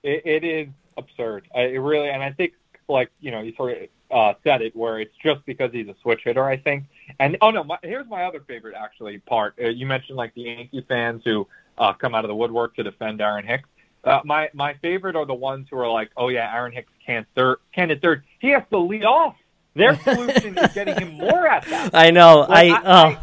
It, 0.02 0.23
it 0.25 0.44
is 0.44 0.68
absurd. 0.97 1.49
I, 1.54 1.62
it 1.62 1.78
really, 1.78 2.09
and 2.11 2.23
I 2.23 2.32
think 2.32 2.54
like 2.88 3.11
you 3.21 3.30
know 3.30 3.40
you 3.40 3.54
sort 3.56 3.73
of 3.76 3.88
uh, 4.11 4.35
said 4.44 4.61
it 4.62 4.76
where 4.76 5.00
it's 5.00 5.14
just 5.23 5.44
because 5.47 5.71
he's 5.73 5.88
a 5.88 5.94
switch 6.02 6.21
hitter. 6.25 6.44
I 6.44 6.56
think. 6.56 6.85
And 7.18 7.37
oh 7.40 7.50
no, 7.50 7.64
my, 7.64 7.78
here's 7.82 8.06
my 8.09 8.25
other 8.25 8.40
favorite 8.40 8.75
actually 8.78 9.18
part. 9.18 9.54
Uh, 9.62 9.68
you 9.68 9.87
mentioned 9.87 10.16
like 10.16 10.35
the 10.35 10.42
Yankee 10.42 10.85
fans 10.88 11.23
who 11.25 11.47
uh, 11.78 11.92
come 11.94 12.14
out 12.14 12.25
of 12.25 12.28
the 12.28 12.35
woodwork 12.35 12.75
to 12.76 12.82
defend 12.82 13.21
Aaron 13.21 13.47
Hicks. 13.47 13.68
Uh, 14.04 14.21
my 14.25 14.50
my 14.52 14.75
favorite 14.82 15.14
are 15.16 15.25
the 15.26 15.35
ones 15.35 15.66
who 15.71 15.78
are 15.78 15.88
like, 15.90 16.11
oh 16.16 16.28
yeah, 16.28 16.52
Aaron 16.54 16.73
Hicks 16.73 16.92
can't 17.06 17.26
third, 17.37 17.59
can't 17.75 17.90
hit 17.90 18.02
third. 18.02 18.25
He 18.40 18.49
has 18.49 18.62
to 18.70 18.79
lead 18.79 19.05
off. 19.05 19.37
Their 19.74 19.96
solution 20.03 20.59
is 20.59 20.72
getting 20.74 20.98
him 20.98 21.14
more 21.14 21.46
at 21.46 21.64
that. 21.66 21.90
I 21.94 22.11
know. 22.11 22.40
Like, 22.48 22.72
I, 22.72 22.77
I- 22.77 22.83
oh, 22.85 23.09
I- 23.11 23.18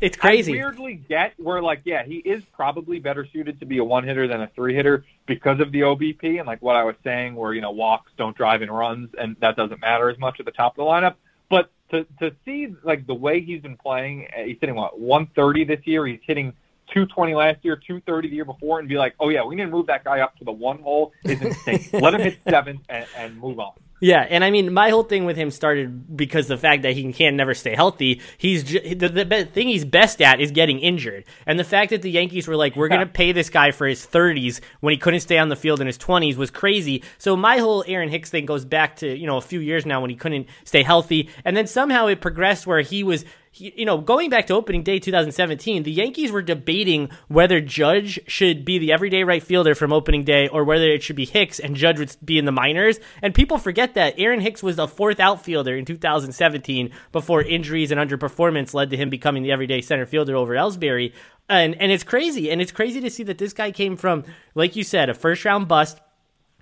it's 0.00 0.16
crazy. 0.16 0.52
I 0.52 0.56
weirdly 0.56 0.94
get 0.94 1.34
where 1.38 1.62
like 1.62 1.82
yeah, 1.84 2.04
he 2.04 2.16
is 2.16 2.42
probably 2.52 2.98
better 2.98 3.26
suited 3.32 3.60
to 3.60 3.66
be 3.66 3.78
a 3.78 3.84
one 3.84 4.04
hitter 4.04 4.28
than 4.28 4.42
a 4.42 4.48
three 4.48 4.74
hitter 4.74 5.04
because 5.26 5.60
of 5.60 5.72
the 5.72 5.80
OBP 5.80 6.38
and 6.38 6.46
like 6.46 6.60
what 6.60 6.76
I 6.76 6.84
was 6.84 6.96
saying 7.02 7.34
where 7.34 7.54
you 7.54 7.60
know 7.60 7.70
walks 7.70 8.12
don't 8.16 8.36
drive 8.36 8.62
in 8.62 8.70
runs 8.70 9.10
and 9.18 9.36
that 9.40 9.56
doesn't 9.56 9.80
matter 9.80 10.10
as 10.10 10.18
much 10.18 10.38
at 10.38 10.46
the 10.46 10.52
top 10.52 10.72
of 10.72 10.76
the 10.76 10.82
lineup. 10.82 11.14
But 11.48 11.70
to 11.90 12.04
to 12.20 12.34
see 12.44 12.74
like 12.82 13.06
the 13.06 13.14
way 13.14 13.40
he's 13.40 13.62
been 13.62 13.76
playing, 13.76 14.28
uh, 14.36 14.44
he's 14.44 14.58
hitting 14.60 14.74
what 14.74 14.98
130 14.98 15.64
this 15.64 15.80
year. 15.86 16.06
He's 16.06 16.20
hitting 16.26 16.52
220 16.92 17.34
last 17.34 17.64
year, 17.64 17.76
230 17.76 18.28
the 18.28 18.34
year 18.34 18.44
before, 18.44 18.78
and 18.80 18.88
be 18.88 18.96
like, 18.96 19.14
oh 19.18 19.28
yeah, 19.28 19.44
we 19.44 19.54
need 19.54 19.64
to 19.64 19.70
move 19.70 19.86
that 19.86 20.04
guy 20.04 20.20
up 20.20 20.36
to 20.38 20.44
the 20.44 20.52
one 20.52 20.78
hole 20.82 21.12
is 21.24 21.40
insane. 21.40 21.88
Let 22.00 22.14
him 22.14 22.20
hit 22.20 22.38
seven 22.48 22.80
and, 22.88 23.06
and 23.16 23.40
move 23.40 23.58
on. 23.58 23.72
Yeah, 23.98 24.26
and 24.28 24.44
I 24.44 24.50
mean, 24.50 24.74
my 24.74 24.90
whole 24.90 25.04
thing 25.04 25.24
with 25.24 25.38
him 25.38 25.50
started 25.50 26.16
because 26.16 26.48
the 26.48 26.58
fact 26.58 26.82
that 26.82 26.92
he 26.92 27.10
can 27.14 27.34
never 27.34 27.54
stay 27.54 27.74
healthy. 27.74 28.20
He's 28.36 28.64
the, 28.64 29.08
the 29.08 29.48
thing 29.50 29.68
he's 29.68 29.86
best 29.86 30.20
at 30.20 30.38
is 30.38 30.50
getting 30.50 30.80
injured, 30.80 31.24
and 31.46 31.58
the 31.58 31.64
fact 31.64 31.90
that 31.90 32.02
the 32.02 32.10
Yankees 32.10 32.46
were 32.46 32.56
like, 32.56 32.76
"We're 32.76 32.88
going 32.88 33.00
to 33.00 33.06
pay 33.06 33.32
this 33.32 33.48
guy 33.48 33.70
for 33.70 33.86
his 33.86 34.06
30s 34.06 34.60
when 34.80 34.92
he 34.92 34.98
couldn't 34.98 35.20
stay 35.20 35.38
on 35.38 35.48
the 35.48 35.56
field 35.56 35.80
in 35.80 35.86
his 35.86 35.96
20s" 35.96 36.36
was 36.36 36.50
crazy. 36.50 37.04
So 37.16 37.36
my 37.36 37.56
whole 37.56 37.84
Aaron 37.86 38.10
Hicks 38.10 38.28
thing 38.28 38.44
goes 38.44 38.66
back 38.66 38.96
to 38.96 39.16
you 39.16 39.26
know 39.26 39.38
a 39.38 39.42
few 39.42 39.60
years 39.60 39.86
now 39.86 40.02
when 40.02 40.10
he 40.10 40.16
couldn't 40.16 40.46
stay 40.64 40.82
healthy, 40.82 41.30
and 41.46 41.56
then 41.56 41.66
somehow 41.66 42.06
it 42.08 42.20
progressed 42.20 42.66
where 42.66 42.82
he 42.82 43.02
was 43.02 43.24
he- 43.56 43.72
you 43.74 43.84
know, 43.86 43.98
going 43.98 44.28
back 44.28 44.46
to 44.48 44.54
opening 44.54 44.82
day 44.82 44.98
2017, 44.98 45.82
the 45.82 45.90
Yankees 45.90 46.30
were 46.30 46.42
debating 46.42 47.08
whether 47.28 47.60
Judge 47.60 48.20
should 48.26 48.64
be 48.64 48.78
the 48.78 48.92
everyday 48.92 49.24
right 49.24 49.42
fielder 49.42 49.74
from 49.74 49.92
opening 49.92 50.24
day 50.24 50.46
or 50.48 50.62
whether 50.64 50.88
it 50.88 51.02
should 51.02 51.16
be 51.16 51.24
Hicks 51.24 51.58
and 51.58 51.74
Judge 51.74 51.98
would 51.98 52.14
be 52.24 52.38
in 52.38 52.44
the 52.44 52.52
minors. 52.52 53.00
And 53.22 53.34
people 53.34 53.56
forget 53.56 53.94
that 53.94 54.14
Aaron 54.18 54.40
Hicks 54.40 54.62
was 54.62 54.76
the 54.76 54.86
fourth 54.86 55.20
outfielder 55.20 55.74
in 55.74 55.86
2017 55.86 56.90
before 57.12 57.42
injuries 57.42 57.90
and 57.90 58.00
underperformance 58.00 58.74
led 58.74 58.90
to 58.90 58.96
him 58.96 59.08
becoming 59.08 59.42
the 59.42 59.52
everyday 59.52 59.80
center 59.80 60.04
fielder 60.04 60.36
over 60.36 60.54
Ellsbury. 60.54 61.12
And 61.48 61.80
and 61.80 61.92
it's 61.92 62.04
crazy, 62.04 62.50
and 62.50 62.60
it's 62.60 62.72
crazy 62.72 63.00
to 63.00 63.08
see 63.10 63.22
that 63.22 63.38
this 63.38 63.52
guy 63.52 63.70
came 63.70 63.96
from, 63.96 64.24
like 64.56 64.74
you 64.74 64.82
said, 64.82 65.08
a 65.08 65.14
first 65.14 65.44
round 65.44 65.68
bust 65.68 66.00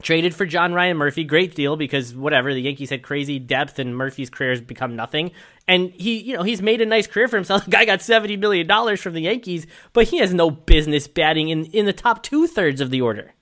Traded 0.03 0.35
for 0.35 0.45
John 0.45 0.75
Ryan 0.75 0.97
Murphy, 0.97 1.23
great 1.25 1.55
deal 1.55 1.77
because 1.77 2.15
whatever 2.15 2.53
the 2.53 2.61
Yankees 2.61 2.91
had 2.91 3.03
crazy 3.03 3.39
depth 3.39 3.79
and 3.79 3.97
Murphy's 3.97 4.29
career 4.29 4.51
has 4.51 4.61
become 4.61 4.97
nothing. 4.97 5.31
And 5.69 5.93
he, 5.93 6.19
you 6.19 6.37
know, 6.37 6.43
he's 6.43 6.61
made 6.61 6.81
a 6.81 6.87
nice 6.87 7.07
career 7.07 7.29
for 7.29 7.37
himself. 7.37 7.65
The 7.65 7.71
guy 7.71 7.85
got 7.85 8.03
seventy 8.03 8.37
million 8.37 8.67
dollars 8.67 9.01
from 9.01 9.15
the 9.15 9.23
Yankees, 9.23 9.67
but 9.93 10.09
he 10.09 10.19
has 10.19 10.35
no 10.35 10.51
business 10.51 11.07
batting 11.07 11.49
in 11.49 11.67
in 11.67 11.87
the 11.87 11.93
top 11.93 12.23
two 12.25 12.47
thirds 12.49 12.81
of 12.81 12.91
the 12.91 13.01
order. 13.03 13.33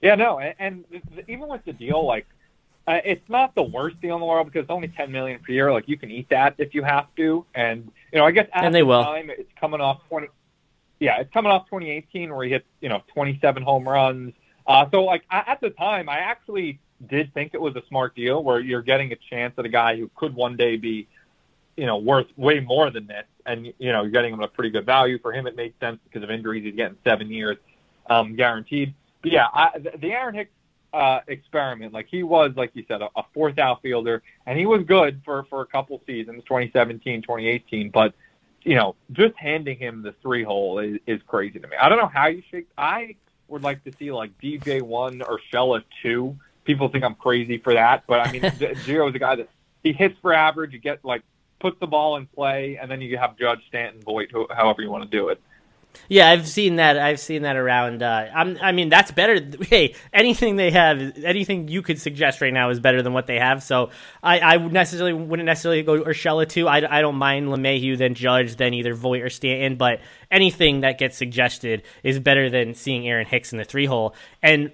Yeah, 0.00 0.14
no, 0.14 0.38
and, 0.38 0.54
and 0.60 0.84
even 1.26 1.48
with 1.48 1.64
the 1.64 1.72
deal, 1.72 2.06
like 2.06 2.26
uh, 2.86 3.00
it's 3.04 3.28
not 3.28 3.54
the 3.56 3.62
worst 3.64 4.00
deal 4.00 4.14
in 4.14 4.20
the 4.20 4.26
world 4.26 4.46
because 4.46 4.62
it's 4.62 4.70
only 4.70 4.88
ten 4.88 5.10
million 5.10 5.40
per 5.44 5.52
year. 5.52 5.72
Like 5.72 5.88
you 5.88 5.98
can 5.98 6.10
eat 6.12 6.28
that 6.30 6.54
if 6.58 6.72
you 6.72 6.84
have 6.84 7.06
to, 7.16 7.44
and 7.54 7.90
you 8.12 8.18
know 8.20 8.24
I 8.24 8.30
guess 8.30 8.46
at 8.54 8.64
And 8.64 8.72
they 8.74 8.80
the 8.82 8.86
will. 8.86 9.02
time 9.02 9.28
it's 9.28 9.50
coming 9.60 9.80
off 9.80 10.00
twenty. 10.08 10.28
Yeah, 11.00 11.18
it's 11.20 11.32
coming 11.32 11.50
off 11.52 11.66
2018 11.66 12.32
where 12.32 12.44
he 12.44 12.52
hit 12.52 12.64
you 12.80 12.88
know 12.88 13.02
27 13.12 13.62
home 13.64 13.86
runs. 13.86 14.32
Uh, 14.66 14.86
so 14.90 15.04
like 15.04 15.22
at 15.30 15.58
the 15.60 15.70
time, 15.70 16.08
I 16.08 16.18
actually 16.18 16.80
did 17.08 17.32
think 17.34 17.52
it 17.54 17.60
was 17.60 17.76
a 17.76 17.82
smart 17.88 18.14
deal 18.14 18.42
where 18.42 18.58
you're 18.58 18.82
getting 18.82 19.12
a 19.12 19.16
chance 19.30 19.54
at 19.58 19.64
a 19.64 19.68
guy 19.68 19.96
who 19.96 20.10
could 20.16 20.34
one 20.34 20.56
day 20.56 20.76
be, 20.76 21.06
you 21.76 21.86
know, 21.86 21.98
worth 21.98 22.26
way 22.36 22.60
more 22.60 22.90
than 22.90 23.06
this, 23.06 23.24
and 23.44 23.66
you 23.78 23.92
know 23.92 24.02
you're 24.02 24.10
getting 24.10 24.32
him 24.32 24.40
at 24.40 24.46
a 24.46 24.52
pretty 24.52 24.70
good 24.70 24.86
value 24.86 25.18
for 25.18 25.32
him. 25.32 25.46
It 25.46 25.56
made 25.56 25.74
sense 25.78 25.98
because 26.04 26.22
of 26.22 26.30
injuries. 26.30 26.64
He's 26.64 26.74
getting 26.74 26.96
seven 27.04 27.30
years 27.30 27.58
um, 28.08 28.34
guaranteed. 28.34 28.94
But 29.22 29.32
yeah, 29.32 29.46
I, 29.52 29.78
the 29.78 29.92
the 29.98 30.12
Aaron 30.12 30.34
Hicks 30.34 30.50
uh, 30.92 31.20
experiment, 31.28 31.92
like 31.92 32.06
he 32.10 32.22
was, 32.22 32.52
like 32.56 32.70
you 32.74 32.84
said, 32.88 33.02
a, 33.02 33.08
a 33.16 33.24
fourth 33.34 33.58
outfielder, 33.58 34.22
and 34.46 34.58
he 34.58 34.66
was 34.66 34.82
good 34.84 35.20
for 35.24 35.44
for 35.44 35.60
a 35.60 35.66
couple 35.66 36.00
seasons, 36.06 36.42
2017, 36.44 37.22
2018. 37.22 37.90
But 37.90 38.14
you 38.62 38.74
know, 38.74 38.96
just 39.12 39.36
handing 39.36 39.78
him 39.78 40.02
the 40.02 40.14
three 40.22 40.42
hole 40.42 40.78
is, 40.78 40.98
is 41.06 41.20
crazy 41.26 41.60
to 41.60 41.68
me. 41.68 41.76
I 41.80 41.88
don't 41.88 41.98
know 41.98 42.10
how 42.12 42.26
you 42.26 42.42
shake. 42.50 42.66
I 42.76 43.14
would 43.48 43.62
like 43.62 43.84
to 43.84 43.92
see 43.98 44.12
like 44.12 44.38
DJ 44.38 44.82
one 44.82 45.22
or 45.22 45.40
Shella 45.52 45.82
two. 46.02 46.36
People 46.64 46.88
think 46.88 47.04
I'm 47.04 47.14
crazy 47.14 47.58
for 47.58 47.74
that, 47.74 48.04
but 48.06 48.26
I 48.26 48.32
mean, 48.32 48.42
Gio 48.42 49.08
is 49.08 49.14
a 49.14 49.18
guy 49.18 49.36
that 49.36 49.48
he 49.82 49.92
hits 49.92 50.16
for 50.20 50.32
average. 50.32 50.72
You 50.72 50.78
get 50.78 51.04
like 51.04 51.22
puts 51.60 51.78
the 51.80 51.86
ball 51.86 52.16
in 52.16 52.26
play, 52.26 52.78
and 52.80 52.90
then 52.90 53.00
you 53.00 53.16
have 53.18 53.38
Judge 53.38 53.60
Stanton, 53.68 54.02
Voit, 54.02 54.30
however 54.50 54.82
you 54.82 54.90
want 54.90 55.10
to 55.10 55.16
do 55.16 55.28
it. 55.28 55.40
Yeah, 56.08 56.30
I've 56.30 56.46
seen 56.48 56.76
that. 56.76 56.98
I've 56.98 57.20
seen 57.20 57.42
that 57.42 57.56
around. 57.56 58.02
Uh, 58.02 58.26
I'm, 58.34 58.58
I 58.60 58.72
mean, 58.72 58.88
that's 58.88 59.10
better. 59.10 59.40
Hey, 59.66 59.94
anything 60.12 60.56
they 60.56 60.70
have, 60.70 61.18
anything 61.24 61.66
you 61.66 61.82
could 61.82 62.00
suggest 62.00 62.40
right 62.40 62.52
now 62.52 62.70
is 62.70 62.78
better 62.78 63.02
than 63.02 63.12
what 63.12 63.26
they 63.26 63.38
have. 63.38 63.62
So 63.64 63.90
I, 64.22 64.38
I 64.38 64.56
would 64.56 64.72
necessarily 64.72 65.12
wouldn't 65.12 65.46
necessarily 65.46 65.82
go 65.82 66.00
Urshela 66.02 66.48
too. 66.48 66.68
I, 66.68 66.98
I 66.98 67.00
don't 67.00 67.16
mind 67.16 67.48
LeMahieu 67.48 67.98
then 67.98 68.14
Judge 68.14 68.56
then 68.56 68.74
either 68.74 68.94
Voit 68.94 69.22
or 69.22 69.28
Stanton, 69.30 69.76
but 69.76 70.00
anything 70.30 70.80
that 70.80 70.98
gets 70.98 71.16
suggested 71.16 71.82
is 72.04 72.20
better 72.20 72.48
than 72.48 72.74
seeing 72.74 73.08
Aaron 73.08 73.26
Hicks 73.26 73.52
in 73.52 73.58
the 73.58 73.64
three 73.64 73.86
hole. 73.86 74.14
And 74.42 74.70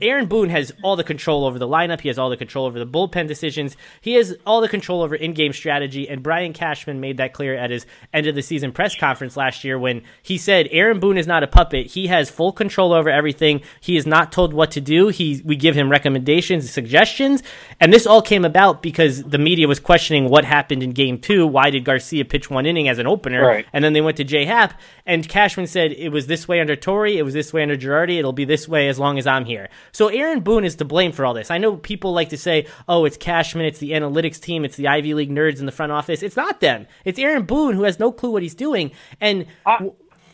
Aaron 0.00 0.26
Boone 0.26 0.50
has 0.50 0.72
all 0.82 0.96
the 0.96 1.04
control 1.04 1.44
over 1.44 1.58
the 1.58 1.68
lineup. 1.68 2.00
He 2.00 2.08
has 2.08 2.18
all 2.18 2.30
the 2.30 2.36
control 2.36 2.66
over 2.66 2.78
the 2.78 2.86
bullpen 2.86 3.26
decisions. 3.26 3.76
He 4.00 4.14
has 4.14 4.36
all 4.46 4.60
the 4.60 4.68
control 4.68 5.02
over 5.02 5.14
in-game 5.14 5.52
strategy. 5.52 6.08
And 6.08 6.22
Brian 6.22 6.52
Cashman 6.52 7.00
made 7.00 7.16
that 7.18 7.32
clear 7.32 7.56
at 7.56 7.70
his 7.70 7.86
end 8.12 8.26
of 8.26 8.34
the 8.34 8.42
season 8.42 8.72
press 8.72 8.94
conference 8.96 9.36
last 9.36 9.64
year 9.64 9.78
when 9.78 10.02
he 10.22 10.38
said 10.38 10.68
Aaron 10.70 11.00
Boone 11.00 11.18
is 11.18 11.26
not 11.26 11.42
a 11.42 11.46
puppet. 11.46 11.86
He 11.86 12.08
has 12.08 12.30
full 12.30 12.52
control 12.52 12.92
over 12.92 13.08
everything. 13.08 13.62
He 13.80 13.96
is 13.96 14.06
not 14.06 14.32
told 14.32 14.52
what 14.52 14.70
to 14.72 14.80
do. 14.80 15.08
He 15.08 15.40
we 15.44 15.56
give 15.56 15.74
him 15.74 15.90
recommendations, 15.90 16.70
suggestions, 16.70 17.42
and 17.80 17.92
this 17.92 18.06
all 18.06 18.22
came 18.22 18.44
about 18.44 18.82
because 18.82 19.22
the 19.22 19.38
media 19.38 19.66
was 19.66 19.80
questioning 19.80 20.28
what 20.28 20.44
happened 20.44 20.82
in 20.82 20.90
Game 20.90 21.18
Two. 21.18 21.46
Why 21.46 21.70
did 21.70 21.84
Garcia 21.84 22.24
pitch 22.24 22.50
one 22.50 22.66
inning 22.66 22.88
as 22.88 22.98
an 22.98 23.06
opener, 23.06 23.46
right. 23.46 23.66
and 23.72 23.82
then 23.82 23.92
they 23.92 24.00
went 24.00 24.16
to 24.18 24.24
J 24.24 24.44
Happ, 24.44 24.78
and 25.06 25.28
Cashman 25.28 25.66
said 25.66 25.92
it 25.92 26.10
was 26.10 26.26
this 26.26 26.46
way 26.46 26.60
under 26.60 26.76
Torre, 26.76 27.06
it 27.06 27.24
was 27.24 27.34
this 27.34 27.52
way 27.52 27.62
under 27.62 27.76
Girardi. 27.76 28.18
It'll 28.18 28.32
be 28.32 28.44
this 28.44 28.68
way 28.68 28.88
as 28.88 28.98
long 28.98 29.18
as 29.18 29.26
I'm 29.26 29.44
here. 29.44 29.69
So 29.92 30.08
Aaron 30.08 30.40
Boone 30.40 30.64
is 30.64 30.76
to 30.76 30.84
blame 30.84 31.12
for 31.12 31.24
all 31.24 31.34
this. 31.34 31.50
I 31.50 31.58
know 31.58 31.76
people 31.76 32.12
like 32.12 32.30
to 32.30 32.38
say, 32.38 32.66
"Oh, 32.88 33.04
it's 33.04 33.16
Cashman, 33.16 33.66
it's 33.66 33.78
the 33.78 33.92
analytics 33.92 34.40
team, 34.40 34.64
it's 34.64 34.76
the 34.76 34.88
Ivy 34.88 35.14
League 35.14 35.30
nerds 35.30 35.60
in 35.60 35.66
the 35.66 35.72
front 35.72 35.92
office." 35.92 36.22
It's 36.22 36.36
not 36.36 36.60
them. 36.60 36.86
It's 37.04 37.18
Aaron 37.18 37.44
Boone 37.44 37.74
who 37.74 37.84
has 37.84 37.98
no 37.98 38.12
clue 38.12 38.30
what 38.30 38.42
he's 38.42 38.54
doing. 38.54 38.92
And 39.20 39.46
I, 39.66 39.90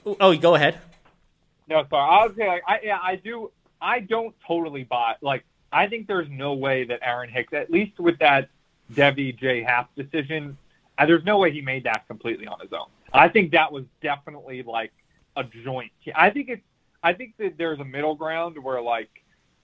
oh, 0.07 0.37
go 0.37 0.55
ahead. 0.55 0.79
No, 1.69 1.85
sorry. 1.91 2.11
I 2.11 2.27
was 2.27 2.37
saying, 2.37 2.49
like, 2.49 2.63
I 2.67 2.81
yeah, 2.83 2.99
I 3.03 3.17
do. 3.17 3.51
I 3.81 4.01
don't 4.01 4.35
totally 4.47 4.85
buy. 4.85 5.15
Like, 5.21 5.45
I 5.73 5.89
think 5.89 6.07
there's 6.07 6.29
no 6.31 6.55
way 6.55 6.85
that 6.85 7.01
Aaron 7.03 7.29
Hicks, 7.29 7.53
at 7.53 7.71
least 7.71 7.99
with 7.99 8.19
that 8.21 8.49
Deivi 8.93 9.37
J 9.37 9.63
Happ 9.63 9.95
decision, 9.95 10.57
uh, 10.97 11.07
there's 11.07 11.25
no 11.25 11.39
way 11.39 11.51
he 11.53 11.61
made 11.61 11.85
that 11.85 12.07
completely 12.07 12.47
on 12.47 12.61
his 12.61 12.73
own. 12.73 12.87
I 13.13 13.29
think 13.29 13.53
that 13.53 13.73
was 13.73 13.85
definitely 14.03 14.63
like 14.63 14.93
a 15.37 15.45
joint. 15.45 15.93
I 16.15 16.31
think 16.31 16.49
it's. 16.49 16.63
I 17.03 17.13
think 17.13 17.35
that 17.39 17.57
there's 17.59 17.79
a 17.79 17.85
middle 17.85 18.15
ground 18.15 18.57
where 18.63 18.81
like, 18.81 19.11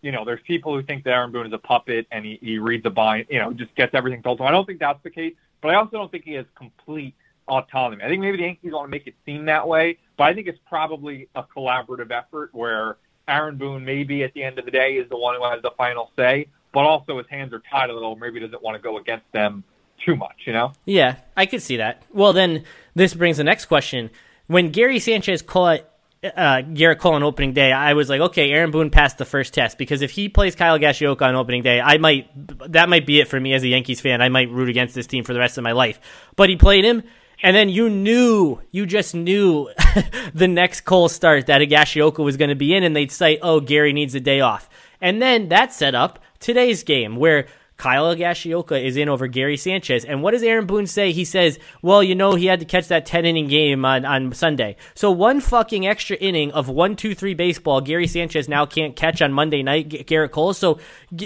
you 0.03 0.13
know, 0.13 0.25
there's 0.25 0.41
people 0.47 0.75
who 0.75 0.83
think 0.83 1.05
that 1.05 1.11
Aaron 1.11 1.33
Boone 1.33 1.47
is 1.47 1.53
a 1.53 1.59
puppet 1.59 2.07
and 2.11 2.25
he, 2.25 2.39
he 2.43 2.59
reads 2.59 2.85
a 2.85 2.91
bind, 2.91 3.27
you 3.31 3.39
know, 3.39 3.53
just 3.53 3.75
gets 3.75 3.95
everything 3.95 4.23
told 4.23 4.39
to 4.39 4.45
him. 4.45 4.49
I 4.49 4.51
don't 4.51 4.67
think 4.67 4.81
that's 4.81 5.03
the 5.03 5.11
case, 5.11 5.35
but 5.61 5.69
I 5.69 5.77
also 5.77 5.97
don't 5.97 6.11
think 6.11 6.25
he 6.25 6.35
has 6.35 6.45
complete 6.57 7.15
autonomy. 7.49 8.03
I 8.03 8.09
think 8.09 8.21
maybe 8.21 8.37
the 8.37 8.43
Yankees 8.43 8.73
want 8.73 8.87
to 8.87 8.91
make 8.91 9.07
it 9.07 9.15
seem 9.25 9.47
that 9.47 9.67
way, 9.67 9.99
but 10.17 10.25
I 10.25 10.35
think 10.35 10.49
it's 10.49 10.59
probably 10.69 11.29
a 11.35 11.45
collaborative 11.45 12.11
effort 12.11 12.51
where 12.53 12.97
Aaron 13.29 13.57
Boone 13.57 13.85
maybe 13.85 14.25
at 14.25 14.35
the 14.35 14.43
end 14.43 14.59
of 14.59 14.65
the 14.65 14.71
day 14.71 14.95
is 14.95 15.09
the 15.09 15.17
one 15.17 15.37
who 15.37 15.45
has 15.45 15.63
the 15.63 15.71
final 15.77 16.11
say, 16.17 16.49
but 16.73 16.81
also 16.81 17.19
his 17.19 17.27
hands 17.29 17.53
are 17.53 17.63
tied 17.71 17.91
a 17.91 17.95
little. 17.95 18.17
Maybe 18.17 18.41
doesn't 18.41 18.63
want 18.63 18.77
to 18.77 18.83
go 18.83 18.99
against 18.99 19.31
them 19.33 19.63
too 20.05 20.17
much, 20.17 20.43
you 20.47 20.53
know? 20.53 20.73
Yeah, 20.85 21.17
I 21.37 21.47
could 21.47 21.63
see 21.63 21.77
that. 21.77 22.03
Well, 22.13 22.33
then 22.33 22.65
this 22.95 23.15
brings 23.15 23.37
the 23.37 23.45
next 23.45 23.67
question. 23.67 24.11
When 24.49 24.71
Gary 24.71 24.99
Sanchez 24.99 25.43
caught 25.43 25.83
uh, 26.25 26.63
Gerrit 26.63 26.99
Cole 26.99 27.15
on 27.15 27.23
opening 27.23 27.53
day, 27.53 27.73
I 27.73 27.95
was 27.95 28.09
like, 28.09 28.21
okay, 28.21 28.51
Aaron 28.51 28.71
Boone 28.71 28.91
passed 28.91 29.19
the 29.19 29.25
first 29.25 29.55
test 29.55 29.77
because 29.77 30.03
if 30.03 30.11
he 30.13 30.29
plays 30.29 30.55
Kyle 30.55 30.79
Gashioka 30.79 31.23
on 31.23 31.35
opening 31.35 31.63
day, 31.63 31.81
I 31.81 31.99
might 31.99 32.29
that 32.73 32.89
might 32.89 33.07
be 33.07 33.21
it 33.21 33.29
for 33.29 33.41
me 33.41 33.55
as 33.55 33.63
a 33.63 33.69
Yankees 33.69 34.01
fan. 34.01 34.23
I 34.23 34.29
might 34.29 34.51
root 34.51 34.69
against 34.69 34.95
this 34.95 35.07
team 35.07 35.25
for 35.25 35.33
the 35.33 35.41
rest 35.41 35.59
of 35.59 35.65
my 35.65 35.73
life. 35.73 36.01
But 36.37 36.49
he 36.49 36.57
played 36.57 36.85
him, 36.85 37.03
and 37.43 37.57
then 37.57 37.69
you 37.69 37.91
knew, 37.91 38.61
you 38.71 38.87
just 38.87 39.15
knew 39.15 39.69
the 40.35 40.49
next 40.49 40.83
Cole 40.83 41.09
start 41.09 41.47
that 41.47 41.61
Higashioka 41.61 42.23
was 42.23 42.37
going 42.37 42.51
to 42.51 42.55
be 42.55 42.75
in, 42.75 42.85
and 42.85 42.95
they'd 42.95 43.11
say, 43.11 43.39
oh, 43.43 43.61
Gary 43.61 43.93
needs 43.93 44.15
a 44.15 44.21
day 44.21 44.41
off. 44.41 44.69
And 45.01 45.21
then 45.21 45.49
that 45.49 45.73
set 45.73 45.97
up 45.97 46.21
today's 46.39 46.85
game 46.85 47.17
where 47.17 47.47
Kyle 47.83 48.15
Gashioka 48.15 48.81
is 48.81 48.97
in 48.97 49.09
over 49.09 49.27
Gary 49.27 49.57
Sanchez. 49.57 50.05
And 50.05 50.23
what 50.23 50.31
does 50.31 50.45
Aaron 50.45 50.67
Boone 50.67 50.87
say? 50.87 51.11
He 51.11 51.25
says, 51.25 51.59
well, 51.83 52.01
you 52.01 52.15
know, 52.15 52.37
he 52.37 52.47
had 52.47 52.61
to 52.61 52.65
catch 52.65 52.87
that 52.87 53.07
10 53.07 53.25
inning 53.27 53.49
game 53.49 53.85
on, 53.85 54.05
on 54.05 54.33
Sunday. 54.35 54.77
So 54.95 55.11
one 55.11 55.41
fucking 55.41 55.85
extra 55.85 56.17
inning 56.19 56.53
of 56.53 56.69
one, 56.69 56.95
two, 56.95 57.13
three 57.13 57.35
baseball, 57.35 57.81
Gary 57.81 58.07
Sanchez 58.07 58.49
now 58.49 58.67
can't 58.67 58.95
catch 58.95 59.21
on 59.21 59.33
Monday 59.33 59.65
night, 59.65 59.89
Gerrit 59.89 60.31
Cole. 60.31 60.55
So 60.55 60.79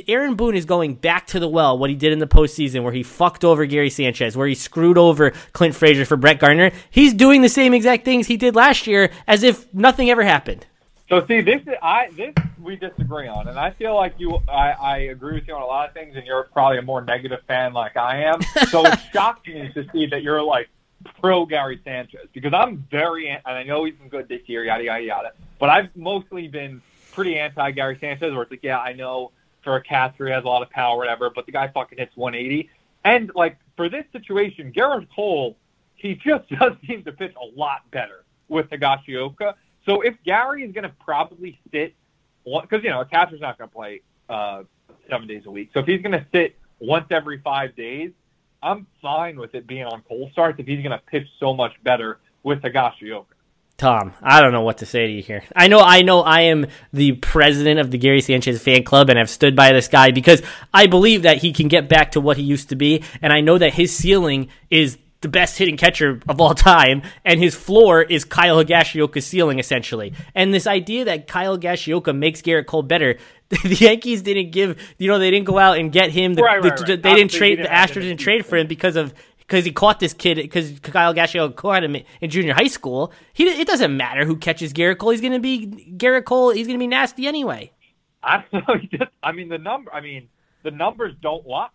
Aaron 0.09 0.35
Boone 0.35 0.57
is 0.57 0.65
going 0.65 0.95
back 0.95 1.27
to 1.27 1.39
the 1.39 1.47
well, 1.47 1.77
what 1.77 1.91
he 1.91 1.97
did 1.97 2.15
in 2.15 2.21
the 2.21 2.27
postseason, 2.27 2.83
where 2.83 2.93
he 2.95 3.03
fucked 3.03 3.45
over 3.45 3.67
Gary 3.67 3.91
Sanchez, 3.91 4.35
where 4.35 4.49
he 4.49 4.55
screwed 4.55 4.97
over 4.97 5.33
Clint 5.53 5.75
Frazier 5.75 6.07
for 6.07 6.17
Brett 6.17 6.39
Gardner. 6.39 6.71
He's 6.89 7.13
doing 7.13 7.43
the 7.43 7.51
same 7.51 7.75
exact 7.75 8.07
things 8.07 8.29
he 8.29 8.39
did 8.39 8.57
last 8.57 8.87
year 8.87 9.11
as 9.27 9.43
if 9.43 9.71
nothing 9.75 10.09
ever 10.09 10.25
happened. 10.25 10.65
So 11.09 11.25
see, 11.27 11.41
this 11.41 11.63
is 11.63 11.75
I 11.83 12.11
this 12.11 12.35
we 12.61 12.77
disagree 12.77 13.29
on, 13.29 13.47
and 13.49 13.59
I 13.59 13.71
feel 13.71 13.95
like 13.95 14.15
you 14.19 14.41
I, 14.49 14.73
I 14.73 14.99
agree 14.99 15.35
with 15.35 15.47
you 15.47 15.55
on 15.55 15.63
a 15.63 15.67
lot 15.67 15.89
of 15.89 15.95
things, 15.95 16.17
and 16.17 16.27
you're 16.27 16.45
probably 16.53 16.79
a 16.79 16.83
more 16.83 17.01
negative 17.01 17.41
fan 17.47 17.73
like 17.73 17.97
I 17.97 18.25
am. 18.25 18.43
So 18.71 18.85
it 18.85 18.99
shocked 19.13 19.47
me 19.47 19.71
to 19.73 19.87
see 19.93 20.07
that 20.07 20.23
you're 20.23 20.43
like 20.43 20.69
pro 21.21 21.47
Gary 21.47 21.81
Sanchez 21.85 22.27
because 22.33 22.53
I'm 22.53 22.85
very 22.91 23.29
and 23.29 23.41
I 23.45 23.63
know 23.63 23.85
he's 23.85 23.95
been 23.95 24.09
good 24.09 24.29
this 24.29 24.43
year, 24.47 24.65
yada 24.65 24.83
yada 24.83 25.05
yada. 25.05 25.33
But 25.61 25.71
I've 25.71 25.95
mostly 25.97 26.49
been 26.49 26.83
pretty 27.13 27.39
anti 27.39 27.71
Gary 27.71 27.97
Sanchez, 28.01 28.33
where 28.33 28.43
it's 28.43 28.51
like, 28.51 28.65
yeah, 28.65 28.81
I 28.81 28.93
know 28.93 29.31
for 29.63 29.77
a 29.77 29.83
catcher 29.83 30.27
he 30.27 30.33
has 30.33 30.45
a 30.45 30.49
lot 30.49 30.63
of 30.63 30.71
power, 30.71 30.97
whatever, 30.97 31.31
but 31.31 31.47
the 31.47 31.53
guy 31.53 31.69
fucking 31.69 31.99
hits 31.99 32.17
180. 32.17 32.69
And 33.05 33.31
like 33.35 33.59
for 33.77 33.89
this 33.89 34.05
situation, 34.13 34.73
Gerrit 34.73 35.09
Cole, 35.15 35.57
he 35.95 36.15
just 36.15 36.49
does 36.61 36.73
seem 36.87 37.05
to 37.05 37.13
pitch 37.13 37.35
a 37.41 37.59
lot 37.59 37.89
better 37.93 38.25
with 38.49 38.69
Higashioka. 38.71 39.55
So 39.87 40.01
if 40.03 40.15
Gary 40.25 40.65
is 40.65 40.73
going 40.73 40.85
to 40.85 40.95
probably 41.05 41.59
sit, 41.73 41.95
because 42.45 42.83
you 42.83 42.91
know 42.91 43.01
a 43.01 43.07
catcher's 43.07 43.41
not 43.41 43.57
going 43.57 43.71
to 43.71 43.75
play 43.75 44.01
uh, 44.29 44.65
seven 45.09 45.27
days 45.29 45.43
a 45.47 45.51
week. 45.51 45.71
So 45.73 45.81
if 45.81 45.87
he's 45.87 46.03
going 46.03 46.13
to 46.13 46.27
sit 46.33 46.57
once 46.81 47.07
every 47.11 47.41
five 47.41 47.75
days, 47.77 48.11
I'm 48.63 48.87
fine 49.01 49.39
with 49.39 49.55
it 49.55 49.67
being 49.67 49.85
on 49.85 50.03
Cole 50.03 50.29
starts 50.33 50.59
if 50.59 50.67
he's 50.67 50.83
going 50.83 50.91
to 50.91 51.03
pitch 51.07 51.27
so 51.39 51.55
much 51.55 51.73
better 51.83 52.19
with 52.43 52.61
Higashioka. 52.63 53.27
Tom, 53.77 54.15
I 54.23 54.41
don't 54.41 54.53
know 54.53 54.63
what 54.63 54.79
to 54.79 54.87
say 54.87 55.07
to 55.07 55.13
you 55.13 55.23
here. 55.23 55.43
I 55.55 55.69
know, 55.69 55.81
I 55.81 56.01
know, 56.01 56.23
I 56.23 56.43
am 56.43 56.67
the 56.95 57.13
president 57.13 57.79
of 57.79 57.91
the 57.91 57.99
Gary 57.99 58.23
Sanchez 58.23 58.63
fan 58.63 58.85
club, 58.85 59.11
and 59.11 59.19
I've 59.19 59.29
stood 59.29 59.55
by 59.55 59.73
this 59.73 59.87
guy 59.87 60.13
because 60.13 60.43
I 60.73 60.87
believe 60.87 61.23
that 61.23 61.39
he 61.39 61.53
can 61.53 61.69
get 61.69 61.87
back 61.87 62.13
to 62.13 62.21
what 62.21 62.39
he 62.39 62.43
used 62.43 62.71
to 62.71 62.77
be, 62.77 63.05
and 63.21 63.35
I 63.35 63.43
know 63.43 63.59
that 63.59 63.75
his 63.75 63.95
ceiling 63.95 64.49
is 64.71 64.97
the 65.21 65.29
best 65.29 65.57
hitting 65.59 65.77
catcher 65.77 66.21
of 66.29 66.41
all 66.41 66.55
time, 66.55 67.03
and 67.25 67.41
his 67.41 67.55
floor 67.55 68.03
is 68.03 68.25
Kyle 68.25 68.63
Higashioka's 68.63 69.27
ceiling, 69.27 69.59
essentially. 69.59 70.13
And 70.35 70.53
this 70.53 70.67
idea 70.67 71.07
that 71.07 71.27
Kyle 71.27 71.59
Higashioka 71.59 72.17
makes 72.17 72.43
Gerrit 72.43 72.67
Cole 72.67 72.83
better, 72.83 73.19
the 73.49 73.75
Yankees 73.75 74.23
didn't 74.23 74.51
give, 74.51 74.81
you 74.99 75.09
know, 75.09 75.19
they 75.19 75.31
didn't 75.31 75.47
go 75.47 75.59
out 75.59 75.79
and 75.79 75.93
get 75.93 76.11
him. 76.11 76.35
The, 76.35 76.43
right, 76.43 76.63
right, 76.63 76.77
the, 76.77 76.83
right. 76.83 76.87
They 76.87 76.95
didn't 76.95 77.07
Obviously, 77.07 77.39
trade, 77.39 77.59
the 77.59 77.63
didn't 77.63 77.75
have 77.75 77.91
Astros 77.91 78.03
didn't 78.03 78.21
trade 78.21 78.47
for 78.47 78.57
him 78.57 78.67
because 78.67 78.97
of 78.97 79.15
because 79.39 79.65
he 79.65 79.73
caught 79.73 80.01
this 80.01 80.13
kid 80.13 80.37
because 80.37 80.79
Kyle 80.81 81.15
Gashio 81.15 81.55
caught 81.55 81.85
him 81.85 81.97
in 82.21 82.31
junior 82.31 82.55
high 82.55 82.67
school. 82.67 83.13
He 83.33 83.45
it 83.45 83.67
doesn't 83.67 83.97
matter 83.97 84.25
who 84.25 84.37
catches 84.37 84.73
Gerrit 84.73 84.99
Cole. 84.99 85.11
He's 85.11 85.21
going 85.21 85.33
to 85.33 85.41
be 85.41 85.95
Gerrit 85.97 86.25
Cole. 86.25 86.51
He's 86.51 86.67
going 86.67 86.79
to 86.79 86.83
be 86.83 86.89
nasty 86.89 87.27
anyway. 87.27 87.73
I 88.23 88.45
don't 88.51 88.69
know. 88.69 89.07
I 89.23 89.33
mean, 89.33 89.49
the 89.49 89.59
number. 89.59 89.93
I 89.95 90.01
mean, 90.01 90.29
the 90.65 90.73
numbers 90.73 91.15
don't 91.21 91.47
lie. 91.47 91.69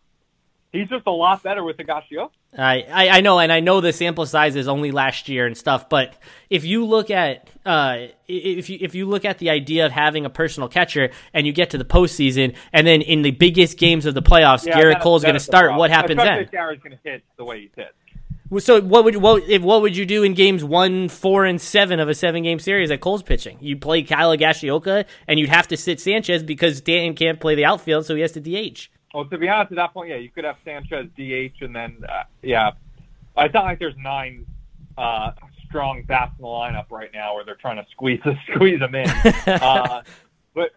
He's 0.72 0.88
just 0.88 1.06
a 1.06 1.12
lot 1.12 1.44
better 1.44 1.64
with 1.64 1.76
Higashioka. 1.78 2.30
I, 2.58 2.86
I, 2.92 3.10
I 3.18 3.22
know, 3.22 3.40
and 3.40 3.52
I 3.52 3.60
know 3.60 3.82
the 3.82 3.92
sample 3.92 4.26
size 4.26 4.56
is 4.56 4.68
only 4.70 4.92
last 4.92 5.28
year 5.30 5.46
and 5.46 5.58
stuff. 5.58 5.90
But 5.90 6.14
if 6.50 6.64
you 6.64 6.86
look 6.86 7.10
at 7.12 7.50
uh, 7.66 8.08
if 8.28 8.70
you 8.70 8.78
if 8.82 8.96
you 8.96 9.06
look 9.06 9.26
at 9.26 9.38
the 9.38 9.50
idea 9.50 9.86
of 9.86 9.92
having 9.92 10.26
a 10.26 10.30
personal 10.30 10.70
catcher 10.70 11.12
and 11.34 11.46
you 11.46 11.52
get 11.54 11.72
to 11.72 11.78
the 11.78 11.86
postseason, 11.86 12.56
and 12.72 12.88
then 12.88 13.02
in 13.02 13.22
the 13.22 13.32
biggest 13.32 13.78
games 13.78 14.06
of 14.06 14.14
the 14.14 14.22
playoffs, 14.22 14.66
Yeah, 14.66 14.82
that- 14.84 15.02
Cole's 15.02 15.24
going 15.24 15.34
to 15.36 15.40
start. 15.42 15.76
What 15.76 15.92
happens 15.92 16.18
then? 16.18 16.48
Gary's 16.52 16.80
going 16.82 16.98
to 16.98 17.00
hit 17.04 17.24
the 17.38 17.44
way 17.44 17.62
he 17.62 17.72
hits. 17.76 18.66
So 18.66 18.82
what 18.82 19.06
would 19.06 19.16
what 19.18 19.44
if, 19.50 19.62
what 19.62 19.82
would 19.82 19.96
you 19.96 20.06
do 20.06 20.24
in 20.24 20.34
games 20.34 20.62
one, 20.62 21.08
four, 21.08 21.46
and 21.46 21.60
seven 21.60 22.02
of 22.02 22.10
a 22.10 22.14
seven 22.14 22.44
game 22.44 22.60
series 22.60 22.90
that 22.90 23.00
Cole's 23.00 23.24
pitching? 23.24 23.58
You 23.62 23.78
play 23.78 24.04
Kyle 24.04 24.36
Gashioka, 24.36 25.06
and 25.28 25.40
you'd 25.40 25.50
have 25.50 25.70
to 25.70 25.78
sit 25.78 26.02
Sanchez 26.02 26.44
because 26.44 26.78
Stanton 26.80 27.14
can't 27.16 27.40
play 27.40 27.56
the 27.56 27.64
outfield, 27.64 28.06
so 28.06 28.16
he 28.16 28.22
has 28.22 28.34
to 28.34 28.42
DH. 28.42 28.90
Well, 29.14 29.26
to 29.26 29.38
be 29.38 29.50
honest, 29.50 29.72
at 29.72 29.76
that 29.76 29.94
point, 29.94 30.10
yeah, 30.10 30.16
you 30.16 30.30
could 30.30 30.46
have 30.46 30.58
Sanchez 30.64 31.08
DH, 31.18 31.62
and 31.62 31.76
then 31.76 31.98
uh, 32.08 32.24
yeah, 32.42 32.72
it's 33.38 33.54
not 33.54 33.66
like 33.66 33.80
there's 33.80 33.98
nine 33.98 34.46
uh, 34.98 35.32
strong 35.68 36.04
bats 36.04 36.34
in 36.38 36.44
the 36.44 36.48
lineup 36.48 36.92
right 36.92 37.10
now 37.14 37.36
where 37.36 37.44
they're 37.44 37.56
trying 37.56 37.78
to 37.78 37.86
squeeze 37.92 38.22
squeeze 38.54 38.80
them 38.80 38.96
in. 38.96 39.10
uh, 39.48 40.04
but 40.54 40.72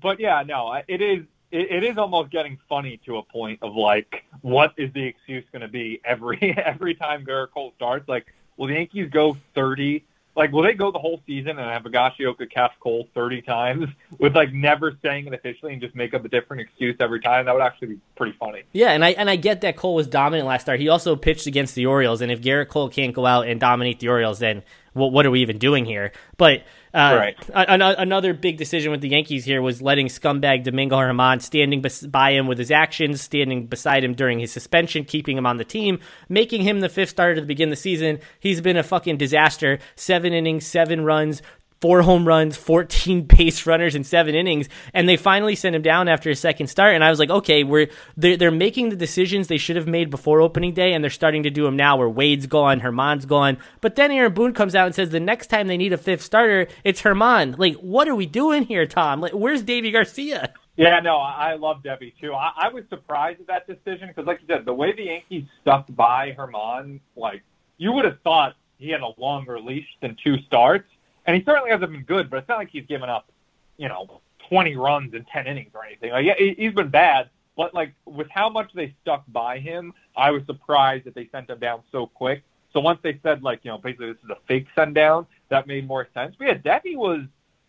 but 0.00 0.20
yeah, 0.20 0.42
no, 0.46 0.80
it 0.86 1.00
is 1.00 1.24
it, 1.50 1.70
it 1.70 1.84
is 1.84 1.98
almost 1.98 2.30
getting 2.30 2.58
funny 2.68 3.00
to 3.06 3.18
a 3.18 3.22
point 3.22 3.60
of 3.62 3.74
like, 3.74 4.24
what 4.42 4.74
is 4.76 4.92
the 4.92 5.04
excuse 5.04 5.44
going 5.52 5.62
to 5.62 5.68
be 5.68 6.00
every 6.04 6.54
every 6.64 6.94
time 6.94 7.24
Gerrit 7.24 7.50
Cole 7.52 7.72
starts? 7.76 8.08
Like, 8.08 8.26
will 8.56 8.68
the 8.68 8.74
Yankees 8.74 9.10
go 9.10 9.36
thirty? 9.54 10.04
Like, 10.36 10.50
will 10.50 10.62
they 10.62 10.74
go 10.74 10.90
the 10.90 10.98
whole 10.98 11.22
season 11.26 11.58
and 11.58 11.60
have 11.60 11.82
Higashioka 11.82 12.50
catch 12.50 12.72
Cole 12.80 13.08
thirty 13.14 13.40
times 13.40 13.88
with 14.18 14.34
like 14.34 14.52
never 14.52 14.96
saying 15.02 15.26
it 15.26 15.34
officially 15.34 15.72
and 15.72 15.80
just 15.80 15.94
make 15.94 16.14
up 16.14 16.24
a 16.24 16.28
different 16.28 16.62
excuse 16.62 16.96
every 17.00 17.20
time? 17.20 17.46
That 17.46 17.54
would 17.54 17.62
actually 17.62 17.88
be 17.88 18.00
pretty 18.16 18.36
funny. 18.38 18.62
Yeah, 18.72 18.90
and 18.90 19.04
I 19.04 19.10
and 19.10 19.30
I 19.30 19.36
get 19.36 19.60
that 19.60 19.76
Cole 19.76 19.94
was 19.94 20.06
dominant 20.06 20.48
last 20.48 20.62
start. 20.62 20.80
He 20.80 20.88
also 20.88 21.14
pitched 21.16 21.46
against 21.46 21.74
the 21.74 21.86
Orioles, 21.86 22.20
and 22.20 22.32
if 22.32 22.40
Gerrit 22.40 22.68
Cole 22.68 22.88
can't 22.88 23.14
go 23.14 23.26
out 23.26 23.46
and 23.46 23.60
dominate 23.60 24.00
the 24.00 24.08
Orioles, 24.08 24.40
then 24.40 24.62
what 24.92 25.12
what 25.12 25.24
are 25.26 25.30
we 25.30 25.40
even 25.42 25.58
doing 25.58 25.84
here? 25.84 26.12
But 26.36 26.64
uh, 26.94 27.16
Right. 27.18 27.36
an- 27.54 27.82
another 27.82 28.32
big 28.34 28.56
decision 28.56 28.92
with 28.92 29.00
the 29.00 29.08
Yankees 29.08 29.44
here 29.44 29.60
was 29.60 29.82
letting 29.82 30.06
scumbag 30.06 30.62
Domingo 30.62 30.96
Germán 30.96 31.42
standing 31.42 31.80
bes- 31.82 32.06
by 32.06 32.32
him 32.32 32.46
with 32.46 32.58
his 32.58 32.70
actions, 32.70 33.20
standing 33.20 33.66
beside 33.66 34.04
him 34.04 34.14
during 34.14 34.38
his 34.38 34.52
suspension, 34.52 35.04
keeping 35.04 35.36
him 35.36 35.46
on 35.46 35.56
the 35.56 35.64
team, 35.64 35.98
making 36.28 36.62
him 36.62 36.80
the 36.80 36.88
fifth 36.88 37.10
starter 37.10 37.40
to 37.40 37.46
begin 37.46 37.70
the 37.70 37.76
season. 37.76 38.20
He's 38.38 38.60
been 38.60 38.76
a 38.76 38.82
fucking 38.82 39.16
disaster. 39.16 39.78
Seven 39.96 40.32
innings, 40.32 40.66
seven 40.66 41.04
runs. 41.04 41.42
Four 41.80 42.02
home 42.02 42.26
runs, 42.26 42.56
14 42.56 43.22
base 43.36 43.66
runners 43.66 43.94
in 43.94 44.04
seven 44.04 44.34
innings, 44.34 44.68
and 44.92 45.08
they 45.08 45.16
finally 45.16 45.54
sent 45.54 45.76
him 45.76 45.82
down 45.82 46.08
after 46.08 46.30
a 46.30 46.36
second 46.36 46.68
start. 46.68 46.94
And 46.94 47.04
I 47.04 47.10
was 47.10 47.18
like, 47.18 47.30
okay, 47.30 47.64
we're 47.64 47.88
they're, 48.16 48.36
they're 48.36 48.50
making 48.50 48.88
the 48.88 48.96
decisions 48.96 49.48
they 49.48 49.58
should 49.58 49.76
have 49.76 49.86
made 49.86 50.10
before 50.10 50.40
opening 50.40 50.74
day, 50.74 50.92
and 50.92 51.02
they're 51.02 51.10
starting 51.10 51.42
to 51.44 51.50
do 51.50 51.64
them 51.64 51.76
now. 51.76 51.96
Where 51.96 52.08
Wade's 52.08 52.46
gone, 52.46 52.80
Germán's 52.80 53.26
gone, 53.26 53.58
but 53.80 53.96
then 53.96 54.10
Aaron 54.10 54.32
Boone 54.32 54.54
comes 54.54 54.74
out 54.74 54.86
and 54.86 54.94
says 54.94 55.10
the 55.10 55.20
next 55.20 55.48
time 55.48 55.66
they 55.66 55.76
need 55.76 55.92
a 55.92 55.98
fifth 55.98 56.22
starter, 56.22 56.68
it's 56.84 57.02
Germán. 57.02 57.58
Like, 57.58 57.74
what 57.76 58.08
are 58.08 58.14
we 58.14 58.26
doing 58.26 58.64
here, 58.64 58.86
Tom? 58.86 59.20
Like, 59.20 59.32
where's 59.32 59.62
Deivi 59.62 59.92
Garcia? 59.92 60.52
Yeah, 60.76 60.98
no, 61.00 61.16
I 61.18 61.54
love 61.54 61.82
Deivi 61.84 62.14
too. 62.20 62.32
I, 62.34 62.50
I 62.64 62.68
was 62.68 62.84
surprised 62.88 63.40
at 63.40 63.46
that 63.46 63.66
decision 63.66 64.08
because, 64.08 64.26
like 64.26 64.40
you 64.40 64.46
said, 64.48 64.64
the 64.64 64.74
way 64.74 64.94
the 64.94 65.04
Yankees 65.04 65.44
stuck 65.62 65.86
by 65.94 66.32
Germán, 66.36 67.00
like 67.16 67.42
you 67.76 67.92
would 67.92 68.04
have 68.04 68.18
thought 68.24 68.54
he 68.78 68.90
had 68.90 69.00
a 69.00 69.20
longer 69.20 69.60
leash 69.60 69.86
than 70.02 70.16
two 70.22 70.36
starts 70.46 70.88
and 71.26 71.36
he 71.36 71.44
certainly 71.44 71.70
hasn't 71.70 71.90
been 71.92 72.02
good, 72.02 72.30
but 72.30 72.38
it's 72.38 72.48
not 72.48 72.58
like 72.58 72.70
he's 72.70 72.86
given 72.86 73.08
up, 73.08 73.30
you 73.76 73.88
know, 73.88 74.20
20 74.48 74.76
runs 74.76 75.14
in 75.14 75.24
10 75.24 75.46
innings 75.46 75.70
or 75.74 75.84
anything. 75.84 76.12
Like, 76.12 76.24
yeah, 76.24 76.34
he's 76.36 76.74
been 76.74 76.88
bad, 76.88 77.30
but 77.56 77.74
like 77.74 77.94
with 78.04 78.28
how 78.30 78.48
much 78.48 78.70
they 78.74 78.94
stuck 79.02 79.24
by 79.28 79.58
him, 79.58 79.92
I 80.16 80.30
was 80.30 80.42
surprised 80.46 81.04
that 81.04 81.14
they 81.14 81.28
sent 81.32 81.50
him 81.50 81.58
down 81.58 81.82
so 81.92 82.06
quick. 82.06 82.42
So 82.72 82.80
once 82.80 82.98
they 83.02 83.18
said 83.22 83.42
like, 83.42 83.60
you 83.62 83.70
know, 83.70 83.78
basically 83.78 84.12
this 84.12 84.22
is 84.24 84.30
a 84.30 84.38
fake 84.46 84.66
send 84.74 84.94
down, 84.94 85.26
that 85.48 85.66
made 85.66 85.86
more 85.86 86.08
sense. 86.12 86.34
But 86.38 86.46
yeah, 86.46 86.54
Deivi 86.54 86.96
was 86.96 87.22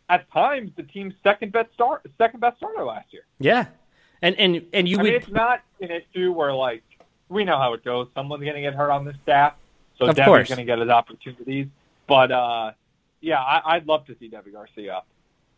at 0.10 0.30
times 0.32 0.72
the 0.76 0.84
team's 0.84 1.14
second 1.24 1.52
best 1.52 1.74
start, 1.74 2.06
second 2.18 2.40
best 2.40 2.58
starter 2.58 2.84
last 2.84 3.14
year. 3.14 3.24
Yeah, 3.40 3.68
and 4.22 4.36
and 4.36 4.66
and 4.74 4.88
you 4.88 4.98
I 4.98 5.04
would. 5.04 5.12
Mean, 5.12 5.22
it's 5.22 5.32
not 5.32 5.62
an 5.82 5.92
issue 5.92 6.32
where 6.32 6.54
like 6.54 6.84
we 7.30 7.44
know 7.44 7.58
how 7.58 7.74
it 7.74 7.84
goes. 7.84 8.08
Someone's 8.16 8.44
going 8.44 8.56
to 8.56 8.62
get 8.62 8.74
hurt 8.74 8.92
on 8.92 9.06
the 9.06 9.14
staff, 9.24 9.54
so 9.98 10.06
Deivi's 10.08 10.50
going 10.50 10.58
to 10.58 10.66
get 10.66 10.80
his 10.80 10.90
opportunities. 10.90 11.68
But 12.08 12.32
uh 12.32 12.72
yeah, 13.26 13.40
I, 13.40 13.78
would 13.78 13.88
love 13.88 14.06
to 14.06 14.16
see 14.18 14.30
Deivi 14.30 14.54
Garcia. 14.54 15.02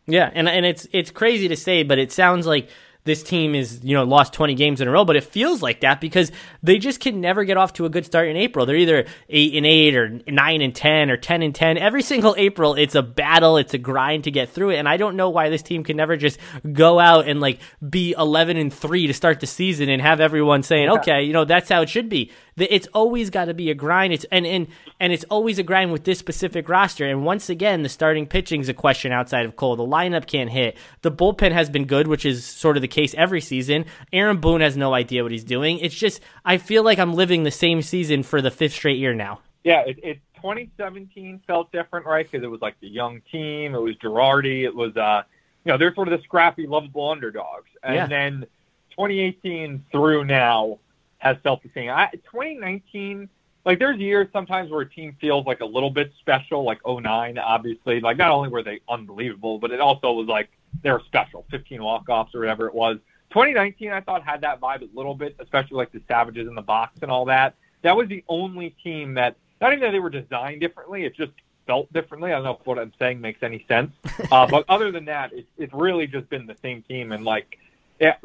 Yeah, 0.06 0.30
and 0.32 0.48
and 0.48 0.64
it's 0.64 0.88
it's 0.92 1.10
crazy 1.10 1.48
to 1.48 1.56
say, 1.56 1.82
but 1.82 1.98
it 1.98 2.10
sounds 2.10 2.46
like 2.46 2.70
this 3.04 3.22
team 3.22 3.54
is 3.54 3.80
you 3.82 3.94
know 3.94 4.04
lost 4.04 4.34
20 4.34 4.54
games 4.54 4.80
in 4.80 4.88
a 4.88 4.90
row 4.90 5.04
but 5.04 5.16
it 5.16 5.24
feels 5.24 5.62
like 5.62 5.80
that 5.80 5.98
because 5.98 6.30
they 6.62 6.78
just 6.78 7.00
can 7.00 7.22
never 7.22 7.44
get 7.44 7.56
off 7.56 7.72
to 7.72 7.86
a 7.86 7.88
good 7.88 8.04
start 8.04 8.28
in 8.28 8.36
april 8.36 8.66
they're 8.66 8.76
either 8.76 9.06
8 9.30 9.54
and 9.54 9.64
8 9.66 9.96
or 9.96 10.20
9 10.26 10.60
and 10.60 10.74
10 10.74 11.10
or 11.10 11.16
10 11.16 11.42
and 11.42 11.54
10 11.54 11.78
every 11.78 12.02
single 12.02 12.34
april 12.36 12.74
it's 12.74 12.94
a 12.94 13.02
battle 13.02 13.56
it's 13.56 13.72
a 13.72 13.78
grind 13.78 14.24
to 14.24 14.30
get 14.30 14.50
through 14.50 14.70
it 14.70 14.76
and 14.76 14.86
i 14.86 14.98
don't 14.98 15.16
know 15.16 15.30
why 15.30 15.48
this 15.48 15.62
team 15.62 15.84
can 15.84 15.96
never 15.96 16.16
just 16.16 16.38
go 16.70 16.98
out 16.98 17.26
and 17.26 17.40
like 17.40 17.60
be 17.88 18.14
11 18.18 18.58
and 18.58 18.74
3 18.74 19.06
to 19.06 19.14
start 19.14 19.40
the 19.40 19.46
season 19.46 19.88
and 19.88 20.02
have 20.02 20.20
everyone 20.20 20.62
saying 20.62 20.84
yeah. 20.84 20.94
okay 20.94 21.22
you 21.22 21.32
know 21.32 21.46
that's 21.46 21.70
how 21.70 21.80
it 21.80 21.88
should 21.88 22.10
be 22.10 22.30
it's 22.60 22.86
always 22.94 23.30
got 23.30 23.46
to 23.46 23.54
be 23.54 23.70
a 23.70 23.74
grind. 23.74 24.12
It's 24.12 24.26
and 24.30 24.46
and 24.46 24.68
and 25.00 25.12
it's 25.12 25.24
always 25.30 25.58
a 25.58 25.62
grind 25.62 25.92
with 25.92 26.04
this 26.04 26.18
specific 26.18 26.68
roster. 26.68 27.06
And 27.06 27.24
once 27.24 27.48
again, 27.48 27.82
the 27.82 27.88
starting 27.88 28.26
pitching 28.26 28.60
is 28.60 28.68
a 28.68 28.74
question 28.74 29.12
outside 29.12 29.46
of 29.46 29.56
Cole. 29.56 29.76
The 29.76 29.84
lineup 29.84 30.26
can't 30.26 30.50
hit. 30.50 30.76
The 31.02 31.12
bullpen 31.12 31.52
has 31.52 31.70
been 31.70 31.86
good, 31.86 32.06
which 32.06 32.24
is 32.24 32.44
sort 32.44 32.76
of 32.76 32.82
the 32.82 32.88
case 32.88 33.14
every 33.16 33.40
season. 33.40 33.84
Aaron 34.12 34.38
Boone 34.38 34.60
has 34.60 34.76
no 34.76 34.94
idea 34.94 35.22
what 35.22 35.32
he's 35.32 35.44
doing. 35.44 35.78
It's 35.78 35.94
just 35.94 36.20
I 36.44 36.58
feel 36.58 36.82
like 36.82 36.98
I'm 36.98 37.14
living 37.14 37.42
the 37.42 37.50
same 37.50 37.82
season 37.82 38.22
for 38.22 38.40
the 38.42 38.50
fifth 38.50 38.74
straight 38.74 38.98
year 38.98 39.14
now. 39.14 39.40
Yeah, 39.64 39.82
it, 39.86 39.98
it 40.02 40.18
2017 40.36 41.42
felt 41.46 41.70
different, 41.72 42.06
right? 42.06 42.28
Because 42.30 42.44
it 42.44 42.48
was 42.48 42.60
like 42.60 42.78
the 42.80 42.88
young 42.88 43.20
team. 43.30 43.74
It 43.74 43.82
was 43.82 43.96
Girardi. 43.96 44.64
It 44.64 44.74
was 44.74 44.96
uh, 44.96 45.22
you 45.64 45.72
know, 45.72 45.78
they're 45.78 45.94
sort 45.94 46.08
of 46.08 46.18
the 46.18 46.24
scrappy, 46.24 46.66
lovable 46.66 47.10
underdogs. 47.10 47.68
And 47.82 47.94
yeah. 47.94 48.06
then 48.06 48.46
2018 48.92 49.84
through 49.92 50.24
now 50.24 50.78
has 51.18 51.36
same. 51.42 51.90
I, 51.90 52.10
2019, 52.12 53.28
like 53.64 53.78
there's 53.78 53.98
years 53.98 54.28
sometimes 54.32 54.70
where 54.70 54.80
a 54.80 54.88
team 54.88 55.16
feels 55.20 55.46
like 55.46 55.60
a 55.60 55.66
little 55.66 55.90
bit 55.90 56.12
special, 56.20 56.64
like 56.64 56.80
09, 56.86 57.38
obviously. 57.38 58.00
Like 58.00 58.16
not 58.16 58.30
only 58.30 58.48
were 58.48 58.62
they 58.62 58.80
unbelievable, 58.88 59.58
but 59.58 59.70
it 59.70 59.80
also 59.80 60.12
was 60.12 60.26
like 60.26 60.48
they 60.82 60.90
were 60.90 61.02
special, 61.06 61.44
15 61.50 61.82
walk-offs 61.82 62.34
or 62.34 62.40
whatever 62.40 62.66
it 62.66 62.74
was. 62.74 62.98
2019, 63.30 63.90
I 63.90 64.00
thought 64.00 64.22
had 64.22 64.40
that 64.40 64.60
vibe 64.60 64.82
a 64.82 64.96
little 64.96 65.14
bit, 65.14 65.36
especially 65.38 65.76
like 65.76 65.92
the 65.92 66.00
Savages 66.08 66.48
in 66.48 66.54
the 66.54 66.62
box 66.62 66.98
and 67.02 67.10
all 67.10 67.26
that. 67.26 67.54
That 67.82 67.96
was 67.96 68.08
the 68.08 68.24
only 68.28 68.74
team 68.82 69.14
that, 69.14 69.36
not 69.60 69.72
even 69.72 69.84
that 69.84 69.90
they 69.90 70.00
were 70.00 70.10
designed 70.10 70.60
differently, 70.60 71.04
it 71.04 71.14
just 71.14 71.32
felt 71.66 71.92
differently. 71.92 72.32
I 72.32 72.36
don't 72.36 72.44
know 72.44 72.58
if 72.58 72.66
what 72.66 72.78
I'm 72.78 72.92
saying 72.98 73.20
makes 73.20 73.42
any 73.42 73.64
sense. 73.68 73.92
Uh, 74.30 74.46
but 74.46 74.64
other 74.68 74.90
than 74.92 75.06
that, 75.06 75.32
it's, 75.32 75.48
it's 75.56 75.72
really 75.72 76.06
just 76.06 76.28
been 76.28 76.44
the 76.44 76.56
same 76.60 76.82
team. 76.82 77.12
And 77.12 77.24
like, 77.24 77.58
yeah, 77.98 78.16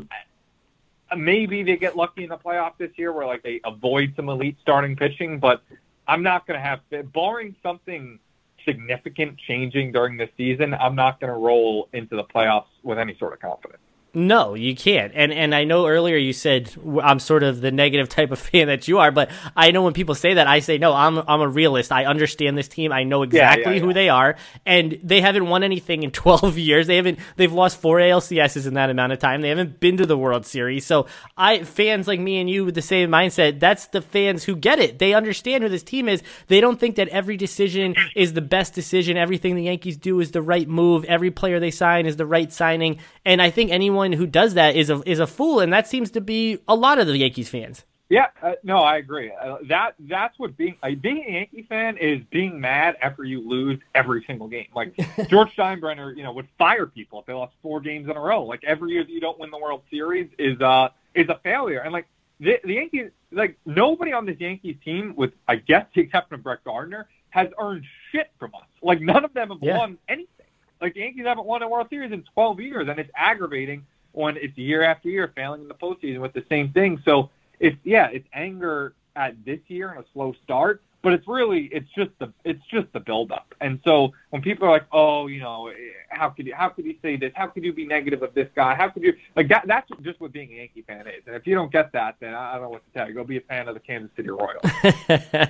maybe 1.16 1.64
they 1.64 1.78
get 1.78 1.96
lucky 1.96 2.24
in 2.24 2.30
the 2.30 2.38
playoff 2.38 2.78
this 2.78 2.92
year 2.96 3.12
where 3.12 3.26
like 3.26 3.44
they 3.44 3.60
avoid 3.66 4.14
some 4.16 4.30
elite 4.30 4.58
starting 4.62 4.96
pitching, 4.96 5.40
but 5.40 5.62
I'm 6.08 6.24
not 6.24 6.48
going 6.48 6.60
to 6.60 6.66
have, 6.66 6.82
barring 7.14 7.56
something 7.64 8.20
significant 8.66 9.38
changing 9.38 9.92
during 9.92 10.18
the 10.18 10.30
season, 10.38 10.74
I'm 10.74 10.96
not 10.96 11.20
going 11.20 11.32
to 11.32 11.38
roll 11.38 11.90
into 11.94 12.16
the 12.16 12.24
playoffs 12.24 12.68
with 12.82 12.98
any 12.98 13.18
sort 13.18 13.34
of 13.34 13.40
confidence. 13.40 13.83
No, 14.16 14.54
you 14.54 14.76
can't. 14.76 15.12
And 15.16 15.34
and 15.34 15.56
I 15.56 15.64
know 15.64 15.88
earlier 15.88 16.18
you 16.18 16.34
said 16.34 16.72
I'm 17.02 17.18
sort 17.18 17.42
of 17.42 17.62
the 17.62 17.72
negative 17.72 18.10
type 18.10 18.30
of 18.30 18.38
fan 18.52 18.68
that 18.68 18.88
you 18.88 19.00
are, 19.00 19.10
but 19.10 19.32
I 19.56 19.72
know 19.72 19.82
when 19.82 19.94
people 19.94 20.14
say 20.14 20.36
that, 20.36 20.46
I 20.46 20.60
say 20.60 20.78
no. 20.78 20.94
I'm 20.94 21.18
I'm 21.18 21.42
a 21.42 21.48
realist. 21.48 21.92
I 21.92 22.06
understand 22.06 22.56
this 22.56 22.68
team. 22.68 22.92
I 22.92 23.06
know 23.06 23.24
exactly 23.24 23.64
yeah, 23.64 23.70
yeah, 23.70 23.76
yeah. 23.76 23.82
who 23.82 23.94
they 23.94 24.10
are, 24.10 24.36
and 24.68 25.00
they 25.04 25.20
haven't 25.20 25.48
won 25.48 25.64
anything 25.64 26.04
in 26.04 26.12
12 26.24 26.60
years. 26.60 26.86
They 26.86 26.98
haven't. 26.98 27.18
They've 27.38 27.52
lost 27.52 27.82
four 27.82 27.98
ALCSs 27.98 28.68
in 28.68 28.76
that 28.76 28.92
amount 28.92 29.14
of 29.14 29.20
time. 29.20 29.42
They 29.42 29.50
haven't 29.50 29.80
been 29.80 29.98
to 29.98 30.06
the 30.06 30.18
World 30.18 30.46
Series. 30.46 30.86
So 30.86 31.08
I 31.36 31.64
fans 31.64 32.08
like 32.08 32.20
me 32.20 32.40
and 32.40 32.48
you 32.48 32.66
with 32.66 32.76
the 32.76 32.84
same 32.84 33.10
mindset. 33.10 33.60
That's 33.60 33.88
the 33.88 34.02
fans 34.04 34.44
who 34.44 34.56
get 34.56 34.78
it. 34.78 35.00
They 35.00 35.16
understand 35.16 35.64
who 35.64 35.70
this 35.70 35.82
team 35.82 36.08
is. 36.08 36.22
They 36.48 36.62
don't 36.62 36.80
think 36.80 36.98
that 36.98 37.08
every 37.08 37.36
decision 37.36 37.96
is 38.16 38.34
the 38.34 38.42
best 38.42 38.76
decision. 38.76 39.18
Everything 39.18 39.56
the 39.56 39.64
Yankees 39.64 39.98
do 39.98 40.20
is 40.20 40.30
the 40.30 40.42
right 40.44 40.70
move. 40.70 41.04
Every 41.06 41.32
player 41.32 41.60
they 41.60 41.72
sign 41.72 42.06
is 42.06 42.16
the 42.16 42.28
right 42.28 42.54
signing. 42.54 43.00
And 43.26 43.42
I 43.42 43.50
think 43.50 43.72
anyone 43.72 44.12
who 44.12 44.28
does 44.28 44.56
that 44.56 44.76
is 44.76 44.90
a 44.90 45.02
is 45.10 45.20
a 45.20 45.28
fool, 45.28 45.60
and 45.60 45.72
that 45.72 45.88
seems 45.88 46.12
to 46.12 46.22
be 46.22 46.60
a 46.68 46.76
lot 46.76 47.00
of 47.00 47.08
the 47.08 47.18
Yankees 47.18 47.50
fans. 47.50 47.86
Yeah, 48.10 48.28
uh, 48.44 48.52
no, 48.64 48.78
I 48.78 48.98
agree. 48.98 49.32
Uh, 49.32 49.58
that 49.70 49.96
that's 49.98 50.38
what 50.38 50.56
being 50.58 50.76
uh, 50.84 50.90
being 51.02 51.26
a 51.28 51.32
Yankee 51.32 51.66
fan 51.68 51.98
is 51.98 52.22
being 52.32 52.62
mad 52.62 52.96
after 53.02 53.24
you 53.24 53.48
lose 53.48 53.80
every 53.96 54.24
single 54.28 54.48
game. 54.48 54.68
Like 54.76 54.94
George 55.30 55.56
Steinbrenner, 55.56 56.16
you 56.16 56.22
know, 56.22 56.32
would 56.34 56.48
fire 56.58 56.86
people 56.86 57.22
if 57.22 57.26
they 57.26 57.34
lost 57.34 57.54
four 57.62 57.80
games 57.80 58.10
in 58.10 58.16
a 58.16 58.20
row. 58.20 58.44
Like 58.44 58.64
every 58.66 58.92
year 58.92 59.04
that 59.04 59.10
you 59.10 59.20
don't 59.20 59.40
win 59.40 59.52
the 59.52 59.58
World 59.58 59.82
Series 59.90 60.30
is 60.38 60.62
uh 60.62 60.90
is 61.16 61.28
a 61.30 61.40
failure. 61.44 61.80
And 61.80 61.94
like 61.94 62.08
the, 62.40 62.60
the 62.64 62.74
Yankees, 62.74 63.10
like 63.32 63.58
nobody 63.66 64.12
on 64.12 64.26
this 64.26 64.40
Yankees 64.40 64.76
team, 64.84 65.16
with 65.16 65.32
I 65.48 65.56
guess 65.56 65.86
the 65.96 66.02
exception 66.02 66.36
of 66.36 66.44
Brett 66.44 66.64
Gardner, 66.66 67.08
has 67.30 67.48
earned 67.60 67.86
shit 68.12 68.30
from 68.38 68.54
us. 68.54 68.68
Like 68.82 69.02
none 69.02 69.26
of 69.26 69.34
them 69.34 69.50
have 69.50 69.58
yeah. 69.62 69.78
won 69.78 69.98
anything. 70.08 70.43
Like 70.84 70.96
the 70.96 71.00
Yankees 71.00 71.26
haven't 71.26 71.46
won 71.46 71.64
a 71.64 71.70
World 71.70 71.88
Series 71.90 72.12
in 72.12 72.24
12 72.34 72.60
years, 72.60 72.88
and 72.90 73.00
it's 73.00 73.10
aggravating 73.16 73.86
when 74.12 74.36
it's 74.36 74.58
year 74.58 74.84
after 74.84 75.08
year 75.08 75.32
failing 75.34 75.62
in 75.62 75.70
the 75.70 75.74
postseason 75.74 76.20
with 76.20 76.34
the 76.34 76.44
same 76.50 76.74
thing. 76.74 77.02
So 77.06 77.30
it's 77.62 77.78
yeah, 77.86 78.10
it's 78.12 78.28
anger 78.34 78.94
at 79.16 79.34
this 79.46 79.62
year 79.68 79.92
and 79.92 80.04
a 80.04 80.06
slow 80.12 80.36
start, 80.44 80.84
but 81.04 81.12
it's 81.12 81.28
really 81.28 81.70
it's 81.72 81.90
just 81.96 82.12
the 82.20 82.32
it's 82.46 82.64
just 82.72 82.92
the 82.94 83.00
buildup. 83.02 83.54
And 83.60 83.80
so 83.84 84.14
when 84.30 84.42
people 84.42 84.68
are 84.68 84.72
like, 84.72 84.86
oh, 84.94 85.28
you 85.28 85.42
know, 85.42 85.70
how 86.10 86.30
could 86.30 86.48
you 86.48 86.54
how 86.56 86.70
could 86.70 86.86
you 86.86 86.96
say 87.02 87.18
this? 87.18 87.34
How 87.36 87.48
could 87.48 87.66
you 87.66 87.74
be 87.74 87.86
negative 87.86 88.24
of 88.24 88.34
this 88.34 88.48
guy? 88.56 88.74
How 88.74 88.90
could 88.90 89.04
you 89.04 89.14
like 89.36 89.50
that? 89.50 89.66
That's 89.68 89.88
just 90.02 90.22
what 90.22 90.32
being 90.32 90.52
a 90.54 90.56
Yankee 90.56 90.84
fan 90.88 91.02
is. 91.08 91.24
And 91.28 91.36
if 91.36 91.46
you 91.46 91.56
don't 91.56 91.72
get 91.72 91.92
that, 91.92 92.16
then 92.22 92.34
I 92.34 92.54
don't 92.54 92.64
know 92.64 92.70
what 92.70 92.86
to 92.86 92.98
tell 92.98 93.10
you. 93.10 93.14
Go 93.14 93.26
be 93.26 93.38
a 93.38 93.42
fan 93.42 93.68
of 93.68 93.74
the 93.74 93.82
Kansas 93.82 94.12
City 94.16 94.30
Royals. 94.30 94.64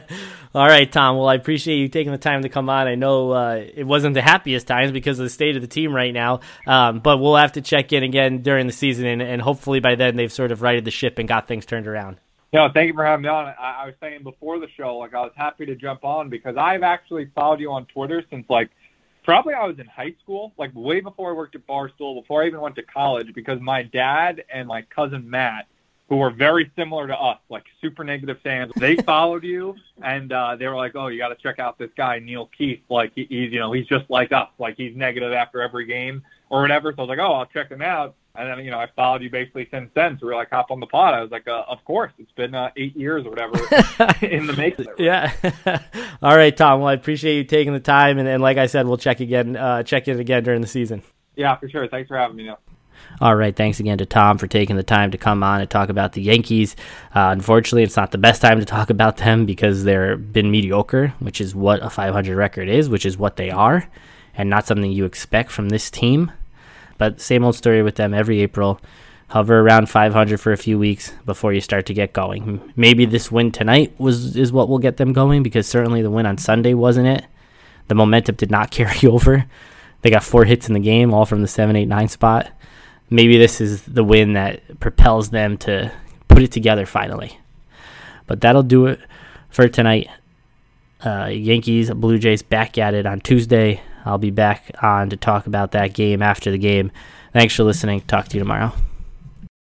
All 0.56 0.66
right, 0.66 0.92
Tom. 0.92 1.18
Well, 1.18 1.28
I 1.28 1.36
appreciate 1.36 1.78
you 1.78 1.88
taking 1.88 2.12
the 2.12 2.18
time 2.18 2.42
to 2.42 2.50
come 2.50 2.68
on. 2.68 2.88
I 2.88 2.96
know 2.96 3.32
uh, 3.32 3.64
it 3.76 3.86
wasn't 3.86 4.16
the 4.16 4.24
happiest 4.24 4.66
times 4.66 4.92
because 4.92 5.20
of 5.20 5.24
the 5.24 5.30
state 5.30 5.56
of 5.56 5.62
the 5.62 5.68
team 5.68 5.94
right 5.94 6.14
now, 6.14 6.40
um, 6.66 7.00
but 7.00 7.20
we'll 7.20 7.36
have 7.36 7.54
to 7.54 7.62
check 7.62 7.94
in 7.94 8.02
again 8.02 8.42
during 8.42 8.66
the 8.66 8.74
season, 8.74 9.06
and, 9.06 9.22
and 9.22 9.40
hopefully 9.40 9.80
by 9.80 9.94
then 9.94 10.16
they've 10.16 10.34
sort 10.34 10.52
of 10.52 10.64
righted 10.64 10.84
the 10.84 10.92
ship 10.92 11.20
and 11.20 11.28
got 11.28 11.48
things 11.48 11.66
turned 11.68 11.88
around. 11.88 12.18
No, 12.54 12.70
thank 12.72 12.88
you 12.88 12.94
for 12.94 13.04
having 13.04 13.24
me 13.24 13.30
on. 13.30 13.48
I, 13.48 13.82
I 13.82 13.86
was 13.88 13.96
saying 14.00 14.22
before 14.22 14.60
the 14.60 14.68
show, 14.78 14.98
like 14.98 15.16
I 15.16 15.22
was 15.22 15.32
happy 15.36 15.66
to 15.66 15.76
jump 15.76 16.06
on 16.06 16.30
because 16.30 16.56
I've 16.56 16.84
actually 16.84 17.32
followed 17.34 17.60
you 17.60 17.72
on 17.72 17.88
Twitter 17.88 18.24
since 18.30 18.46
like 18.48 18.70
probably 19.24 19.56
I 19.56 19.66
was 19.66 19.80
in 19.80 19.88
high 19.88 20.14
school, 20.22 20.54
like 20.56 20.70
way 20.76 21.02
before 21.02 21.32
I 21.32 21.34
worked 21.34 21.56
at 21.56 21.66
Barstool, 21.66 22.22
before 22.22 22.44
I 22.44 22.48
even 22.48 22.62
went 22.62 22.76
to 22.76 22.84
college, 22.84 23.34
because 23.34 23.60
my 23.60 23.82
dad 23.82 24.44
and 24.54 24.68
my 24.68 24.84
cousin 24.84 25.28
Matt, 25.28 25.66
who 26.10 26.18
were 26.18 26.30
very 26.30 26.72
similar 26.76 27.08
to 27.08 27.18
us, 27.20 27.40
like 27.50 27.64
super 27.82 28.04
negative 28.04 28.38
fans, 28.44 28.72
they 28.76 28.96
followed 29.06 29.44
you 29.44 29.76
and 30.04 30.32
uh, 30.32 30.56
they 30.56 30.68
were 30.68 30.76
like, 30.76 30.96
"Oh, 30.96 31.08
you 31.08 31.18
got 31.18 31.30
to 31.30 31.42
check 31.42 31.58
out 31.58 31.80
this 31.80 31.90
guy 31.98 32.20
Neil 32.20 32.52
Keefe. 32.56 32.84
Like 32.88 33.14
he, 33.16 33.26
he's 33.32 33.52
you 33.52 33.60
know 33.60 33.72
he's 33.72 33.88
just 33.88 34.08
like 34.12 34.32
us. 34.32 34.50
Like 34.60 34.78
he's 34.78 34.96
negative 34.96 35.34
after 35.34 35.60
every 35.60 35.88
game 35.88 36.22
or 36.52 36.62
whatever." 36.62 36.92
So 36.92 37.00
I 37.00 37.02
was 37.02 37.10
like, 37.10 37.20
"Oh, 37.20 37.34
I'll 37.34 37.48
check 37.48 37.72
him 37.72 37.82
out." 37.82 38.16
And 38.36 38.50
then, 38.50 38.66
you 38.66 38.72
know, 38.72 38.80
I 38.80 38.88
followed 38.96 39.22
you 39.22 39.30
basically 39.30 39.68
since 39.70 39.92
then. 39.94 40.18
So 40.20 40.26
we 40.26 40.34
are 40.34 40.36
like, 40.36 40.50
hop 40.50 40.72
on 40.72 40.80
the 40.80 40.88
pod. 40.88 41.14
I 41.14 41.22
was 41.22 41.30
like, 41.30 41.48
uh, 41.48 41.66
of 41.68 41.84
course. 41.86 42.12
It's 42.18 42.32
been 42.32 42.56
uh, 42.56 42.72
eight 42.76 42.96
years 42.98 43.28
or 43.28 43.30
whatever 43.30 43.58
in 44.26 44.48
the 44.48 44.54
making. 44.58 44.88
yeah. 44.98 45.32
All 46.22 46.36
right, 46.36 46.56
Tom. 46.56 46.80
Well, 46.80 46.90
I 46.90 46.94
appreciate 46.94 47.38
you 47.38 47.44
taking 47.44 47.74
the 47.74 47.80
time. 47.80 48.18
And, 48.18 48.28
and 48.28 48.42
like 48.42 48.58
I 48.58 48.66
said, 48.66 48.88
we'll 48.88 48.98
check 48.98 49.20
again, 49.20 49.56
uh, 49.56 49.84
check 49.84 50.08
in 50.08 50.20
again 50.20 50.44
during 50.44 50.62
the 50.62 50.68
season. 50.68 51.04
Yeah, 51.36 51.56
for 51.58 51.70
sure. 51.70 51.88
Thanks 51.88 52.08
for 52.08 52.18
having 52.18 52.36
me, 52.36 52.44
Neil. 52.46 52.58
All 53.22 53.36
right. 53.36 53.56
Thanks 53.56 53.80
again 53.80 54.00
to 54.00 54.06
Tom 54.08 54.40
for 54.40 54.48
taking 54.48 54.78
the 54.78 54.84
time 54.84 55.12
to 55.12 55.18
come 55.20 55.44
on 55.44 55.62
and 55.62 55.70
talk 55.70 55.90
about 55.90 56.14
the 56.14 56.22
Yankees. 56.24 56.76
Uh, 57.14 57.30
unfortunately, 57.32 57.84
it's 57.84 57.98
not 57.98 58.10
the 58.10 58.18
best 58.18 58.42
time 58.42 58.58
to 58.58 58.66
talk 58.66 58.90
about 58.90 59.18
them 59.18 59.46
because 59.46 59.84
they've 59.84 60.34
been 60.34 60.50
mediocre, 60.50 61.10
which 61.20 61.40
is 61.40 61.54
what 61.54 61.84
a 61.84 61.90
500 61.92 62.36
record 62.36 62.68
is, 62.68 62.90
which 62.90 63.06
is 63.06 63.16
what 63.16 63.36
they 63.36 63.52
are 63.52 63.88
and 64.36 64.50
not 64.50 64.66
something 64.66 64.92
you 64.92 65.06
expect 65.06 65.52
from 65.52 65.70
this 65.70 65.92
team. 65.92 66.32
But 67.04 67.20
same 67.20 67.44
old 67.44 67.56
story 67.58 67.84
with 67.84 67.96
them 67.96 68.14
every 68.14 68.40
April. 68.40 68.80
Hover 69.28 69.60
around 69.60 69.90
500 69.90 70.40
for 70.40 70.54
a 70.54 70.58
few 70.58 70.80
weeks 70.80 71.12
before 71.26 71.52
you 71.52 71.60
start 71.60 71.86
to 71.88 71.94
get 71.94 72.14
going. 72.14 72.72
Maybe 72.78 73.06
this 73.06 73.30
win 73.30 73.52
tonight 73.52 73.94
was 74.00 74.38
is 74.38 74.54
what 74.54 74.70
will 74.70 74.80
get 74.80 74.96
them 74.96 75.12
going 75.12 75.44
because 75.44 75.68
certainly 75.68 76.02
the 76.02 76.10
win 76.10 76.26
on 76.26 76.38
Sunday 76.38 76.74
wasn't 76.74 77.08
it. 77.08 77.26
The 77.90 77.96
momentum 77.96 78.36
did 78.36 78.50
not 78.50 78.72
carry 78.78 79.06
over. 79.06 79.46
They 80.02 80.12
got 80.12 80.24
four 80.24 80.46
hits 80.46 80.70
in 80.70 80.76
the 80.76 80.80
game, 80.80 81.14
all 81.14 81.26
from 81.26 81.42
the 81.42 81.48
7 81.50 81.76
8 81.76 81.90
9 81.90 82.08
spot. 82.08 82.50
Maybe 83.10 83.38
this 83.38 83.60
is 83.60 83.82
the 83.82 84.06
win 84.06 84.32
that 84.34 84.80
propels 84.80 85.30
them 85.30 85.58
to 85.58 85.92
put 86.30 86.42
it 86.42 86.54
together 86.54 86.86
finally. 86.86 87.38
But 88.28 88.40
that'll 88.40 88.64
do 88.64 88.86
it 88.86 89.02
for 89.50 89.68
tonight. 89.68 90.08
Uh, 91.04 91.26
Yankees, 91.26 91.92
Blue 91.92 92.18
Jays 92.18 92.44
back 92.44 92.78
at 92.78 92.94
it 92.94 93.06
on 93.06 93.20
Tuesday. 93.20 93.82
I'll 94.06 94.18
be 94.18 94.32
back 94.32 94.72
on 94.82 95.10
to 95.10 95.18
talk 95.18 95.48
about 95.48 95.72
that 95.72 95.94
game 95.94 96.22
after 96.22 96.52
the 96.52 96.58
game. 96.58 96.92
Thanks 97.32 97.56
for 97.56 97.64
listening. 97.64 98.02
Talk 98.02 98.28
to 98.30 98.38
you 98.38 98.40
tomorrow. 98.40 98.74